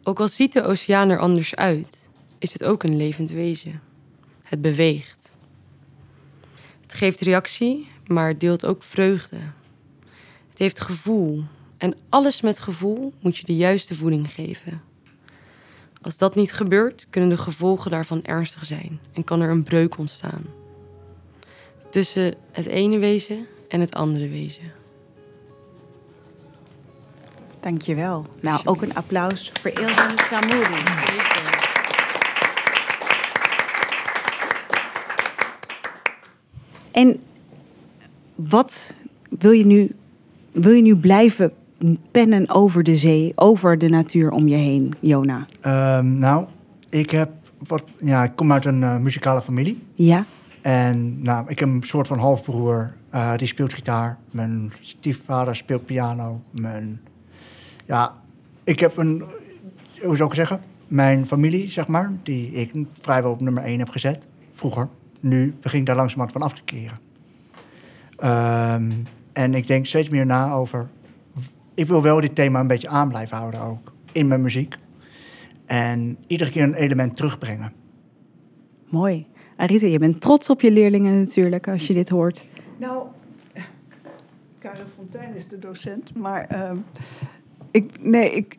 Ook 0.04 0.20
al 0.20 0.28
ziet 0.28 0.54
de 0.54 0.64
oceaan 0.64 1.10
er 1.10 1.20
anders 1.20 1.56
uit, 1.56 2.10
is 2.38 2.54
het 2.54 2.64
ook 2.64 2.84
een 2.84 2.98
levend 2.98 3.32
wezen. 3.32 3.82
Het 4.44 4.62
beweegt. 4.62 5.32
Het 6.82 6.94
geeft 6.94 7.20
reactie, 7.20 7.88
maar 8.06 8.28
het 8.28 8.40
deelt 8.40 8.66
ook 8.66 8.84
vreugde. 8.84 9.40
Het 10.50 10.58
heeft 10.58 10.80
gevoel. 10.82 11.44
En 11.78 11.96
alles 12.10 12.42
met 12.42 12.60
gevoel 12.60 13.14
moet 13.20 13.38
je 13.38 13.46
de 13.46 13.56
juiste 13.56 13.96
voeding 13.96 14.34
geven. 14.34 14.82
Als 16.08 16.18
dat 16.18 16.36
niet 16.36 16.54
gebeurt, 16.54 17.08
kunnen 17.10 17.30
de 17.30 17.38
gevolgen 17.38 17.92
daarvan 17.92 18.24
ernstig 18.24 18.66
zijn 18.66 19.00
en 19.14 19.24
kan 19.24 19.42
er 19.42 19.50
een 19.50 19.64
breuk 19.64 19.98
ontstaan. 19.98 20.46
Tussen 21.90 22.36
het 22.52 22.66
ene 22.66 22.98
wezen 22.98 23.48
en 23.68 23.80
het 23.80 23.96
andere 23.96 24.30
wezen. 24.30 24.72
Dankjewel. 27.60 28.26
Nou, 28.42 28.62
ook 28.66 28.82
een 28.82 28.94
applaus 28.94 29.52
voor 29.62 29.72
Ilhan 29.72 30.18
Samouri. 30.18 30.80
En 36.92 37.20
wat 38.36 38.94
wil 39.30 39.52
je 39.52 39.66
nu, 39.66 39.96
wil 40.52 40.72
je 40.72 40.82
nu 40.82 40.96
blijven 40.96 41.54
pennen 42.12 42.50
over 42.50 42.84
de 42.84 42.96
zee, 42.96 43.32
over 43.36 43.78
de 43.78 43.90
natuur 43.90 44.32
om 44.32 44.48
je 44.48 44.56
heen, 44.56 44.94
Jona? 45.00 45.46
Ehm, 45.62 46.18
nou, 46.20 46.46
ik 46.90 47.10
heb 47.10 47.30
wat, 47.68 47.84
ja, 48.00 48.24
ik 48.24 48.32
kom 48.36 48.52
uit 48.52 48.66
een 48.66 48.84
eh, 48.84 48.98
muzikale 48.98 49.42
familie. 49.42 49.84
Ja? 49.94 50.26
En 50.62 51.22
nou, 51.22 51.46
ik 51.48 51.60
heb 51.60 51.70
een 51.70 51.84
soort 51.84 52.08
van 52.08 52.20
halfbroer, 52.20 52.94
eh, 53.10 53.36
die 53.36 53.48
speelt 53.48 53.74
gitaar. 53.74 54.18
Mijn 54.32 54.72
stiefvader 54.82 55.56
speelt 55.56 55.86
piano. 55.86 56.42
Mijn, 56.52 57.02
ja, 57.86 58.14
ik 58.64 58.80
heb 58.80 58.98
een, 58.98 59.24
hoe 60.02 60.16
zou 60.16 60.30
ik 60.30 60.36
zeggen, 60.36 60.60
mijn 60.88 61.28
familie, 61.28 61.70
zeg 61.70 61.88
maar, 61.88 62.12
die 62.24 62.52
ik 62.52 62.72
vrijwel 63.00 63.32
op 63.32 63.42
nummer 63.42 63.64
1 63.64 63.80
heb 63.80 63.90
gezet, 63.90 64.28
vroeger. 64.52 64.88
Nu 65.20 65.56
begin 65.62 65.80
ik 65.80 65.86
daar 65.86 65.96
langzamerhand 65.96 66.38
van 66.38 66.48
af 66.48 66.54
te 66.54 66.64
keren. 66.64 66.98
Ehm, 68.18 68.92
en 69.34 69.54
ik 69.54 69.68
denk 69.68 69.86
steeds 69.86 70.10
meer 70.10 70.26
na 70.26 70.54
over, 70.54 70.88
ik 71.78 71.86
wil 71.86 72.02
wel 72.02 72.22
dit 72.22 72.36
thema 72.36 72.60
een 72.60 72.68
beetje 72.68 72.88
aan 72.88 73.10
blijven 73.10 73.38
houden 73.38 73.60
ook, 73.60 73.94
in 74.12 74.28
mijn 74.28 74.42
muziek. 74.42 74.76
En 75.66 76.18
iedere 76.28 76.52
keer 76.52 76.64
een 76.64 76.74
element 76.74 77.16
terugbrengen. 77.16 77.74
Mooi. 78.90 79.28
Arita, 79.56 79.88
je 79.88 80.00
bent 80.00 80.22
trots 80.22 80.50
op 80.50 80.62
je 80.62 80.72
leerlingen 80.72 81.20
natuurlijk 81.20 81.68
als 81.68 81.88
je 81.88 81.94
dit 81.94 82.10
hoort. 82.10 82.46
Nou, 82.78 83.08
Karel 84.60 84.86
Fontijn 84.96 85.36
is 85.36 85.48
de 85.48 85.60
docent, 85.60 86.16
maar 86.16 86.46
ehm, 86.46 86.78
ik, 87.72 87.92
nee, 88.02 88.32
ik, 88.32 88.58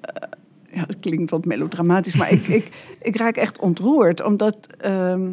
eh, 0.00 0.28
ja, 0.70 0.84
het 0.86 0.98
klinkt 1.00 1.30
wat 1.30 1.44
melodramatisch, 1.44 2.16
maar 2.16 2.32
ik, 2.32 2.46
ik, 2.48 2.96
ik 3.02 3.16
raak 3.16 3.36
echt 3.36 3.58
ontroerd, 3.58 4.22
omdat 4.22 4.66
ehm, 4.78 5.30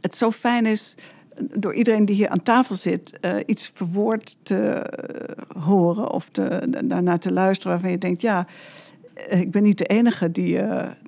het 0.00 0.16
zo 0.16 0.30
fijn 0.30 0.66
is 0.66 0.96
door 1.40 1.74
iedereen 1.74 2.04
die 2.04 2.16
hier 2.16 2.28
aan 2.28 2.42
tafel 2.42 2.74
zit, 2.74 3.20
eh, 3.20 3.36
iets 3.46 3.70
verwoord 3.74 4.36
te 4.42 4.56
eh, 4.56 5.62
horen 5.64 6.10
of 6.10 6.28
te, 6.28 6.66
daarnaar 6.84 7.18
te 7.18 7.32
luisteren 7.32 7.72
waarvan 7.72 7.90
je 7.90 7.98
denkt, 7.98 8.22
ja, 8.22 8.46
eh, 9.14 9.40
ik 9.40 9.50
ben 9.50 9.62
niet 9.62 9.78
de 9.78 9.84
enige 9.84 10.30
die, 10.30 10.60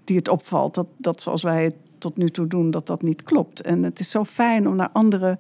die 0.04 0.16
het 0.16 0.28
opvalt 0.28 0.74
dat, 0.74 0.86
dat 0.96 1.22
zoals 1.22 1.42
wij 1.42 1.64
het 1.64 1.74
tot 1.98 2.16
nu 2.16 2.28
toe 2.28 2.46
doen, 2.46 2.70
dat 2.70 2.86
dat 2.86 3.02
niet 3.02 3.22
klopt. 3.22 3.60
En 3.60 3.82
het 3.82 4.00
is 4.00 4.10
zo 4.10 4.24
fijn 4.24 4.68
om 4.68 4.76
naar 4.76 4.88
andere 4.92 5.38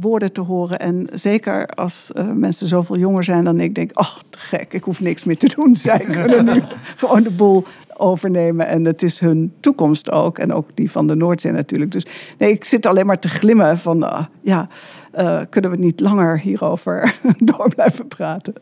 woorden 0.00 0.32
te 0.32 0.40
horen. 0.40 0.78
En 0.78 1.08
zeker 1.12 1.66
als 1.66 2.10
mensen 2.34 2.66
zoveel 2.66 2.96
jonger 2.96 3.24
zijn 3.24 3.44
dan 3.44 3.60
ik, 3.60 3.74
denk 3.74 3.92
ach, 3.92 4.24
gek, 4.30 4.72
ik 4.72 4.84
hoef 4.84 5.00
niks 5.00 5.24
meer 5.24 5.36
te 5.36 5.54
doen. 5.56 5.76
Zij 5.86 5.98
kunnen 5.98 6.44
nu 6.44 6.62
gewoon 6.96 7.22
de 7.22 7.30
boel 7.30 7.64
overnemen. 8.02 8.66
En 8.66 8.84
het 8.84 9.02
is 9.02 9.20
hun 9.20 9.52
toekomst 9.60 10.10
ook. 10.10 10.38
En 10.38 10.52
ook 10.52 10.68
die 10.74 10.90
van 10.90 11.06
de 11.06 11.14
Noordzee 11.14 11.52
natuurlijk. 11.52 11.92
Dus 11.92 12.06
nee, 12.38 12.50
ik 12.50 12.64
zit 12.64 12.86
alleen 12.86 13.06
maar 13.06 13.18
te 13.18 13.28
glimmen 13.28 13.78
van, 13.78 14.02
ah, 14.02 14.24
ja, 14.40 14.68
eh, 15.12 15.40
kunnen 15.50 15.70
we 15.70 15.76
niet 15.76 16.00
langer 16.00 16.40
hierover 16.40 17.18
door 17.38 17.74
blijven 17.74 18.08
praten? 18.08 18.54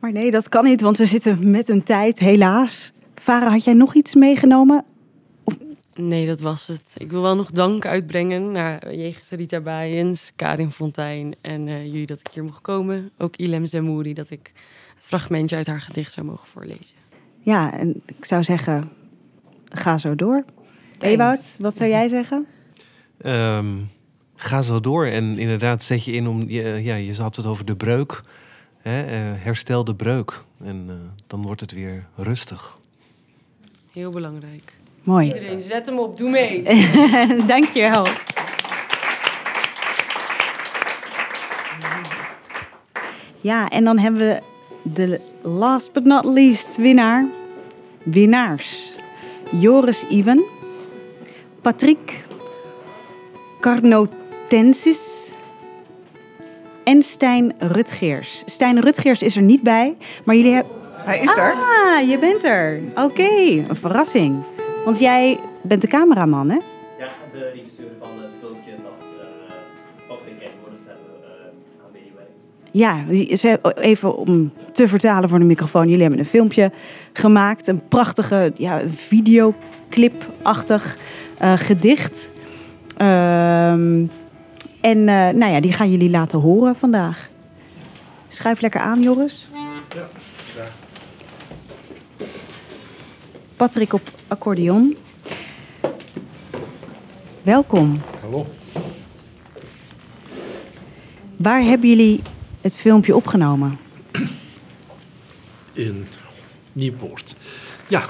Maar 0.00 0.12
nee, 0.12 0.30
dat 0.30 0.48
kan 0.48 0.64
niet, 0.64 0.80
want 0.80 0.98
we 0.98 1.06
zitten 1.06 1.50
met 1.50 1.68
een 1.68 1.82
tijd, 1.82 2.18
helaas. 2.18 2.92
Farah, 3.14 3.50
had 3.50 3.64
jij 3.64 3.74
nog 3.74 3.94
iets 3.94 4.14
meegenomen? 4.14 4.84
Nee, 5.94 6.26
dat 6.26 6.40
was 6.40 6.66
het. 6.66 6.94
Ik 6.96 7.10
wil 7.10 7.22
wel 7.22 7.36
nog 7.36 7.50
dank 7.50 7.86
uitbrengen 7.86 8.52
naar 8.52 8.94
Jegens 8.94 9.30
Rita 9.30 9.60
Baaiens, 9.60 10.32
Karin 10.36 10.72
Fontijn 10.72 11.34
en 11.40 11.68
eh, 11.68 11.84
jullie 11.84 12.06
dat 12.06 12.18
ik 12.18 12.28
hier 12.32 12.44
mocht 12.44 12.60
komen. 12.60 13.10
Ook 13.18 13.36
Ilem 13.36 13.66
Zemouri, 13.66 14.14
dat 14.14 14.30
ik 14.30 14.52
het 14.94 15.04
fragmentje 15.04 15.56
uit 15.56 15.66
haar 15.66 15.80
gedicht 15.80 16.12
zou 16.12 16.26
mogen 16.26 16.48
voorlezen. 16.48 16.95
Ja, 17.46 17.72
en 17.72 18.02
ik 18.06 18.24
zou 18.24 18.42
zeggen, 18.42 18.88
ga 19.72 19.98
zo 19.98 20.14
door. 20.14 20.44
Ewout, 20.98 21.44
wat 21.58 21.76
zou 21.76 21.90
jij 21.90 22.08
zeggen? 22.08 22.46
Ehm, 23.20 23.66
ga 24.36 24.62
zo 24.62 24.80
door 24.80 25.06
en 25.06 25.38
inderdaad 25.38 25.82
zet 25.82 26.04
je 26.04 26.12
in 26.12 26.26
om, 26.26 26.42
je, 26.48 26.62
ja, 26.62 26.94
je 26.94 27.14
had 27.14 27.36
het 27.36 27.46
over 27.46 27.64
de 27.64 27.76
breuk. 27.76 28.20
Hè? 28.82 29.02
eh, 29.02 29.44
herstel 29.44 29.84
de 29.84 29.94
breuk 29.94 30.42
en 30.64 30.84
eh, 30.88 30.94
dan 31.26 31.42
wordt 31.42 31.60
het 31.60 31.72
weer 31.72 32.06
rustig. 32.16 32.78
Heel 33.92 34.10
belangrijk. 34.10 34.72
Mooi. 35.02 35.26
Iedereen, 35.26 35.62
zet 35.62 35.86
hem 35.86 35.98
op, 35.98 36.18
doe 36.18 36.30
mee. 36.30 36.62
Dankjewel. 37.46 38.06
Ja, 43.40 43.68
en 43.68 43.84
dan 43.84 43.98
hebben 43.98 44.20
we 44.20 44.42
de 44.82 45.20
last 45.42 45.92
but 45.92 46.04
not 46.04 46.24
least 46.24 46.76
winnaar. 46.76 47.35
Winnaars. 48.06 48.96
Joris 49.50 50.04
Iven. 50.08 50.44
Patrick 51.62 52.24
Carnotensis. 53.60 55.32
En 56.84 57.02
Stijn 57.02 57.54
Rutgeers. 57.58 58.42
Stijn 58.44 58.80
Rutgeers 58.80 59.22
is 59.22 59.36
er 59.36 59.42
niet 59.42 59.62
bij, 59.62 59.96
maar 60.24 60.36
jullie 60.36 60.52
hebben... 60.52 60.72
Hij 60.92 61.18
is 61.20 61.36
er. 61.36 61.52
Ah, 61.52 62.08
je 62.08 62.18
bent 62.18 62.44
er. 62.44 62.80
Oké, 62.94 63.30
een 63.68 63.76
verrassing. 63.76 64.42
Want 64.84 64.98
jij 64.98 65.40
bent 65.62 65.80
de 65.80 65.88
cameraman, 65.88 66.50
hè? 66.50 66.58
Ja, 66.98 67.08
de 67.32 67.50
regisseur 67.54 67.90
van 67.98 68.08
het 68.20 68.25
Ja, 72.76 73.04
even 73.74 74.16
om 74.16 74.52
te 74.72 74.88
vertalen 74.88 75.28
voor 75.28 75.38
de 75.38 75.44
microfoon. 75.44 75.86
Jullie 75.86 76.00
hebben 76.00 76.18
een 76.18 76.26
filmpje 76.26 76.72
gemaakt. 77.12 77.66
Een 77.66 77.88
prachtige 77.88 78.52
ja, 78.56 78.82
videoclip-achtig 78.94 80.98
eh, 81.38 81.52
gedicht. 81.56 82.32
Ehm, 82.96 84.04
en 84.80 85.08
eh, 85.08 85.28
nou 85.28 85.46
ja, 85.46 85.60
die 85.60 85.72
gaan 85.72 85.90
jullie 85.90 86.10
laten 86.10 86.38
horen 86.38 86.76
vandaag. 86.76 87.28
Schuif 88.28 88.60
lekker 88.60 88.80
aan, 88.80 89.02
Joris. 89.02 89.48
Patrick 93.56 93.92
op 93.92 94.10
accordeon. 94.28 94.96
Welkom. 97.42 98.00
Hallo. 98.20 98.46
Waar 101.36 101.62
hebben 101.62 101.88
jullie 101.88 102.20
het 102.66 102.74
filmpje 102.76 103.16
opgenomen? 103.16 103.78
In 105.72 106.06
Nieuwpoort. 106.72 107.34
Ja, 107.88 108.04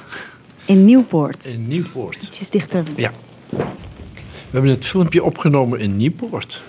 In 0.64 0.84
Nieuwpoort. 0.84 1.44
in 1.44 1.68
Nieuwpoort. 1.68 2.22
Ietsjes 2.22 2.50
dichter. 2.50 2.82
Ja. 2.96 3.10
We 3.50 4.52
hebben 4.52 4.70
het 4.70 4.86
filmpje 4.86 5.22
opgenomen 5.24 5.78
in 5.80 5.96
Nieuwpoort. 5.96 6.60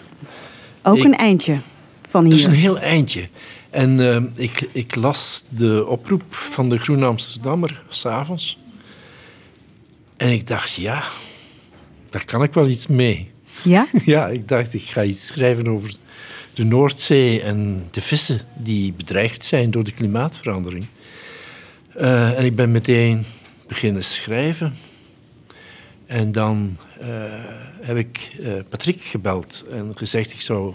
Ook 0.83 0.97
Ik- 0.97 1.03
een 1.03 1.15
eindje 1.17 1.59
van 2.09 2.23
Dat 2.23 2.33
is 2.33 2.39
hier. 2.39 2.47
een 2.49 2.55
heel 2.55 2.79
eindje. 2.79 3.29
En 3.69 3.99
eh, 3.99 4.23
ik, 4.43 4.69
ik 4.71 4.95
las 4.95 5.43
de 5.49 5.85
oproep 5.88 6.23
van 6.29 6.69
de 6.69 6.77
Groene 6.77 7.05
Amsterdammer 7.05 7.83
s'avonds. 7.89 8.59
En 10.17 10.29
ik 10.31 10.47
dacht, 10.47 10.73
ja, 10.73 11.03
daar 12.09 12.25
kan 12.25 12.43
ik 12.43 12.53
wel 12.53 12.67
iets 12.67 12.88
mee. 12.88 13.31
Ja? 13.63 13.88
Ja, 14.05 14.27
ik 14.27 14.47
dacht, 14.47 14.73
ik 14.73 14.83
ga 14.83 15.03
iets 15.03 15.25
schrijven 15.25 15.67
over 15.67 15.93
de 16.58 16.64
Noordzee 16.64 17.41
en 17.41 17.88
de 17.91 18.01
vissen 18.01 18.41
die 18.55 18.93
bedreigd 18.93 19.45
zijn 19.45 19.72
door 19.72 19.84
de 19.84 19.91
klimaatverandering. 19.91 20.86
Eh, 21.93 22.38
en 22.38 22.45
ik 22.45 22.55
ben 22.55 22.72
meteen 22.72 23.26
beginnen 23.68 24.03
schrijven. 24.03 24.78
En 26.05 26.32
dan 26.32 26.78
eh, 26.99 27.08
heb 27.82 27.97
ik 27.97 28.36
eh, 28.41 28.53
Patrick 28.70 29.03
gebeld 29.03 29.66
en 29.72 29.91
gezegd, 29.97 30.34
ik 30.34 30.41
zou... 30.41 30.74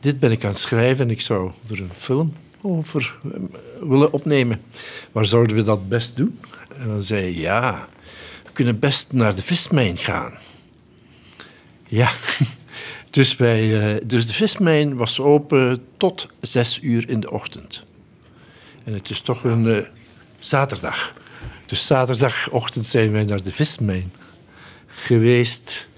Dit 0.00 0.20
ben 0.20 0.30
ik 0.30 0.44
aan 0.44 0.50
het 0.50 0.58
schrijven 0.58 1.04
en 1.04 1.10
ik 1.10 1.20
zou 1.20 1.50
er 1.70 1.80
een 1.80 1.94
film 1.94 2.34
over 2.60 3.14
willen 3.80 4.12
opnemen. 4.12 4.62
Waar 5.12 5.26
zouden 5.26 5.56
we 5.56 5.62
dat 5.62 5.88
best 5.88 6.16
doen? 6.16 6.40
En 6.78 6.86
dan 6.86 7.02
zei 7.02 7.20
hij, 7.20 7.34
ja, 7.34 7.88
we 8.44 8.52
kunnen 8.52 8.78
best 8.78 9.12
naar 9.12 9.34
de 9.34 9.42
vismijn 9.42 9.96
gaan. 9.96 10.38
Ja, 11.88 12.12
dus, 13.12 13.36
wij, 13.36 13.94
eh, 13.94 14.00
dus 14.04 14.26
de 14.26 14.34
vismijn 14.34 14.96
was 14.96 15.20
open 15.20 15.84
tot 15.96 16.28
zes 16.40 16.78
uur 16.82 17.08
in 17.08 17.20
de 17.20 17.30
ochtend. 17.30 17.84
En 18.84 18.92
het 18.92 19.10
is 19.10 19.20
toch 19.20 19.44
een 19.44 19.74
eh, 19.74 19.86
zaterdag. 20.38 21.12
Dus 21.66 21.86
zaterdagochtend 21.86 22.84
zijn 22.84 23.12
wij 23.12 23.24
naar 23.24 23.42
de 23.42 23.52
vismijn 23.52 24.12
geweest. 24.86 25.88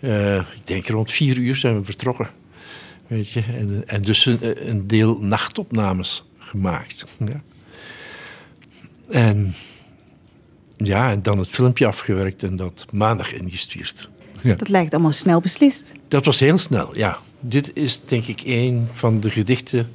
Eh, 0.00 0.36
ik 0.36 0.60
denk 0.64 0.88
rond 0.88 1.10
vier 1.10 1.36
uur 1.36 1.56
zijn 1.56 1.78
we 1.78 1.84
vertrokken. 1.84 2.30
Weet 3.06 3.30
je? 3.30 3.40
En, 3.40 3.82
en 3.86 4.02
dus 4.02 4.26
een, 4.26 4.68
een 4.70 4.86
deel 4.86 5.18
nachtopnames 5.18 6.24
gemaakt. 6.38 7.04
Ja. 7.18 7.42
En 9.08 9.54
ja, 10.76 11.10
en 11.10 11.22
dan 11.22 11.38
het 11.38 11.48
filmpje 11.48 11.86
afgewerkt 11.86 12.42
en 12.42 12.56
dat 12.56 12.86
maandag 12.92 13.32
ingestuurd. 13.32 14.10
Ja. 14.44 14.54
Dat 14.54 14.68
lijkt 14.68 14.92
allemaal 14.92 15.12
snel 15.12 15.40
beslist. 15.40 15.92
Dat 16.08 16.24
was 16.24 16.40
heel 16.40 16.58
snel, 16.58 16.96
ja. 16.98 17.18
Dit 17.40 17.70
is 17.74 18.00
denk 18.04 18.26
ik 18.26 18.42
een 18.44 18.88
van 18.92 19.20
de 19.20 19.30
gedichten 19.30 19.90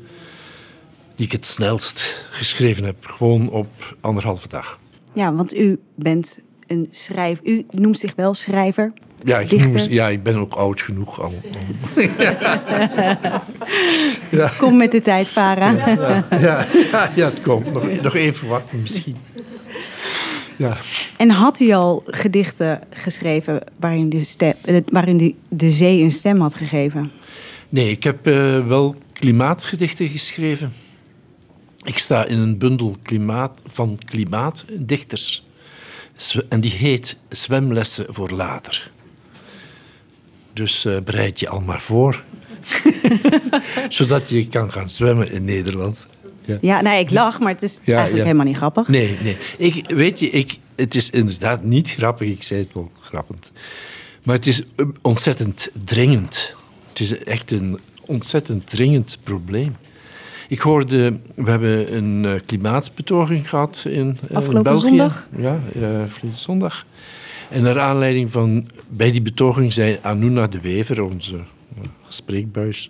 die 1.16 1.26
ik 1.26 1.32
het 1.32 1.46
snelst 1.46 2.26
geschreven 2.30 2.84
heb. 2.84 2.96
Gewoon 3.06 3.50
op 3.50 3.96
anderhalve 4.02 4.48
dag. 4.48 4.80
Ja, 5.14 5.34
want 5.34 5.56
u 5.58 5.80
bent 5.96 6.40
een 6.68 6.88
schrijver. 6.92 7.46
U 7.46 7.66
noemt 7.70 8.00
zich 8.00 8.14
wel 8.16 8.34
schrijver. 8.34 8.94
Ja, 9.24 9.40
ik, 9.40 9.52
noem- 9.52 9.78
ja, 9.90 10.08
ik 10.08 10.24
ben 10.24 10.36
ook 10.36 10.54
oud 10.54 10.82
genoeg 10.82 11.22
al. 11.22 11.34
Kom 14.58 14.78
met 14.78 14.92
de 14.92 15.02
tijd, 15.02 15.28
Farah. 15.28 15.86
Ja, 16.30 16.66
ja, 16.92 17.12
ja 17.16 17.26
het 17.26 17.42
komt. 17.42 17.74
Nog, 17.74 18.02
nog 18.02 18.16
even 18.16 18.48
wachten 18.48 18.82
misschien. 18.82 19.16
Ja. 20.60 20.78
En 21.18 21.30
had 21.30 21.60
u 21.60 21.72
al 21.72 22.04
gedichten 22.06 22.82
geschreven 22.90 23.62
waarin, 23.76 24.10
de, 24.10 24.24
stem, 24.24 24.54
eh, 24.64 24.78
waarin 24.92 25.18
de, 25.18 25.36
de 25.50 25.72
zee 25.72 26.02
een 26.02 26.12
stem 26.12 26.42
had 26.42 26.56
gegeven? 26.56 27.12
Nee, 27.70 27.90
ik 27.90 28.04
heb 28.04 28.28
eh, 28.28 28.68
wel 28.68 28.96
klimaatgedichten 29.14 30.10
geschreven. 30.10 30.74
Ik 31.84 31.98
sta 31.98 32.26
in 32.26 32.38
een 32.38 32.58
bundel 32.58 32.98
klimaat, 33.02 33.62
van 33.66 34.00
klimaatdichters. 34.06 35.46
En 36.50 36.62
die 36.62 36.72
heet 36.72 37.18
Zwemlessen 37.30 38.06
voor 38.10 38.30
later. 38.30 38.92
Dus 40.54 40.86
eh, 40.86 40.98
bereid 41.02 41.40
je 41.40 41.50
al 41.50 41.62
maar 41.62 41.82
voor. 41.82 42.24
Zodat 43.90 44.30
je 44.30 44.48
kan 44.48 44.72
gaan 44.72 44.90
zwemmen 44.90 45.32
in 45.32 45.46
Nederland. 45.46 46.08
Ja, 46.62 46.82
nee, 46.82 47.00
ik 47.00 47.12
lach, 47.12 47.40
maar 47.40 47.54
het 47.54 47.64
is 47.64 47.74
Ja, 47.84 47.94
eigenlijk 47.94 48.18
ja. 48.18 48.24
helemaal 48.24 48.46
niet 48.46 48.58
grappig. 48.58 48.88
Nee, 48.88 49.18
nee. 49.24 49.38
Ik, 49.58 49.90
weet 49.90 50.20
je, 50.20 50.30
ik, 50.30 50.58
het 50.76 50.96
is 50.96 51.10
inderdaad 51.10 51.64
niet 51.64 51.90
grappig. 51.90 52.30
Ik 52.30 52.44
zei 52.44 52.60
het 52.62 52.70
wel 52.74 52.92
grappend. 53.00 53.52
Maar 54.24 54.36
het 54.36 54.48
is 54.48 54.64
eh, 54.76 54.86
ontzettend 55.02 55.70
dringend. 55.84 56.54
Het 56.90 57.00
is 57.00 57.24
echt 57.24 57.52
een 57.52 57.80
ontzettend 58.06 58.70
dringend 58.70 59.18
probleem. 59.24 59.76
Ik 60.48 60.60
hoorde, 60.60 61.20
we 61.36 61.50
hebben 61.50 61.96
een 61.96 62.26
eh, 62.26 62.40
klimaatbetoging 62.46 63.50
gehad 63.50 63.84
in 63.88 64.18
eh, 64.30 64.36
Afgelopen 64.36 64.64
België. 64.72 64.88
zondag? 64.88 65.28
Ja, 65.38 65.60
verleden 66.08 66.40
zondag. 66.40 66.86
En 67.50 67.62
naar 67.62 67.80
aanleiding 67.80 68.32
van, 68.32 68.68
bij 68.88 69.12
die 69.12 69.22
betoging 69.22 69.74
zei 69.74 69.98
Anuna 70.02 70.48
de 70.48 70.60
Wever, 70.60 71.04
onze 71.04 71.40
spreekbuis, 72.08 72.90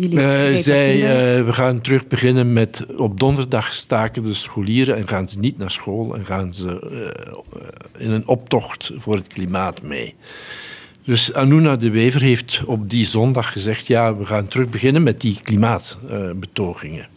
Jullie 0.00 0.20
eh, 0.20 0.56
zei, 0.56 1.02
eh, 1.02 1.44
we 1.44 1.52
gaan 1.52 1.80
terug 1.80 2.06
beginnen 2.06 2.52
met 2.52 2.86
op 2.96 3.20
donderdag 3.20 3.72
staken 3.72 4.22
de 4.22 4.34
scholieren 4.34 4.96
en 4.96 5.08
gaan 5.08 5.28
ze 5.28 5.38
niet 5.38 5.58
naar 5.58 5.70
school 5.70 6.14
en 6.14 6.24
gaan 6.24 6.52
ze 6.52 6.80
eh, 7.96 8.04
in 8.04 8.10
een 8.10 8.28
optocht 8.28 8.92
voor 8.96 9.14
het 9.14 9.26
klimaat 9.26 9.82
mee. 9.82 10.14
Dus 11.04 11.34
Anuna 11.34 11.76
de 11.76 11.90
Wever 11.90 12.20
heeft 12.20 12.62
op 12.66 12.90
die 12.90 13.06
zondag 13.06 13.52
gezegd, 13.52 13.86
ja, 13.86 14.16
we 14.16 14.26
gaan 14.26 14.48
terug 14.48 14.68
beginnen 14.68 15.02
met 15.02 15.20
die 15.20 15.40
klimaatbetogingen. 15.42 17.08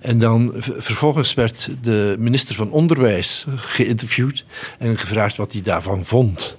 En 0.00 0.18
dan 0.18 0.52
vervolgens 0.56 1.34
werd 1.34 1.70
de 1.82 2.16
minister 2.18 2.54
van 2.54 2.70
Onderwijs 2.70 3.46
geïnterviewd 3.56 4.44
en 4.78 4.98
gevraagd 4.98 5.36
wat 5.36 5.52
hij 5.52 5.62
daarvan 5.62 6.04
vond. 6.04 6.58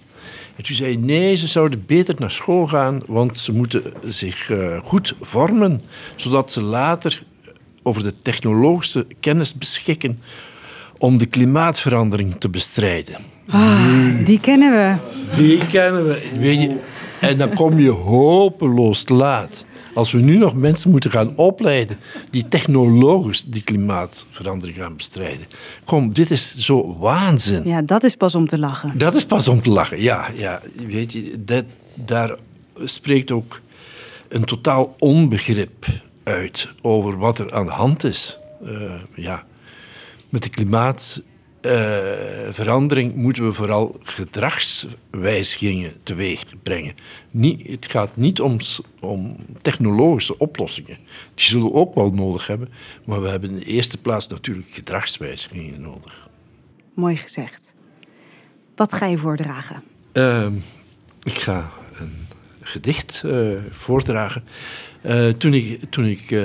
En 0.60 0.66
toen 0.66 0.76
zei 0.76 0.94
hij, 0.94 1.02
nee, 1.02 1.36
ze 1.36 1.48
zouden 1.48 1.84
beter 1.86 2.16
naar 2.18 2.32
school 2.32 2.68
gaan, 2.68 3.02
want 3.06 3.40
ze 3.40 3.52
moeten 3.52 3.84
zich 4.04 4.50
eh, 4.50 4.80
goed 4.84 5.16
vormen, 5.22 5.82
zodat 6.16 6.52
ze 6.52 6.62
later 6.62 7.24
over 7.84 8.04
de 8.04 8.14
technologische 8.22 9.08
kennis 9.20 9.54
beschikken 9.54 10.20
om 10.98 11.18
de 11.18 11.26
klimaatverandering 11.26 12.36
te 12.40 12.50
bestrijden. 12.50 13.16
Ah, 13.48 14.26
die 14.26 14.40
kennen 14.40 14.72
we. 14.72 14.96
Die 15.36 15.68
kennen 15.68 16.08
we, 16.08 16.22
weet 16.40 16.62
je. 16.62 16.76
En 17.20 17.38
dan 17.38 17.54
kom 17.54 17.80
je 17.80 17.90
hopeloos 17.90 19.10
laat. 19.10 19.66
Als 19.94 20.12
we 20.12 20.20
nu 20.20 20.38
nog 20.38 20.54
mensen 20.54 20.92
moeten 20.92 21.12
gaan 21.12 21.36
opleiden 21.36 21.98
die 22.30 22.48
technologisch 22.48 23.46
die 23.46 23.64
klimaatverandering 23.64 24.78
gaan 24.78 24.96
bestrijden. 24.96 25.48
Kom, 25.84 26.14
dit 26.14 26.32
is 26.32 26.56
zo 26.56 26.98
waanzin. 26.98 27.68
Ja, 27.68 27.82
dat 27.82 28.04
is 28.04 28.16
pas 28.16 28.36
om 28.36 28.48
te 28.48 28.60
lachen. 28.60 28.98
Dat 28.98 29.16
is 29.16 29.26
pas 29.26 29.48
om 29.48 29.62
te 29.62 29.70
lachen, 29.70 30.02
ja. 30.02 30.28
ja 30.36 30.62
weet 30.88 31.14
je, 31.14 31.44
dat, 31.44 31.64
daar 31.94 32.36
spreekt 32.84 33.32
ook 33.32 33.62
een 34.28 34.46
totaal 34.46 34.96
onbegrip 34.98 35.86
uit 36.24 36.70
over 36.82 37.18
wat 37.18 37.40
er 37.40 37.54
aan 37.54 37.66
de 37.66 37.72
hand 37.72 38.04
is. 38.04 38.40
Eh, 38.66 38.72
ja. 39.16 39.44
Met 40.30 40.44
de 40.44 40.50
klimaatverandering 41.62 43.16
moeten 43.16 43.46
we 43.46 43.54
vooral 43.54 44.00
gedragswijzigingen 44.04 45.94
teweeg 46.04 46.44
brengen. 46.64 46.96
Niet, 47.32 47.68
het 47.68 47.92
gaat 47.92 48.16
niet 48.16 48.42
om, 48.42 48.58
om 49.00 49.36
technologische 49.62 50.38
oplossingen. 50.38 50.98
Die 51.34 51.46
zullen 51.46 51.66
we 51.66 51.74
ook 51.74 51.96
wel 51.96 52.12
nodig 52.12 52.48
hebben. 52.48 52.70
Maar 53.06 53.22
we 53.22 53.30
hebben 53.30 53.50
in 53.50 53.56
de 53.56 53.66
eerste 53.66 53.98
plaats 53.98 54.28
natuurlijk 54.28 54.68
gedragswijzigingen 54.72 55.82
nodig. 55.82 56.30
Mooi 56.94 57.18
gezegd. 57.18 57.76
Wat 58.76 58.94
ga 58.94 59.06
je 59.06 59.18
voordragen? 59.18 59.84
Ehm, 60.12 60.56
ik 61.24 61.38
ga 61.38 61.72
een 62.00 62.28
gedicht 62.62 63.22
eh, 63.26 63.50
voordragen. 63.70 64.44
Eh, 65.02 65.28
toen 65.28 65.54
ik, 65.54 65.92
toen 65.92 66.06
ik 66.06 66.32
eh, 66.32 66.44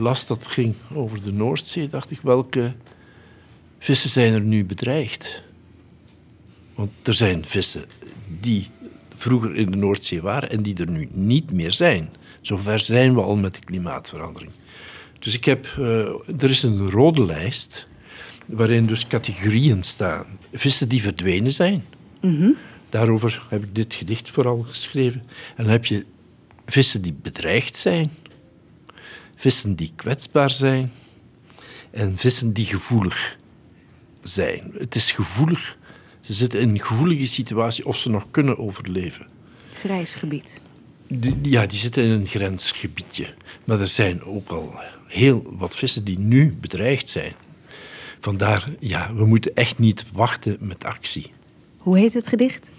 las 0.00 0.26
dat 0.26 0.38
het 0.38 0.46
ging 0.46 0.74
over 0.94 1.22
de 1.22 1.32
Noordzee, 1.32 1.88
dacht 1.88 2.10
ik 2.10 2.20
welke 2.22 2.72
vissen 3.82 4.10
zijn 4.10 4.32
er 4.32 4.40
nu 4.40 4.64
bedreigd? 4.64 5.42
Want 6.74 6.90
er 7.02 7.14
zijn 7.14 7.44
vissen 7.44 7.84
die 8.40 8.70
vroeger 9.16 9.56
in 9.56 9.70
de 9.70 9.76
Noordzee 9.76 10.22
waren 10.22 10.50
en 10.50 10.62
die 10.62 10.76
er 10.76 10.90
nu 10.90 11.08
niet 11.12 11.50
meer 11.50 11.72
zijn. 11.72 12.10
Zover 12.40 12.78
zijn 12.78 13.14
we 13.14 13.20
al 13.20 13.36
met 13.36 13.54
de 13.54 13.60
klimaatverandering. 13.60 14.52
Dus 15.18 15.34
ik 15.34 15.44
heb, 15.44 15.66
eh, 15.78 16.42
er 16.42 16.50
is 16.50 16.62
een 16.62 16.90
rode 16.90 17.24
lijst 17.24 17.86
waarin 18.46 18.86
dus 18.86 19.06
categorieën 19.06 19.82
staan. 19.82 20.26
Vissen 20.52 20.88
die 20.88 21.02
verdwenen 21.02 21.52
zijn. 21.52 21.84
Daarover 22.88 23.46
heb 23.48 23.62
ik 23.62 23.74
dit 23.74 23.94
gedicht 23.94 24.30
vooral 24.30 24.62
geschreven. 24.62 25.22
En 25.56 25.64
dan 25.64 25.72
heb 25.72 25.84
je 25.84 26.04
vissen 26.66 27.02
die 27.02 27.14
bedreigd 27.22 27.76
zijn, 27.76 28.10
vissen 29.36 29.74
die 29.74 29.92
kwetsbaar 29.96 30.50
zijn 30.50 30.92
en 31.90 32.16
vissen 32.16 32.52
die 32.52 32.66
gevoelig 32.66 33.40
zijn. 34.22 34.72
Het 34.76 34.94
is 34.94 35.10
gevoelig. 35.10 35.76
Ze 36.20 36.32
zitten 36.32 36.60
in 36.60 36.68
een 36.68 36.80
gevoelige 36.80 37.26
situatie 37.26 37.86
of 37.86 37.96
ze 37.96 38.10
nog 38.10 38.26
kunnen 38.30 38.58
overleven. 38.58 39.26
Grijs 39.74 40.14
gebied. 40.14 40.60
Die, 41.08 41.36
ja, 41.42 41.66
die 41.66 41.78
zitten 41.78 42.04
in 42.04 42.10
een 42.10 42.26
grensgebiedje. 42.26 43.34
Maar 43.64 43.80
er 43.80 43.86
zijn 43.86 44.22
ook 44.22 44.50
al 44.50 44.74
heel 45.06 45.54
wat 45.58 45.76
vissen 45.76 46.04
die 46.04 46.18
nu 46.18 46.56
bedreigd 46.60 47.08
zijn. 47.08 47.32
Vandaar, 48.20 48.68
ja, 48.80 49.14
we 49.14 49.26
moeten 49.26 49.54
echt 49.54 49.78
niet 49.78 50.04
wachten 50.12 50.56
met 50.60 50.84
actie. 50.84 51.32
Hoe 51.76 51.98
heet 51.98 52.12
het 52.12 52.26
gedicht? 52.26 52.70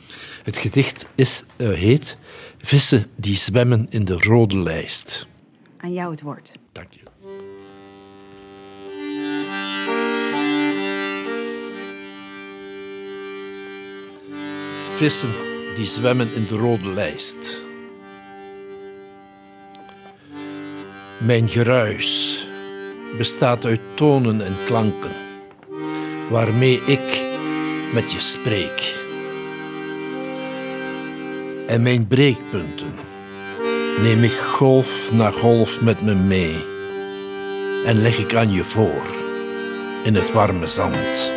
Het 0.44 0.58
gedicht 0.58 1.06
is, 1.16 1.44
eh, 1.56 1.70
heet 1.70 2.18
Vissen 2.66 3.06
die 3.16 3.36
zwemmen 3.36 3.88
in 3.90 4.06
de 4.06 4.18
rode 4.18 4.58
lijst. 4.58 5.28
Aan 5.78 5.94
jou 5.94 6.12
het 6.12 6.22
woord. 6.22 6.52
Dank 6.72 6.88
je. 6.92 7.03
Vissen 14.96 15.34
die 15.76 15.86
zwemmen 15.86 16.34
in 16.34 16.46
de 16.46 16.56
rode 16.56 16.90
lijst. 16.90 17.62
Mijn 21.20 21.50
geruis 21.50 22.38
bestaat 23.18 23.66
uit 23.66 23.80
tonen 23.94 24.42
en 24.46 24.56
klanken, 24.66 25.12
waarmee 26.30 26.82
ik 26.86 27.22
met 27.94 28.12
je 28.12 28.20
spreek. 28.20 28.96
En 31.68 31.82
mijn 31.82 32.08
breekpunten 32.08 32.94
neem 34.02 34.24
ik 34.24 34.38
golf 34.38 35.12
na 35.12 35.32
golf 35.32 35.82
met 35.82 36.02
me 36.02 36.16
mee 36.16 36.66
en 37.86 38.02
leg 38.02 38.18
ik 38.18 38.36
aan 38.36 38.52
je 38.52 38.64
voor 38.64 39.16
in 40.04 40.16
het 40.16 40.32
warme 40.32 40.68
zand. 40.68 41.33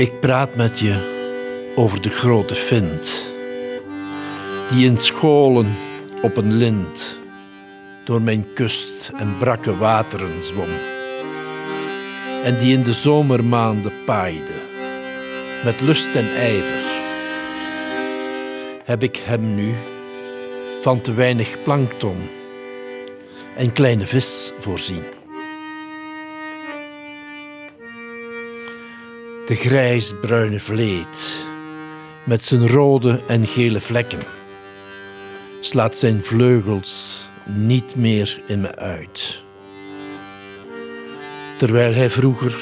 Ik 0.00 0.20
praat 0.20 0.54
met 0.54 0.78
je 0.78 1.72
over 1.76 2.02
de 2.02 2.08
grote 2.08 2.54
vent, 2.54 3.32
die 4.70 4.86
in 4.86 4.98
scholen 4.98 5.74
op 6.22 6.36
een 6.36 6.52
lint 6.52 7.18
door 8.04 8.22
mijn 8.22 8.52
kust 8.54 9.10
en 9.16 9.36
brakke 9.38 9.76
wateren 9.76 10.42
zwom, 10.42 10.68
en 12.44 12.58
die 12.58 12.72
in 12.76 12.82
de 12.82 12.92
zomermaanden 12.92 13.92
paaide, 14.04 14.54
met 15.64 15.80
lust 15.80 16.14
en 16.14 16.34
ijver, 16.36 17.02
heb 18.84 19.02
ik 19.02 19.16
hem 19.16 19.54
nu 19.54 19.74
van 20.80 21.00
te 21.00 21.14
weinig 21.14 21.62
plankton 21.62 22.28
en 23.56 23.72
kleine 23.72 24.06
vis 24.06 24.52
voorzien. 24.58 25.19
De 29.50 29.56
grijsbruine 29.56 30.60
vleet 30.60 31.44
met 32.24 32.42
zijn 32.42 32.68
rode 32.68 33.22
en 33.26 33.46
gele 33.46 33.80
vlekken 33.80 34.22
slaat 35.60 35.96
zijn 35.96 36.24
vleugels 36.24 37.24
niet 37.44 37.96
meer 37.96 38.42
in 38.46 38.60
me 38.60 38.76
uit. 38.76 39.42
Terwijl 41.58 41.94
hij 41.94 42.10
vroeger, 42.10 42.56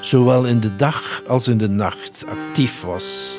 zowel 0.00 0.46
in 0.46 0.60
de 0.60 0.76
dag 0.76 1.22
als 1.26 1.48
in 1.48 1.58
de 1.58 1.68
nacht, 1.68 2.24
actief 2.26 2.80
was 2.80 3.38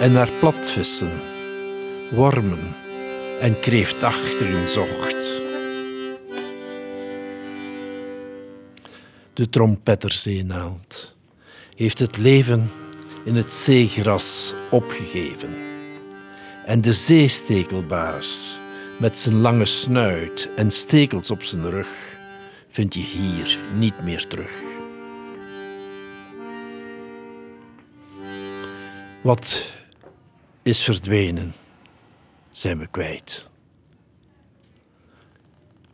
en 0.00 0.12
naar 0.12 0.30
platvissen, 0.40 1.20
wormen 2.10 2.74
en 3.40 3.60
kreeftachteren 3.60 4.68
zocht. 4.68 5.16
De 9.34 9.48
trompetterzeenaald 9.50 11.13
heeft 11.74 11.98
het 11.98 12.16
leven 12.16 12.70
in 13.24 13.34
het 13.34 13.52
zeegras 13.52 14.54
opgegeven. 14.70 15.54
En 16.64 16.80
de 16.80 16.92
zeestekelbaars 16.92 18.58
met 18.98 19.16
zijn 19.16 19.34
lange 19.34 19.64
snuit 19.64 20.48
en 20.56 20.70
stekels 20.70 21.30
op 21.30 21.42
zijn 21.42 21.70
rug 21.70 22.16
vind 22.68 22.94
je 22.94 23.00
hier 23.00 23.58
niet 23.76 24.02
meer 24.02 24.26
terug. 24.26 24.62
Wat 29.22 29.66
is 30.62 30.82
verdwenen, 30.82 31.54
zijn 32.50 32.78
we 32.78 32.86
kwijt. 32.86 33.46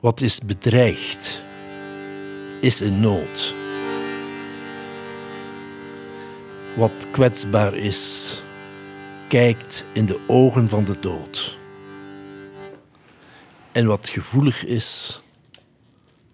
Wat 0.01 0.21
is 0.21 0.41
bedreigd, 0.41 1.43
is 2.61 2.81
in 2.81 3.01
nood. 3.01 3.60
Wat 6.77 7.11
kwetsbaar 7.11 7.75
is, 7.75 8.43
kijkt 9.29 9.85
in 9.93 10.07
de 10.07 10.25
ogen 10.27 10.69
van 10.69 10.85
de 10.85 10.99
dood. 11.01 11.59
En 13.73 13.87
wat 13.87 14.09
gevoelig 14.09 14.65
is, 14.65 15.23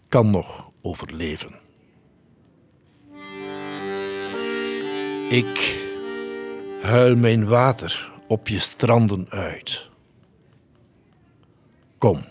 kan 0.08 0.30
nog 0.30 0.70
overleven. 0.82 1.54
Ik 5.30 5.84
huil 6.82 7.16
mijn 7.16 7.46
water 7.46 8.12
op 8.28 8.48
je 8.48 8.58
stranden 8.58 9.26
uit. 9.30 9.88
Kom 11.98 12.24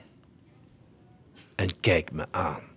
en 1.55 1.79
kijk 1.79 2.11
me 2.11 2.25
aan. 2.31 2.74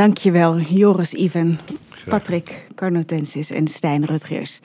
Dankjewel, 0.00 0.58
Joris 0.58 1.14
Ivan, 1.14 1.58
Patrick 2.04 2.66
Carnotensis 2.74 3.50
en 3.50 3.68
Stijn 3.68 4.04
Rutgers. 4.04 4.60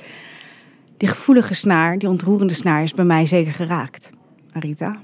Die 0.98 1.08
gevoelige 1.08 1.54
snaar, 1.54 1.98
die 1.98 2.10
ontroerende 2.10 2.54
snaar, 2.54 2.84
is 2.84 2.94
bij 2.94 3.06
mij 3.06 3.26
zeker 3.26 3.54
geraakt. 3.54 4.10
Arita? 4.52 4.98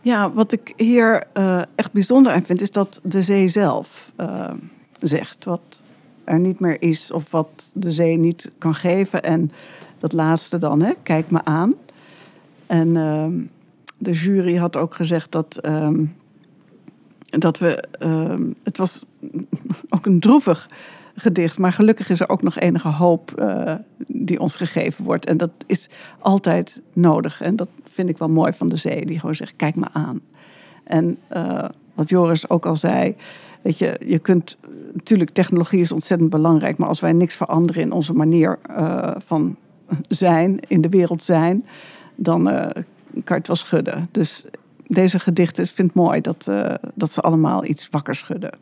Ja, 0.00 0.32
wat 0.32 0.52
ik 0.52 0.72
hier 0.76 1.26
uh, 1.34 1.62
echt 1.74 1.92
bijzonder 1.92 2.32
aan 2.32 2.44
vind, 2.44 2.60
is 2.60 2.70
dat 2.70 3.00
de 3.02 3.22
zee 3.22 3.48
zelf 3.48 4.12
uh, 4.20 4.50
zegt 5.00 5.44
wat 5.44 5.82
er 6.24 6.38
niet 6.38 6.60
meer 6.60 6.82
is 6.82 7.10
of 7.10 7.30
wat 7.30 7.72
de 7.74 7.90
zee 7.90 8.16
niet 8.16 8.50
kan 8.58 8.74
geven. 8.74 9.22
En 9.22 9.52
dat 9.98 10.12
laatste 10.12 10.58
dan, 10.58 10.82
hè, 10.82 10.92
kijk 11.02 11.30
me 11.30 11.44
aan. 11.44 11.74
En 12.66 12.88
uh, 12.88 13.26
de 13.96 14.12
jury 14.12 14.56
had 14.56 14.76
ook 14.76 14.94
gezegd 14.94 15.32
dat, 15.32 15.60
dat 17.28 17.58
we. 17.58 17.84
het 18.62 18.76
was 18.76 19.04
ook 19.94 20.06
een 20.06 20.20
droevig 20.20 20.68
gedicht. 21.20 21.58
Maar 21.58 21.72
gelukkig 21.72 22.10
is 22.10 22.20
er 22.20 22.28
ook 22.28 22.42
nog 22.42 22.58
enige 22.58 22.88
hoop 22.88 23.32
uh, 23.38 23.74
die 24.06 24.40
ons 24.40 24.56
gegeven 24.56 25.04
wordt. 25.04 25.26
En 25.26 25.36
dat 25.36 25.50
is 25.66 25.88
altijd 26.18 26.80
nodig. 26.92 27.40
En 27.40 27.56
dat 27.56 27.68
vind 27.84 28.08
ik 28.08 28.18
wel 28.18 28.28
mooi 28.28 28.52
van 28.52 28.68
de 28.68 28.76
zee, 28.76 29.06
die 29.06 29.20
gewoon 29.20 29.34
zegt: 29.34 29.56
kijk 29.56 29.74
me 29.74 29.86
aan. 29.92 30.20
En 30.84 31.18
uh, 31.36 31.64
wat 31.94 32.08
Joris 32.08 32.50
ook 32.50 32.66
al 32.66 32.76
zei. 32.76 33.16
Weet 33.62 33.78
je, 33.78 34.00
je 34.06 34.18
kunt. 34.18 34.56
Natuurlijk, 34.92 35.30
technologie 35.30 35.80
is 35.80 35.92
ontzettend 35.92 36.30
belangrijk. 36.30 36.78
Maar 36.78 36.88
als 36.88 37.00
wij 37.00 37.12
niks 37.12 37.36
veranderen 37.36 37.82
in 37.82 37.92
onze 37.92 38.12
manier 38.12 38.58
uh, 38.70 39.10
van 39.18 39.56
zijn, 40.08 40.60
in 40.68 40.80
de 40.80 40.88
wereld 40.88 41.22
zijn. 41.22 41.66
dan 42.14 42.44
kan 42.44 43.22
je 43.24 43.34
het 43.34 43.46
wel 43.46 43.56
schudden. 43.56 44.08
Dus 44.10 44.44
deze 44.88 45.18
gedichten, 45.18 45.64
ik 45.64 45.70
vind 45.70 45.88
het 45.88 45.96
mooi 45.96 46.20
dat, 46.20 46.50
dat 46.94 47.12
ze 47.12 47.20
allemaal 47.20 47.64
iets 47.64 47.88
wakker 47.90 48.14
schudden. 48.14 48.58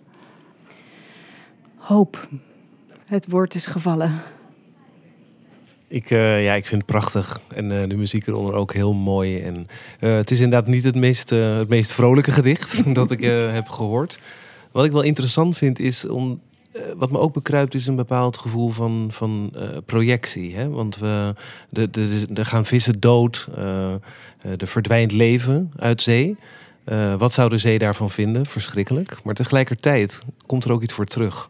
Hoop. 1.76 2.28
Het 3.06 3.26
woord 3.30 3.54
is 3.54 3.66
gevallen. 3.66 4.22
Ik, 5.88 6.10
uh, 6.10 6.44
ja, 6.44 6.54
ik 6.54 6.66
vind 6.66 6.82
het 6.82 6.90
prachtig. 6.90 7.40
En 7.54 7.70
uh, 7.70 7.88
de 7.88 7.96
muziek 7.96 8.26
eronder 8.26 8.54
ook 8.54 8.72
heel 8.72 8.92
mooi. 8.92 9.40
En 9.40 9.66
uh, 10.00 10.16
het 10.16 10.30
is 10.30 10.40
inderdaad 10.40 10.68
niet 10.68 10.84
het 10.84 10.94
meest, 10.94 11.30
het 11.30 11.68
meest 11.68 11.92
vrolijke 11.92 12.30
gedicht 12.30 12.82
dat 12.94 13.10
ik 13.10 13.20
heb 13.52 13.68
gehoord. 13.68 14.18
Wat 14.72 14.84
ik 14.84 14.92
wel 14.92 15.02
interessant 15.02 15.56
vind 15.56 15.78
is 15.78 16.08
om. 16.08 16.40
Wat 16.96 17.10
me 17.10 17.18
ook 17.18 17.32
bekruipt 17.32 17.74
is 17.74 17.86
een 17.86 17.96
bepaald 17.96 18.38
gevoel 18.38 18.68
van, 18.68 19.08
van 19.10 19.54
projectie. 19.86 20.56
Hè? 20.56 20.68
Want 20.68 20.96
we, 20.96 21.34
de, 21.68 21.90
de, 21.90 22.26
er 22.34 22.46
gaan 22.46 22.64
vissen 22.64 23.00
dood. 23.00 23.48
er 24.58 24.66
verdwijnt 24.66 25.12
leven 25.12 25.72
uit 25.76 26.02
zee. 26.02 26.36
wat 27.18 27.32
zou 27.32 27.48
de 27.48 27.58
zee 27.58 27.78
daarvan 27.78 28.10
vinden? 28.10 28.46
Verschrikkelijk. 28.46 29.16
Maar 29.24 29.34
tegelijkertijd 29.34 30.22
komt 30.46 30.64
er 30.64 30.72
ook 30.72 30.82
iets 30.82 30.94
voor 30.94 31.06
terug. 31.06 31.48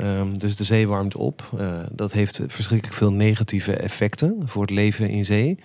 Um, 0.00 0.38
dus 0.38 0.56
de 0.56 0.64
zee 0.64 0.88
warmt 0.88 1.16
op. 1.16 1.50
Dat 1.90 2.12
heeft 2.12 2.40
verschrikkelijk 2.46 2.96
veel 2.96 3.12
negatieve 3.12 3.76
effecten 3.76 4.42
voor 4.44 4.62
het 4.62 4.70
leven 4.70 5.08
in 5.08 5.24
zee. 5.24 5.58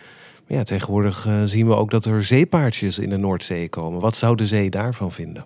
Maar 0.48 0.58
ja, 0.58 0.64
tegenwoordig 0.64 1.28
zien 1.46 1.68
we 1.68 1.76
ook 1.76 1.92
dat 1.92 2.06
er 2.06 2.24
zeepaardjes 2.24 3.00
in 3.00 3.10
de 3.10 3.18
Noordzee 3.18 3.70
komen. 3.70 4.00
Wat 4.00 4.16
zou 4.16 4.36
de 4.36 4.46
zee 4.46 4.70
daarvan 4.70 5.12
vinden? 5.12 5.46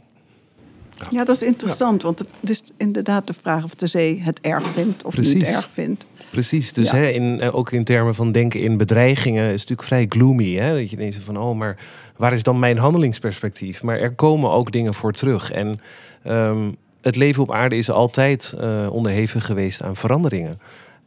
Ja, 1.10 1.24
dat 1.24 1.36
is 1.36 1.44
interessant. 1.44 2.02
Want 2.02 2.20
het 2.20 2.50
is 2.50 2.64
inderdaad 2.78 3.28
de 3.28 3.34
vraag 3.34 3.64
of 3.64 3.76
de 3.76 3.88
zee 3.88 4.22
het 4.22 4.42
erg 4.42 4.68
vindt 4.68 5.04
of 5.04 5.14
Precies. 5.14 5.34
niet 5.34 5.44
erg 5.44 5.70
vindt. 5.72 6.06
Precies, 6.30 6.74
dus 6.74 6.92
ja. 6.92 6.98
hè, 6.98 7.08
in, 7.08 7.52
ook 7.52 7.72
in 7.72 7.84
termen 7.84 8.16
van 8.16 8.32
denken 8.32 8.60
in 8.60 8.78
bedreigingen 8.78 9.44
is 9.44 9.62
het 9.62 9.70
natuurlijk 9.70 9.88
vrij 9.88 10.06
gloomy. 10.10 10.56
Hè? 10.56 10.74
Dat 10.80 10.90
je 10.90 10.96
denkt 10.96 11.16
van, 11.16 11.38
oh, 11.38 11.58
maar 11.58 11.78
waar 12.16 12.34
is 12.34 12.44
dan 12.44 12.60
mijn 12.60 12.78
handelingsperspectief? 12.78 13.84
Maar 13.84 14.00
er 14.00 14.14
komen 14.14 14.52
ook 14.52 14.72
dingen 14.72 14.94
voor 14.94 15.12
terug. 15.12 15.52
En 15.52 15.80
um, 16.28 16.76
het 17.02 17.16
leven 17.16 17.44
op 17.44 17.52
aarde 17.52 17.78
is 17.78 17.90
altijd 17.90 18.56
uh, 18.60 18.88
onderhevig 18.92 19.46
geweest 19.46 19.82
aan 19.82 19.96
veranderingen. 19.96 20.60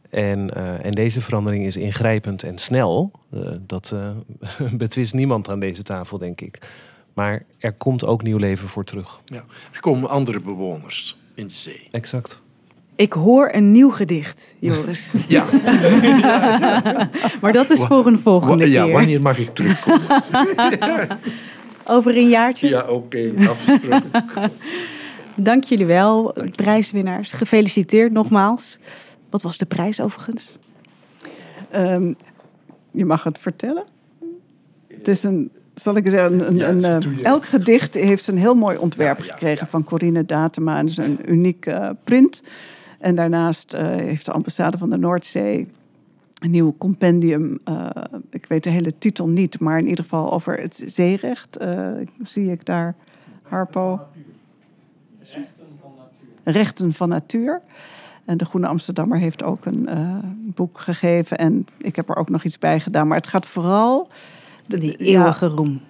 En, 0.09 0.51
uh, 0.57 0.85
en, 0.85 0.91
deze 0.91 1.21
verandering 1.21 1.65
is 1.65 1.77
ingrijpend 1.77 2.43
en 2.43 2.57
snel. 2.57 3.11
Uh, 3.33 3.49
dat 3.59 3.95
betwist 4.71 5.13
niemand 5.13 5.49
aan 5.49 5.59
deze 5.59 5.83
tafel, 5.83 6.17
denk 6.17 6.41
ik. 6.41 6.59
Maar 7.19 7.43
er 7.57 7.73
komt 7.73 8.05
ook 8.05 8.23
nieuw 8.23 8.37
leven 8.37 8.67
voor 8.67 8.83
terug. 8.83 9.21
Ja. 9.25 9.43
Er 9.71 9.79
komen 9.79 10.09
andere 10.09 10.39
bewoners 10.39 11.17
in 11.33 11.47
de 11.47 11.53
zee. 11.53 11.87
Exact. 11.91 12.41
Ik 12.95 13.13
hoor 13.13 13.49
een 13.53 13.71
nieuw 13.71 13.89
gedicht, 13.89 14.55
Joris. 14.59 15.11
ja. 15.27 15.45
maar 17.41 17.51
dat 17.51 17.69
is 17.69 17.83
voor 17.83 18.07
een 18.07 18.19
volgende 18.19 18.69
ja, 18.69 18.83
keer. 18.83 18.93
wanneer 18.93 19.21
mag 19.21 19.37
ik 19.37 19.55
terugkomen? 19.55 20.21
Over 21.85 22.17
een 22.17 22.29
jaartje? 22.29 22.67
Ja, 22.67 22.81
oké. 22.81 22.91
Okay, 22.91 23.47
afgesproken. 23.47 24.11
Dank 25.35 25.63
jullie 25.63 25.85
wel, 25.85 26.33
Dank 26.33 26.55
prijswinnaars. 26.55 27.31
Gefeliciteerd 27.31 28.11
nogmaals. 28.11 28.77
Wat 29.29 29.41
was 29.41 29.57
de 29.57 29.65
prijs 29.65 30.01
overigens? 30.01 30.57
Um, 31.75 32.15
je 32.91 33.05
mag 33.05 33.23
het 33.23 33.39
vertellen. 33.39 33.83
Het 34.87 35.07
is 35.07 35.23
een, 35.23 35.51
zal 35.81 35.95
ik 35.95 36.07
zeggen, 36.07 36.47
een, 36.47 36.69
een, 36.69 36.83
een 36.83 37.23
elk 37.23 37.45
gedicht 37.45 37.93
heeft 37.93 38.27
een 38.27 38.37
heel 38.37 38.55
mooi 38.55 38.77
ontwerp 38.77 39.19
gekregen 39.19 39.67
van 39.67 39.83
Corine 39.83 40.25
Datema. 40.25 40.77
Het 40.77 40.89
is 40.89 40.97
een 40.97 41.19
uniek 41.31 41.65
uh, 41.65 41.89
print. 42.03 42.41
En 42.99 43.15
daarnaast 43.15 43.73
uh, 43.73 43.81
heeft 43.81 44.25
de 44.25 44.31
ambassade 44.31 44.77
van 44.77 44.89
de 44.89 44.97
Noordzee 44.97 45.67
een 46.39 46.51
nieuw 46.51 46.75
compendium. 46.77 47.59
eh, 47.63 47.85
ik 48.29 48.45
weet 48.45 48.63
de 48.63 48.69
hele 48.69 48.97
titel 48.97 49.27
niet, 49.27 49.59
maar 49.59 49.79
in 49.79 49.87
ieder 49.87 50.03
geval 50.03 50.31
over 50.33 50.59
het 50.59 50.83
zeerecht. 50.87 51.57
eh, 51.57 51.87
zie 52.23 52.51
ik 52.51 52.65
daar 52.65 52.95
Harpo. 53.43 53.99
Rechten 56.43 56.93
van 56.93 57.09
natuur. 57.09 57.61
En 58.25 58.37
de 58.37 58.45
Groene 58.45 58.67
Amsterdammer 58.67 59.17
heeft 59.17 59.43
ook 59.43 59.65
een 59.65 59.87
eh, 59.87 60.15
boek 60.33 60.79
gegeven. 60.79 61.37
En 61.37 61.67
ik 61.77 61.95
heb 61.95 62.09
er 62.09 62.15
ook 62.15 62.29
nog 62.29 62.43
iets 62.43 62.57
bij 62.57 62.79
gedaan. 62.79 63.07
Maar 63.07 63.17
het 63.17 63.27
gaat 63.27 63.45
vooral. 63.45 64.07
Die 64.77 64.95
ja, 64.97 65.19
eeuwige 65.19 65.47
roem. 65.47 65.81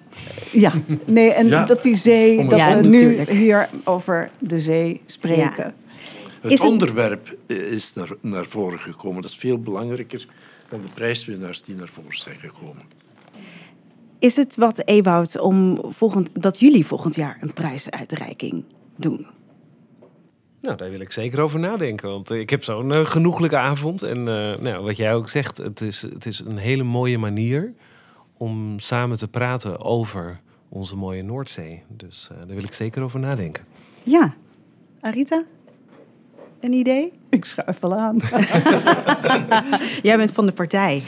Ja, 0.51 0.73
nee, 1.05 1.29
en 1.33 1.47
Ja. 1.47 1.65
dat 1.65 1.83
die 1.83 1.95
zee, 1.95 2.47
dat 2.47 2.59
Ja, 2.59 2.81
we 2.81 2.87
nu 2.87 3.21
hier 3.29 3.69
over 3.83 4.29
de 4.39 4.59
zee 4.59 5.01
spreken. 5.05 5.73
Het 6.41 6.51
Is 6.51 6.61
onderwerp 6.61 7.37
eh, 7.47 7.57
is 7.57 7.93
naar, 7.93 8.09
naar 8.21 8.45
voren 8.45 8.79
gekomen. 8.79 9.21
Dat 9.21 9.31
is 9.31 9.37
veel 9.37 9.59
belangrijker 9.59 10.25
dan 10.69 10.81
de 10.81 10.91
prijswinnaars 10.93 11.61
die 11.61 11.75
naar 11.75 11.89
voren 11.89 12.17
zijn 12.17 12.39
gekomen. 12.39 12.83
Is 14.19 14.35
het 14.35 14.55
wat, 14.55 14.81
Ewout, 14.87 15.39
om 15.39 15.81
volgend, 15.83 16.29
dat 16.33 16.59
jullie 16.59 16.85
volgend 16.85 17.15
jaar 17.15 17.37
een 17.41 17.53
prijsuitreiking 17.53 18.63
doen? 18.95 19.27
Nou, 20.61 20.77
daar 20.77 20.89
wil 20.89 20.99
ik 20.99 21.11
zeker 21.11 21.39
over 21.39 21.59
nadenken. 21.59 22.09
Want 22.09 22.31
eh, 22.31 22.39
ik 22.39 22.49
heb 22.49 22.63
zo'n 22.63 22.91
eh, 22.91 23.05
genoeglijke 23.05 23.57
avond. 23.57 24.01
En 24.01 24.17
eh, 24.17 24.59
nou, 24.59 24.83
wat 24.83 24.97
jij 24.97 25.13
ook 25.13 25.29
zegt, 25.29 25.57
het 25.57 25.81
is, 25.81 26.01
het 26.01 26.25
is 26.25 26.39
een 26.39 26.57
hele 26.57 26.83
mooie 26.83 27.17
manier 27.17 27.73
om 28.39 28.79
samen 28.79 29.17
te 29.17 29.27
praten 29.27 29.81
over 29.81 30.39
onze 30.69 30.95
mooie 30.95 31.23
Noordzee. 31.23 31.83
Dus 31.87 32.29
eh, 32.31 32.37
daar 32.37 32.55
wil 32.55 32.63
ik 32.63 32.73
zeker 32.73 33.03
over 33.03 33.19
nadenken. 33.19 33.63
Ja. 34.03 34.33
Arita? 34.99 35.43
Een 36.59 36.73
idee? 36.73 37.11
Ik 37.29 37.45
schuif 37.45 37.79
wel 37.79 37.95
aan. 37.95 38.17
Jij 40.01 40.17
bent 40.17 40.31
van 40.31 40.45
de 40.45 40.51
partij. 40.51 41.03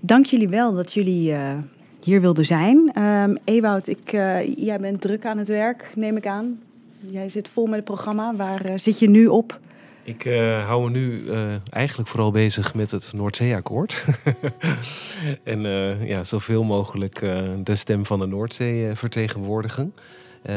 Dank 0.00 0.26
jullie 0.26 0.48
wel 0.48 0.74
dat 0.74 0.92
jullie 0.92 1.32
eh, 1.32 1.56
hier 2.02 2.20
wilden 2.20 2.44
zijn. 2.44 2.90
Ehm 2.92 3.36
Ewout, 3.44 3.86
ik, 3.86 4.12
eh, 4.12 4.56
jij 4.56 4.78
bent 4.78 5.00
druk 5.00 5.26
aan 5.26 5.38
het 5.38 5.48
werk, 5.48 5.92
neem 5.94 6.16
ik 6.16 6.26
aan. 6.26 6.60
Jij 7.10 7.28
zit 7.28 7.48
vol 7.48 7.66
met 7.66 7.74
het 7.74 7.84
programma. 7.84 8.34
Waar 8.34 8.78
zit 8.78 8.98
je 8.98 9.08
nu 9.08 9.26
op? 9.26 9.60
Ik 10.08 10.24
eh, 10.24 10.66
hou 10.66 10.82
me 10.82 10.90
nu 10.90 11.28
eh, 11.28 11.54
eigenlijk 11.70 12.08
vooral 12.08 12.30
bezig 12.30 12.74
met 12.74 12.90
het 12.90 13.12
Noordzeeakkoord. 13.14 14.04
en 15.42 15.66
eh, 15.66 16.08
ja, 16.08 16.24
zoveel 16.24 16.64
mogelijk 16.64 17.20
de 17.64 17.76
stem 17.76 18.06
van 18.06 18.18
de 18.18 18.26
Noordzee 18.26 18.94
vertegenwoordigen. 18.94 19.94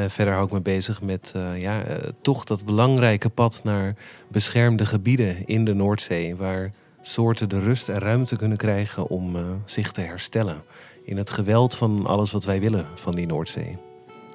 Verder 0.08 0.34
hou 0.34 0.46
ik 0.46 0.52
me 0.52 0.62
bezig 0.62 1.02
met 1.02 1.34
ja, 1.58 1.84
toch 2.22 2.44
dat 2.44 2.66
belangrijke 2.66 3.30
pad 3.30 3.62
naar 3.64 3.96
beschermde 4.28 4.86
gebieden 4.86 5.48
in 5.48 5.66
de 5.66 5.74
Noordzee. 5.74 6.36
Waar 6.36 6.72
soorten 7.02 7.50
de 7.50 7.60
rust 7.60 7.90
en 7.90 8.00
ruimte 8.00 8.36
kunnen 8.36 8.58
krijgen 8.58 9.08
om 9.08 9.36
zich 9.66 9.92
te 9.92 10.02
herstellen. 10.02 10.64
In 11.04 11.18
het 11.18 11.30
geweld 11.30 11.76
van 11.76 12.06
alles 12.06 12.32
wat 12.32 12.46
wij 12.46 12.60
willen 12.60 12.86
van 12.96 13.16
die 13.16 13.28
Noordzee. 13.28 13.78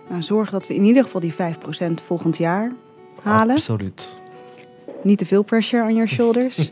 Nou, 0.08 0.22
zorg 0.22 0.50
dat 0.50 0.66
we 0.66 0.74
in 0.74 0.84
ieder 0.84 1.02
geval 1.02 1.20
die 1.20 1.34
5% 1.34 1.36
volgend 2.04 2.36
jaar 2.36 2.72
halen. 3.22 3.54
Absoluut. 3.54 4.24
Niet 5.06 5.18
te 5.18 5.26
veel 5.26 5.42
pressure 5.42 5.82
on 5.82 5.92
your 5.92 6.08
shoulders. 6.08 6.70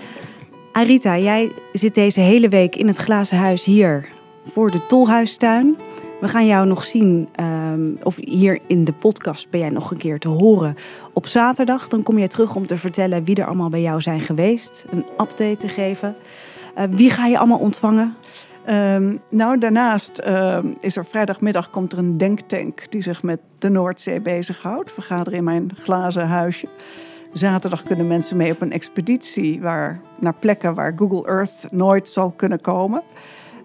Arita, 0.72 1.18
jij 1.18 1.52
zit 1.72 1.94
deze 1.94 2.20
hele 2.20 2.48
week 2.48 2.76
in 2.76 2.86
het 2.86 2.96
glazen 2.96 3.36
huis 3.36 3.64
hier 3.64 4.08
voor 4.44 4.70
de 4.70 4.86
Tolhuistuin. 4.86 5.76
We 6.20 6.28
gaan 6.28 6.46
jou 6.46 6.66
nog 6.66 6.84
zien, 6.84 7.28
ehm, 7.34 7.80
of 8.02 8.16
hier 8.16 8.58
in 8.66 8.84
de 8.84 8.92
podcast 8.92 9.50
ben 9.50 9.60
jij 9.60 9.70
nog 9.70 9.90
een 9.90 9.96
keer 9.96 10.18
te 10.18 10.28
horen 10.28 10.76
op 11.12 11.26
zaterdag. 11.26 11.88
Dan 11.88 12.02
kom 12.02 12.18
jij 12.18 12.28
terug 12.28 12.54
om 12.54 12.66
te 12.66 12.76
vertellen 12.76 13.24
wie 13.24 13.36
er 13.36 13.46
allemaal 13.46 13.68
bij 13.68 13.82
jou 13.82 14.00
zijn 14.00 14.20
geweest. 14.20 14.84
Een 14.90 15.04
update 15.20 15.56
te 15.56 15.68
geven. 15.68 16.16
Eh, 16.74 16.84
wie 16.90 17.10
ga 17.10 17.26
je 17.26 17.38
allemaal 17.38 17.58
ontvangen? 17.58 18.16
Ehm, 18.64 19.16
nou, 19.30 19.58
daarnaast 19.58 20.18
ehm, 20.18 20.66
is 20.80 20.96
er 20.96 21.04
vrijdagmiddag 21.04 21.70
komt 21.70 21.92
er 21.92 21.98
een 21.98 22.16
denktank 22.16 22.90
die 22.90 23.02
zich 23.02 23.22
met 23.22 23.40
de 23.58 23.68
Noordzee 23.68 24.20
bezighoudt. 24.20 24.92
Vergaderen 24.92 25.38
in 25.38 25.44
mijn 25.44 25.70
glazen 25.78 26.26
huisje. 26.26 26.68
Zaterdag 27.32 27.82
kunnen 27.82 28.06
mensen 28.06 28.36
mee 28.36 28.52
op 28.52 28.60
een 28.60 28.72
expeditie 28.72 29.60
waar, 29.60 30.00
naar 30.18 30.34
plekken 30.34 30.74
waar 30.74 30.92
Google 30.96 31.26
Earth 31.26 31.66
nooit 31.70 32.08
zal 32.08 32.30
kunnen 32.30 32.60
komen. 32.60 33.02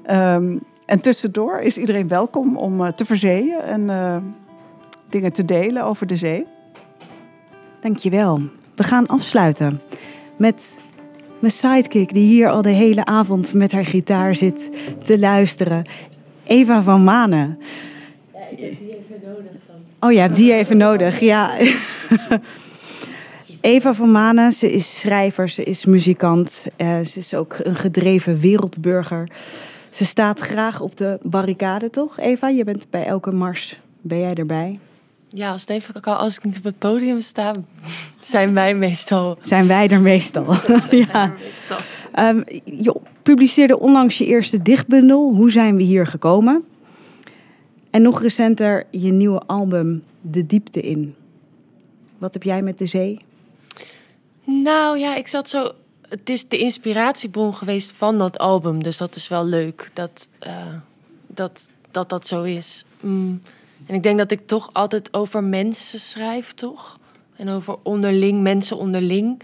Ehm, 0.03 0.57
en 0.85 0.99
tussendoor 0.99 1.59
is 1.59 1.77
iedereen 1.77 2.07
welkom 2.07 2.57
om 2.57 2.85
eh, 2.85 2.91
te 2.91 3.05
verzeeën 3.05 3.59
en 3.59 3.89
eh, 3.89 4.17
dingen 5.09 5.33
te 5.33 5.45
delen 5.45 5.83
over 5.83 6.07
de 6.07 6.15
zee. 6.15 6.45
Dankjewel. 7.79 8.41
We 8.75 8.83
gaan 8.83 9.07
afsluiten 9.07 9.81
met 10.37 10.75
mijn 11.39 11.53
sidekick 11.53 12.13
die 12.13 12.27
hier 12.27 12.49
al 12.49 12.61
de 12.61 12.69
hele 12.69 13.05
avond 13.05 13.53
met 13.53 13.71
haar 13.71 13.85
gitaar 13.85 14.35
zit 14.35 14.71
te 15.03 15.19
luisteren. 15.19 15.85
Eva 16.43 16.81
van 16.81 17.03
Manen. 17.03 17.59
Ja, 18.33 18.39
ik 18.49 18.59
heb 18.59 18.77
die 18.79 18.97
even 18.97 19.19
nodig 19.23 19.51
dan. 19.67 20.09
Oh 20.09 20.13
ja, 20.13 20.27
die 20.27 20.53
even 20.53 20.77
nodig, 20.77 21.19
ja. 21.19 21.51
Eva 23.65 23.93
van 23.93 24.11
Manen, 24.11 24.51
ze 24.51 24.71
is 24.71 24.99
schrijver, 24.99 25.49
ze 25.49 25.63
is 25.63 25.85
muzikant. 25.85 26.67
eh, 26.75 26.99
ze 26.99 27.19
is 27.19 27.33
ook 27.33 27.55
een 27.63 27.75
gedreven 27.75 28.39
wereldburger. 28.39 29.29
Ze 29.89 30.05
staat 30.05 30.39
graag 30.39 30.81
op 30.81 30.97
de 30.97 31.19
barricade, 31.23 31.89
toch 31.89 32.19
Eva? 32.19 32.47
Je 32.47 32.63
bent 32.63 32.87
bij 32.89 33.05
elke 33.05 33.31
mars, 33.31 33.79
ben 34.01 34.19
jij 34.19 34.33
erbij? 34.33 34.79
Ja, 35.29 35.51
als, 35.51 35.67
even, 35.67 36.01
als 36.01 36.37
ik 36.37 36.43
niet 36.43 36.57
op 36.57 36.63
het 36.63 36.79
podium 36.79 37.21
sta, 37.21 37.53
zijn 38.21 38.53
wij 38.53 38.75
meestal. 38.75 39.37
Zijn 39.41 39.67
wij 39.67 39.87
er 39.87 40.01
meestal? 40.01 40.45
ja. 40.89 41.33
meestal. 41.39 41.77
Ehm, 42.11 42.41
je 42.63 42.95
publiceerde 43.21 43.79
onlangs 43.79 44.17
je 44.17 44.25
eerste 44.25 44.61
dichtbundel, 44.61 45.33
Hoe 45.33 45.51
zijn 45.51 45.75
we 45.75 45.83
hier 45.83 46.07
gekomen? 46.07 46.63
En 47.89 48.01
nog 48.01 48.21
recenter 48.21 48.85
je 48.91 49.11
nieuwe 49.11 49.41
album, 49.45 50.03
De 50.21 50.45
Diepte 50.45 50.81
in. 50.81 51.15
Wat 52.17 52.33
heb 52.33 52.43
jij 52.43 52.61
met 52.61 52.77
de 52.77 52.85
zee? 52.85 53.24
Nou 54.45 54.97
ja, 54.97 55.15
ik 55.15 55.27
zat 55.27 55.49
zo. 55.49 55.71
Het 56.09 56.29
is 56.29 56.47
de 56.47 56.57
inspiratiebron 56.57 57.55
geweest 57.55 57.91
van 57.91 58.17
dat 58.17 58.37
album, 58.37 58.83
dus 58.83 58.97
dat 58.97 59.15
is 59.15 59.27
wel 59.27 59.45
leuk 59.45 59.89
dat 59.93 60.27
eh, 60.39 60.73
dat, 61.27 61.69
dat, 61.91 62.09
dat 62.09 62.27
zo 62.27 62.43
is. 62.43 62.85
Mm. 62.99 63.41
En 63.85 63.95
ik 63.95 64.03
denk 64.03 64.17
dat 64.17 64.31
ik 64.31 64.47
toch 64.47 64.69
altijd 64.73 65.13
over 65.13 65.43
mensen 65.43 65.99
schrijf, 65.99 66.53
toch? 66.53 66.99
En 67.35 67.49
over 67.49 67.75
onderling, 67.83 68.41
mensen 68.41 68.77
onderling. 68.77 69.41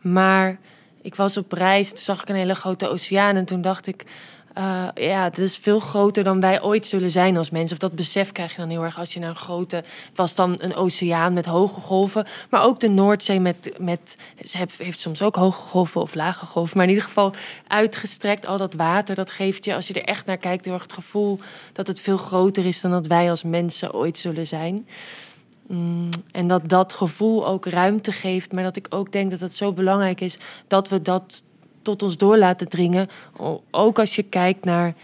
Maar 0.00 0.58
ik 1.02 1.14
was 1.14 1.36
op 1.36 1.52
reis, 1.52 1.88
toen 1.88 1.98
zag 1.98 2.22
ik 2.22 2.28
een 2.28 2.34
hele 2.34 2.54
grote 2.54 2.88
oceaan 2.88 3.36
en 3.36 3.44
toen 3.44 3.62
dacht 3.62 3.86
ik. 3.86 4.04
Eh, 4.54 4.88
ja, 4.94 5.22
het 5.22 5.38
is 5.38 5.56
veel 5.56 5.80
groter 5.80 6.24
dan 6.24 6.40
wij 6.40 6.62
ooit 6.62 6.86
zullen 6.86 7.10
zijn 7.10 7.36
als 7.36 7.50
mensen. 7.50 7.72
Of 7.72 7.78
dat 7.78 7.92
besef 7.92 8.32
krijg 8.32 8.50
je 8.50 8.58
dan 8.58 8.68
heel 8.68 8.82
erg 8.82 8.98
als 8.98 9.12
je 9.14 9.20
naar 9.20 9.28
een 9.28 9.36
grote... 9.36 9.76
Het 9.76 10.16
was 10.16 10.34
dan 10.34 10.54
een 10.56 10.74
oceaan 10.74 11.32
met 11.32 11.46
hoge 11.46 11.80
golven. 11.80 12.26
Maar 12.50 12.64
ook 12.64 12.80
de 12.80 12.88
Noordzee 12.88 13.40
met... 13.40 13.72
met 13.78 14.16
ze 14.44 14.58
heeft, 14.58 15.00
soms 15.00 15.22
ook 15.22 15.36
hoge 15.36 15.60
golven 15.60 16.00
of 16.00 16.14
lage 16.14 16.46
golven. 16.46 16.76
Maar 16.76 16.86
in 16.86 16.92
ieder 16.92 17.06
geval 17.06 17.34
uitgestrekt. 17.66 18.46
Al 18.46 18.58
dat 18.58 18.74
water, 18.74 19.14
dat 19.14 19.30
geeft 19.30 19.64
je, 19.64 19.74
als 19.74 19.88
je 19.88 19.94
er 19.94 20.04
echt 20.04 20.26
naar 20.26 20.36
kijkt... 20.36 20.64
heel 20.64 20.74
erg 20.74 20.82
het 20.82 20.92
gevoel 20.92 21.38
dat 21.72 21.86
het 21.86 22.00
veel 22.00 22.16
groter 22.16 22.66
is... 22.66 22.80
dan 22.80 22.90
dat 22.90 23.06
wij 23.06 23.30
als 23.30 23.42
mensen 23.42 23.94
ooit 23.94 24.18
zullen 24.18 24.46
zijn. 24.46 24.86
Mm, 25.66 26.08
en 26.32 26.48
dat 26.48 26.68
dat 26.68 26.92
gevoel 26.92 27.46
ook 27.46 27.66
ruimte 27.66 28.12
geeft. 28.12 28.52
Maar 28.52 28.62
dat 28.62 28.76
ik 28.76 28.86
ook 28.90 29.12
denk 29.12 29.30
dat 29.30 29.40
het 29.40 29.54
zo 29.54 29.72
belangrijk 29.72 30.20
is... 30.20 30.38
dat 30.66 30.88
we 30.88 31.02
dat 31.02 31.42
tot 31.84 32.02
ons 32.02 32.16
door 32.16 32.38
laten 32.38 32.68
dringen. 32.68 33.08
Ook 33.70 33.98
als 33.98 34.14
je 34.14 34.22
kijkt 34.22 34.64
naar 34.64 34.94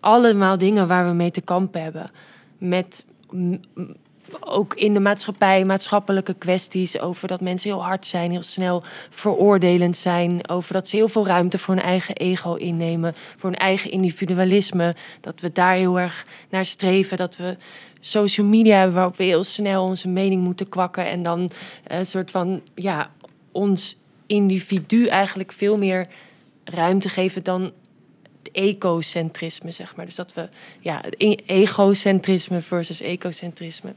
allemaal 0.00 0.58
dingen 0.58 0.88
waar 0.88 1.08
we 1.08 1.14
mee 1.14 1.30
te 1.30 1.40
kampen 1.40 1.82
hebben. 1.82 2.10
Met 2.58 3.04
ook 4.40 4.74
in 4.74 4.92
de 4.92 5.00
maatschappij, 5.00 5.64
maatschappelijke 5.64 6.34
kwesties. 6.34 7.00
Over 7.00 7.28
dat 7.28 7.40
mensen 7.40 7.70
heel 7.70 7.84
hard 7.84 8.06
zijn, 8.06 8.30
heel 8.30 8.42
snel 8.42 8.82
veroordelend 9.10 9.96
zijn. 9.96 10.48
Over 10.48 10.72
dat 10.72 10.88
ze 10.88 10.96
heel 10.96 11.08
veel 11.08 11.26
ruimte 11.26 11.58
voor 11.58 11.74
hun 11.74 11.82
eigen 11.82 12.14
ego 12.14 12.54
innemen. 12.54 13.14
Voor 13.36 13.50
hun 13.50 13.58
eigen 13.58 13.90
individualisme. 13.90 14.94
Dat 15.20 15.40
we 15.40 15.52
daar 15.52 15.74
heel 15.74 16.00
erg 16.00 16.26
naar 16.50 16.64
streven. 16.64 17.16
Dat 17.16 17.36
we 17.36 17.56
social 18.00 18.46
media 18.46 18.76
hebben 18.76 18.94
waarop 18.94 19.16
we 19.16 19.24
heel 19.24 19.44
snel 19.44 19.84
onze 19.84 20.08
mening 20.08 20.42
moeten 20.42 20.68
kwakken. 20.68 21.06
En 21.06 21.22
dan 21.22 21.50
een 21.86 22.06
soort 22.06 22.30
van, 22.30 22.60
ja, 22.74 23.10
ons 23.52 23.96
individu 24.28 25.06
eigenlijk 25.06 25.52
veel 25.52 25.78
meer 25.78 26.06
ruimte 26.64 27.08
geven 27.08 27.42
dan 27.42 27.62
het 27.62 28.52
ecocentrisme, 28.52 29.70
zeg 29.70 29.96
maar. 29.96 30.04
Dus 30.04 30.14
dat 30.14 30.34
we, 30.34 30.48
ja, 30.80 31.04
e- 31.16 31.36
egocentrisme 31.46 32.60
versus 32.60 33.00
ecocentrisme. 33.00 33.92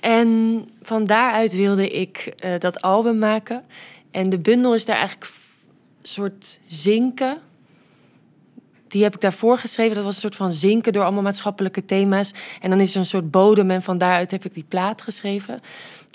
En 0.00 0.62
van 0.82 1.04
daaruit 1.04 1.52
wilde 1.52 1.90
ik 1.90 2.32
eh, 2.36 2.58
dat 2.58 2.82
album 2.82 3.18
maken. 3.18 3.64
En 4.10 4.30
de 4.30 4.38
bundel 4.38 4.74
is 4.74 4.84
daar 4.84 4.96
eigenlijk 4.96 5.30
soort 6.02 6.60
zinken. 6.66 7.38
Die 8.88 9.02
heb 9.02 9.14
ik 9.14 9.20
daarvoor 9.20 9.58
geschreven. 9.58 9.94
Dat 9.94 10.04
was 10.04 10.14
een 10.14 10.20
soort 10.20 10.36
van 10.36 10.52
zinken 10.52 10.92
door 10.92 11.02
allemaal 11.02 11.22
maatschappelijke 11.22 11.84
thema's. 11.84 12.32
En 12.60 12.70
dan 12.70 12.80
is 12.80 12.92
er 12.92 12.98
een 12.98 13.06
soort 13.06 13.30
bodem 13.30 13.70
en 13.70 13.82
van 13.82 13.98
daaruit 13.98 14.30
heb 14.30 14.44
ik 14.44 14.54
die 14.54 14.64
plaat 14.68 15.02
geschreven. 15.02 15.60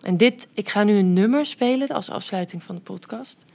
En 0.03 0.17
dit, 0.17 0.47
ik 0.53 0.69
ga 0.69 0.83
nu 0.83 0.97
een 0.97 1.13
nummer 1.13 1.45
spelen 1.45 1.87
als 1.87 2.09
afsluiting 2.09 2.63
van 2.63 2.75
de 2.75 2.81
podcast. 2.81 3.45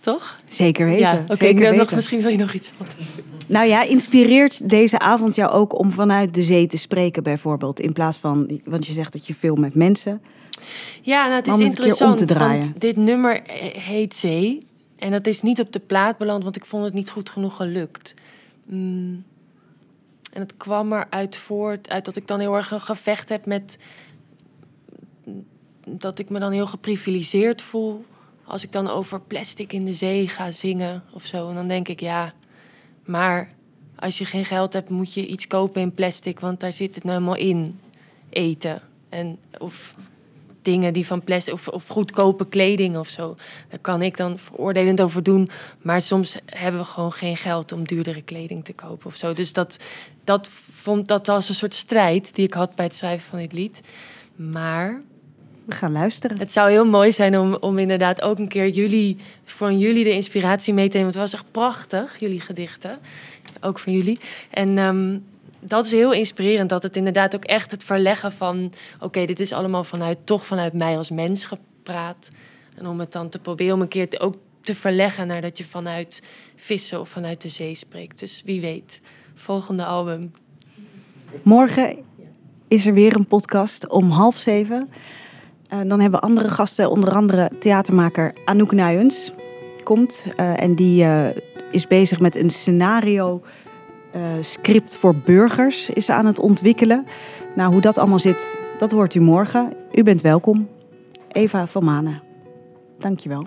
toch? 0.00 0.36
Zeker 0.46 0.86
weten. 0.86 1.00
ja, 1.00 1.24
oké. 1.28 1.44
ik 1.44 1.76
nog, 1.76 1.94
misschien 1.94 2.20
wil 2.20 2.30
je 2.30 2.36
nog 2.36 2.52
iets 2.52 2.70
van. 2.76 2.86
Nou 3.46 3.66
ja, 3.66 3.82
inspireert 3.82 4.68
deze 4.68 4.98
avond 4.98 5.34
jou 5.34 5.50
ook 5.50 5.78
om 5.78 5.92
vanuit 5.92 6.34
de 6.34 6.42
zee 6.42 6.66
te 6.66 6.78
spreken 6.78 7.22
bijvoorbeeld? 7.22 7.80
In 7.80 7.92
plaats 7.92 8.18
van, 8.18 8.60
want 8.64 8.86
je 8.86 8.92
zegt 8.92 9.12
dat 9.12 9.26
je 9.26 9.34
veel 9.34 9.54
met 9.54 9.74
mensen. 9.74 10.22
Ja, 11.02 11.24
nou, 11.24 11.34
het 11.34 11.46
is 11.46 11.54
om 11.54 11.60
interessant. 11.60 12.18
te 12.18 12.24
draaien. 12.24 12.60
Want 12.60 12.80
dit 12.80 12.96
nummer 12.96 13.40
heet 13.72 14.16
Zee. 14.16 14.66
En 14.98 15.10
dat 15.10 15.26
is 15.26 15.42
niet 15.42 15.60
op 15.60 15.72
de 15.72 15.78
plaat 15.78 16.18
beland, 16.18 16.42
want 16.42 16.56
ik 16.56 16.64
vond 16.64 16.84
het 16.84 16.94
niet 16.94 17.10
goed 17.10 17.30
genoeg 17.30 17.56
gelukt. 17.56 18.14
Mm. 18.70 19.24
En 20.32 20.40
het 20.40 20.56
kwam 20.56 20.92
eruit 20.92 21.36
voort 21.36 21.90
uit 21.90 22.04
dat 22.04 22.16
ik 22.16 22.26
dan 22.26 22.40
heel 22.40 22.56
erg 22.56 22.70
een 22.70 22.80
gevecht 22.80 23.28
heb 23.28 23.46
met... 23.46 23.78
Dat 25.84 26.18
ik 26.18 26.30
me 26.30 26.38
dan 26.38 26.52
heel 26.52 26.66
geprivilegeerd 26.66 27.62
voel 27.62 28.04
als 28.44 28.62
ik 28.62 28.72
dan 28.72 28.88
over 28.88 29.20
plastic 29.20 29.72
in 29.72 29.84
de 29.84 29.92
zee 29.92 30.28
ga 30.28 30.50
zingen 30.50 31.02
of 31.12 31.24
zo. 31.24 31.48
En 31.48 31.54
dan 31.54 31.68
denk 31.68 31.88
ik, 31.88 32.00
ja, 32.00 32.32
maar 33.04 33.48
als 33.96 34.18
je 34.18 34.24
geen 34.24 34.44
geld 34.44 34.72
hebt, 34.72 34.88
moet 34.88 35.14
je 35.14 35.26
iets 35.26 35.46
kopen 35.46 35.80
in 35.80 35.94
plastic, 35.94 36.40
want 36.40 36.60
daar 36.60 36.72
zit 36.72 36.94
het 36.94 37.04
nou 37.04 37.16
helemaal 37.16 37.40
in. 37.40 37.80
Eten. 38.30 38.82
En, 39.08 39.38
of 39.58 39.94
dingen 40.62 40.92
die 40.92 41.06
van 41.06 41.24
plastic, 41.24 41.54
of, 41.54 41.68
of 41.68 41.86
goedkope 41.86 42.48
kleding 42.48 42.96
of 42.96 43.08
zo. 43.08 43.36
Daar 43.68 43.78
kan 43.78 44.02
ik 44.02 44.16
dan 44.16 44.38
veroordelend 44.38 45.00
over 45.00 45.22
doen. 45.22 45.48
Maar 45.82 46.00
soms 46.00 46.36
hebben 46.46 46.80
we 46.80 46.86
gewoon 46.86 47.12
geen 47.12 47.36
geld 47.36 47.72
om 47.72 47.86
duurdere 47.86 48.22
kleding 48.22 48.64
te 48.64 48.72
kopen 48.72 49.06
of 49.06 49.16
zo. 49.16 49.32
Dus 49.32 49.52
dat, 49.52 49.78
dat, 50.24 50.48
vond, 50.72 51.08
dat 51.08 51.26
was 51.26 51.48
een 51.48 51.54
soort 51.54 51.74
strijd 51.74 52.34
die 52.34 52.46
ik 52.46 52.54
had 52.54 52.74
bij 52.74 52.84
het 52.84 52.96
schrijven 52.96 53.28
van 53.28 53.38
dit 53.38 53.52
lied. 53.52 53.80
Maar 54.34 55.00
We 55.64 55.74
gaan 55.74 55.92
luisteren. 55.92 56.38
het 56.38 56.52
zou 56.52 56.70
heel 56.70 56.86
mooi 56.86 57.12
zijn 57.12 57.38
om, 57.38 57.54
om 57.54 57.78
inderdaad 57.78 58.22
ook 58.22 58.38
een 58.38 58.48
keer 58.48 58.68
jullie, 58.68 59.16
van 59.44 59.78
jullie 59.78 60.04
de 60.04 60.12
inspiratie 60.12 60.74
mee 60.74 60.88
te 60.88 60.96
nemen. 60.96 61.12
Want 61.12 61.22
het 61.24 61.32
was 61.32 61.40
echt 61.40 61.52
prachtig, 61.52 62.16
jullie 62.18 62.40
gedichten. 62.40 62.98
Ook 63.60 63.78
van 63.78 63.92
jullie. 63.92 64.20
En 64.50 64.78
ehm, 64.78 65.18
dat 65.60 65.84
is 65.84 65.90
heel 65.90 66.12
inspirerend. 66.12 66.68
Dat 66.68 66.82
het 66.82 66.96
inderdaad 66.96 67.34
ook 67.34 67.44
echt 67.44 67.70
het 67.70 67.84
verleggen 67.84 68.32
van... 68.32 68.72
Oké, 69.00 69.24
dit 69.24 69.40
is 69.40 69.52
allemaal 69.52 69.84
vanuit, 69.84 70.18
toch 70.24 70.46
vanuit 70.46 70.72
mij 70.72 70.96
als 70.96 71.10
mens 71.10 71.44
gepraat. 71.44 72.30
En 72.74 72.86
om 72.86 73.00
het 73.00 73.12
dan 73.12 73.28
te 73.28 73.38
proberen 73.38 73.74
om 73.74 73.80
een 73.80 73.88
keer 73.88 74.08
ook 74.18 74.34
te 74.60 74.74
verleggen... 74.74 75.26
naar 75.26 75.40
dat 75.40 75.58
je 75.58 75.64
vanuit 75.64 76.22
vissen 76.56 77.00
of 77.00 77.08
vanuit 77.08 77.42
de 77.42 77.48
zee 77.48 77.74
spreekt. 77.74 78.18
Dus 78.18 78.42
wie 78.44 78.60
weet, 78.60 79.00
volgende 79.34 79.84
album. 79.84 80.30
Morgen 81.42 81.96
is 82.68 82.86
er 82.86 82.94
weer 82.94 83.16
een 83.16 83.26
podcast 83.26 83.88
om 83.88 84.10
half 84.10 84.36
zeven. 84.36 84.88
Eh, 85.68 85.78
dan 85.86 86.00
hebben 86.00 86.20
we 86.20 86.26
andere 86.26 86.48
gasten, 86.48 86.90
onder 86.90 87.14
andere 87.14 87.50
theatermaker 87.58 88.34
Anouk 88.44 88.72
Nuyens. 88.72 89.32
Komt 89.82 90.26
eh, 90.36 90.62
en 90.62 90.74
die 90.74 91.04
eh, 91.04 91.28
is 91.70 91.86
bezig 91.86 92.20
met 92.20 92.36
een 92.36 92.50
scenario 92.50 93.42
eh, 94.12 94.20
script 94.40 94.96
voor 94.96 95.14
burgers 95.14 95.90
is 95.90 96.04
ze 96.04 96.12
aan 96.12 96.26
het 96.26 96.38
ontwikkelen. 96.38 97.06
Nou, 97.56 97.72
hoe 97.72 97.80
dat 97.80 97.98
allemaal 97.98 98.18
zit, 98.18 98.58
dat 98.78 98.90
hoort 98.90 99.14
u 99.14 99.20
morgen. 99.20 99.72
U 99.92 100.02
bent 100.02 100.20
welkom. 100.20 100.68
Eva 101.28 101.66
van 101.66 101.84
Manen. 101.84 102.22
Dankjewel. 102.98 103.46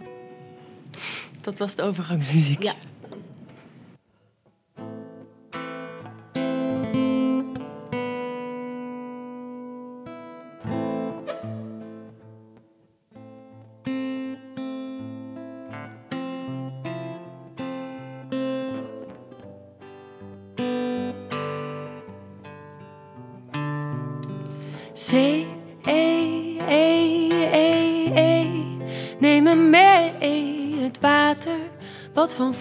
Dat 1.41 1.57
was 1.57 1.75
de 1.75 1.81
overgangsmuziek. 1.81 2.63
Ja. 2.63 2.73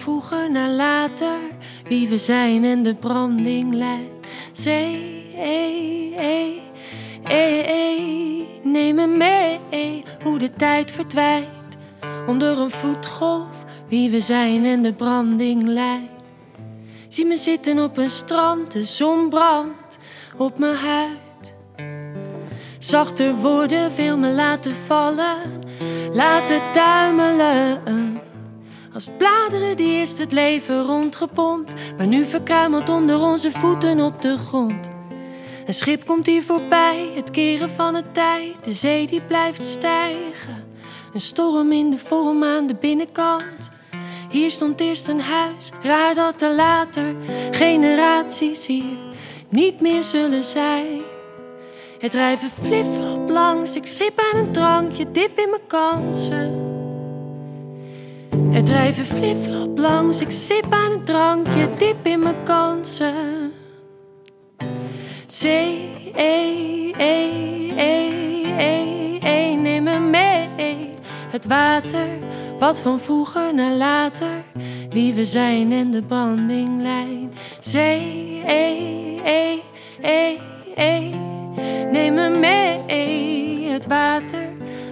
Vroeger 0.03 0.51
naar 0.51 0.69
later, 0.69 1.37
wie 1.83 2.07
we 2.07 2.17
zijn 2.17 2.63
en 2.63 2.83
de 2.83 2.95
branding 2.95 3.73
leidt. 3.73 4.27
Zee, 4.51 5.33
ee, 5.37 6.13
ee, 6.17 6.61
ee, 7.23 7.63
ee. 7.63 8.47
Neem 8.63 8.95
me 8.95 9.07
mee, 9.07 10.03
hoe 10.23 10.39
de 10.39 10.53
tijd 10.53 10.91
verdwijnt, 10.91 11.77
onder 12.27 12.59
een 12.59 12.71
voetgolf, 12.71 13.65
wie 13.87 14.09
we 14.09 14.21
zijn 14.21 14.65
en 14.65 14.81
de 14.81 14.93
branding 14.93 15.67
leidt. 15.67 16.11
Zie 17.07 17.25
me 17.25 17.37
zitten 17.37 17.79
op 17.79 17.97
een 17.97 18.09
strand, 18.09 18.71
de 18.71 18.83
zon 18.83 19.29
brandt 19.29 19.97
op 20.37 20.59
mijn 20.59 20.75
huid. 20.75 21.53
Zachter 22.79 23.35
woorden 23.35 23.95
wil 23.95 24.17
me 24.17 24.29
laten 24.29 24.75
vallen, 24.75 25.37
laten 26.13 26.61
tuimelen. 26.73 28.12
Als 28.93 29.07
bladeren 29.17 29.77
die 29.77 29.91
eerst 29.91 30.17
het 30.17 30.31
leven 30.31 30.85
rondgepompt, 30.85 31.71
maar 31.97 32.07
nu 32.07 32.25
verkruimeld 32.25 32.89
onder 32.89 33.19
onze 33.19 33.51
voeten 33.51 33.99
op 33.99 34.21
de 34.21 34.37
grond. 34.37 34.89
Een 35.65 35.73
schip 35.73 36.05
komt 36.05 36.25
hier 36.25 36.43
voorbij, 36.43 37.11
het 37.15 37.31
keren 37.31 37.69
van 37.69 37.95
het 37.95 38.13
tij, 38.13 38.55
de 38.63 38.73
zee 38.73 39.07
die 39.07 39.21
blijft 39.21 39.61
stijgen. 39.61 40.63
Een 41.13 41.21
storm 41.21 41.71
in 41.71 41.89
de 41.89 41.97
vorm 41.97 42.43
aan 42.43 42.67
de 42.67 42.75
binnenkant. 42.75 43.69
Hier 44.29 44.51
stond 44.51 44.79
eerst 44.79 45.07
een 45.07 45.21
huis, 45.21 45.69
raar 45.83 46.15
dat 46.15 46.41
er 46.41 46.55
later 46.55 47.15
generaties 47.51 48.65
hier 48.65 48.97
niet 49.49 49.81
meer 49.81 50.03
zullen 50.03 50.43
zijn. 50.43 51.01
Het 51.99 52.11
drijven 52.11 52.49
flipflop 52.49 53.29
langs, 53.29 53.75
ik 53.75 53.87
sip 53.87 54.19
aan 54.19 54.39
een 54.39 54.51
drankje, 54.51 55.11
dip 55.11 55.37
in 55.37 55.49
mijn 55.49 55.67
kansen. 55.67 56.62
Het 58.53 58.65
drijven 58.65 59.05
flipflop 59.05 59.77
langs, 59.77 60.21
ik 60.21 60.31
sip 60.31 60.65
aan 60.69 60.91
een 60.91 61.03
drankje, 61.03 61.69
dip 61.77 62.05
in 62.05 62.19
mijn 62.19 62.35
kansen. 62.43 63.51
Zee, 65.27 66.11
ee, 66.15 66.93
ee, 66.97 67.71
ee, 67.75 68.45
ee, 68.57 69.17
ee, 69.21 69.55
neem 69.55 69.83
me 69.83 69.99
mee. 69.99 70.89
Het 71.31 71.45
water, 71.45 72.07
wat 72.59 72.79
van 72.79 72.99
vroeger 72.99 73.53
naar 73.53 73.73
later, 73.73 74.43
wie 74.89 75.13
we 75.13 75.25
zijn 75.25 75.71
en 75.71 75.91
de 75.91 76.01
bandinglijn. 76.01 77.33
Zee, 77.59 78.41
ee, 78.45 79.21
ee, 79.23 79.61
ee, 80.01 80.39
ee. 80.75 81.09
Neem 81.91 82.13
me 82.13 82.29
mee, 82.29 83.67
het 83.69 83.87
water, 83.87 84.47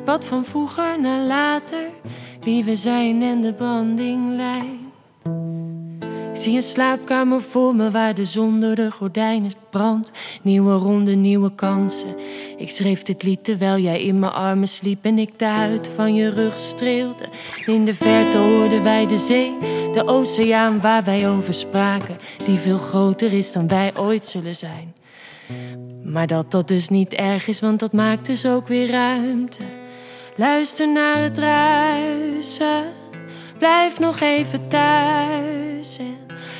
wat 0.05 0.25
van 0.25 0.45
vroeger 0.45 1.01
naar 1.01 1.19
later, 1.19 2.00
wie 2.43 2.63
we 2.63 2.75
zijn 2.75 3.21
en 3.21 3.41
de 3.41 3.53
brandinglijn. 3.53 4.79
Ik 6.33 6.47
zie 6.47 6.55
een 6.55 6.61
slaapkamer 6.61 7.41
voor 7.41 7.75
me 7.75 7.91
waar 7.91 8.15
de 8.15 8.25
zon 8.25 8.59
door 8.59 8.75
de 8.75 8.91
gordijnen 8.91 9.51
brandt. 9.69 10.11
Nieuwe 10.41 10.73
ronde, 10.73 11.15
nieuwe 11.15 11.55
kansen. 11.55 12.15
Ik 12.57 12.69
schreef 12.69 13.01
dit 13.01 13.23
lied 13.23 13.43
terwijl 13.43 13.77
jij 13.77 14.03
in 14.03 14.19
mijn 14.19 14.31
armen 14.31 14.67
sliep 14.67 15.05
en 15.05 15.17
ik 15.17 15.39
de 15.39 15.45
huid 15.45 15.87
van 15.95 16.15
je 16.15 16.29
rug 16.29 16.59
streelde. 16.59 17.29
In 17.65 17.85
de 17.85 17.93
verte 17.93 18.37
hoorden 18.37 18.83
wij 18.83 19.07
de 19.07 19.17
zee, 19.17 19.57
de 19.93 20.03
oceaan 20.07 20.81
waar 20.81 21.03
wij 21.03 21.29
over 21.29 21.53
spraken, 21.53 22.17
die 22.45 22.57
veel 22.57 22.77
groter 22.77 23.33
is 23.33 23.51
dan 23.51 23.67
wij 23.67 23.91
ooit 23.97 24.25
zullen 24.25 24.55
zijn. 24.55 24.93
Maar 26.03 26.27
dat 26.27 26.51
dat 26.51 26.67
dus 26.67 26.89
niet 26.89 27.13
erg 27.13 27.47
is, 27.47 27.59
want 27.59 27.79
dat 27.79 27.93
maakt 27.93 28.25
dus 28.25 28.45
ook 28.45 28.67
weer 28.67 28.89
ruimte. 28.89 29.80
Luister 30.35 30.87
naar 30.87 31.17
het 31.17 31.37
ruisen, 31.37 32.93
blijf 33.57 33.99
nog 33.99 34.19
even 34.19 34.67
thuis. 34.67 35.97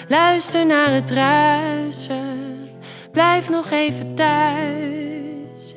Luister 0.08 0.66
naar 0.66 0.94
het 0.94 1.12
ruisen, 1.12 2.70
blijf 3.12 3.50
nog 3.50 3.70
even 3.70 4.16
thuis. 4.16 5.76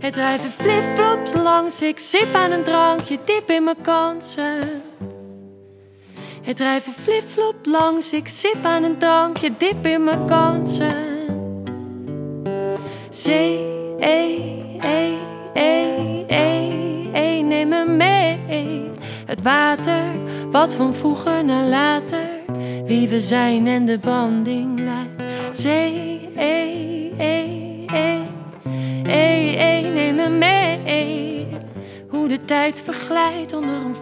Het 0.00 0.12
drijven 0.12 0.50
flipflops 0.50 1.32
langs, 1.34 1.82
ik 1.82 1.98
sip 1.98 2.34
aan 2.34 2.50
een 2.50 2.62
drankje, 2.62 3.18
dip 3.24 3.50
in 3.50 3.64
mijn 3.64 3.80
kansen. 3.82 4.82
Het 6.42 6.56
drijven 6.56 6.92
flipflop 6.92 7.56
langs, 7.62 8.12
ik 8.12 8.28
sip 8.28 8.64
aan 8.64 8.82
een 8.82 8.98
drankje, 8.98 9.50
dip 9.58 9.86
in 9.86 10.04
mijn 10.04 10.26
kansen. 10.26 11.06
Zee, 13.10 13.66
ee, 13.98 14.76
ee, 14.80 15.18
ee, 15.54 16.24
ee, 16.28 16.77
ee, 17.18 17.42
neem 17.42 17.68
me 17.68 17.84
mee. 17.86 18.90
Het 19.26 19.42
water, 19.42 20.04
wat 20.50 20.74
van 20.74 20.94
vroeger 20.94 21.44
naar 21.44 21.64
later, 21.64 22.28
wie 22.84 23.08
we 23.08 23.20
zijn 23.20 23.66
en 23.66 23.86
de 23.86 23.98
banding 23.98 24.80
leidt. 24.80 25.22
Zee, 25.52 26.28
ee, 26.36 27.12
ee, 27.18 27.84
ee, 27.86 28.22
ee, 29.06 29.56
ee, 29.56 29.82
neem 29.82 30.14
me 30.14 30.28
mee. 30.28 31.46
Hoe 32.08 32.28
de 32.28 32.44
tijd 32.44 32.80
verglijdt 32.80 33.52
onder 33.52 33.74
een 33.74 33.96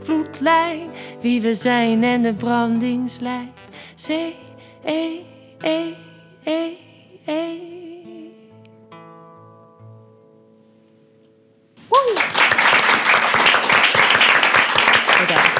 vloedlijn. 0.00 0.90
Wie 1.20 1.40
we 1.40 1.54
zijn 1.54 2.04
en 2.04 2.22
de 2.22 2.34
brandingslijn. 2.34 3.52
Zee, 3.94 4.34
e, 4.84 5.20
e, 5.60 6.08
Woo! 11.90 11.96
We're 15.18 15.26
done. 15.26 15.57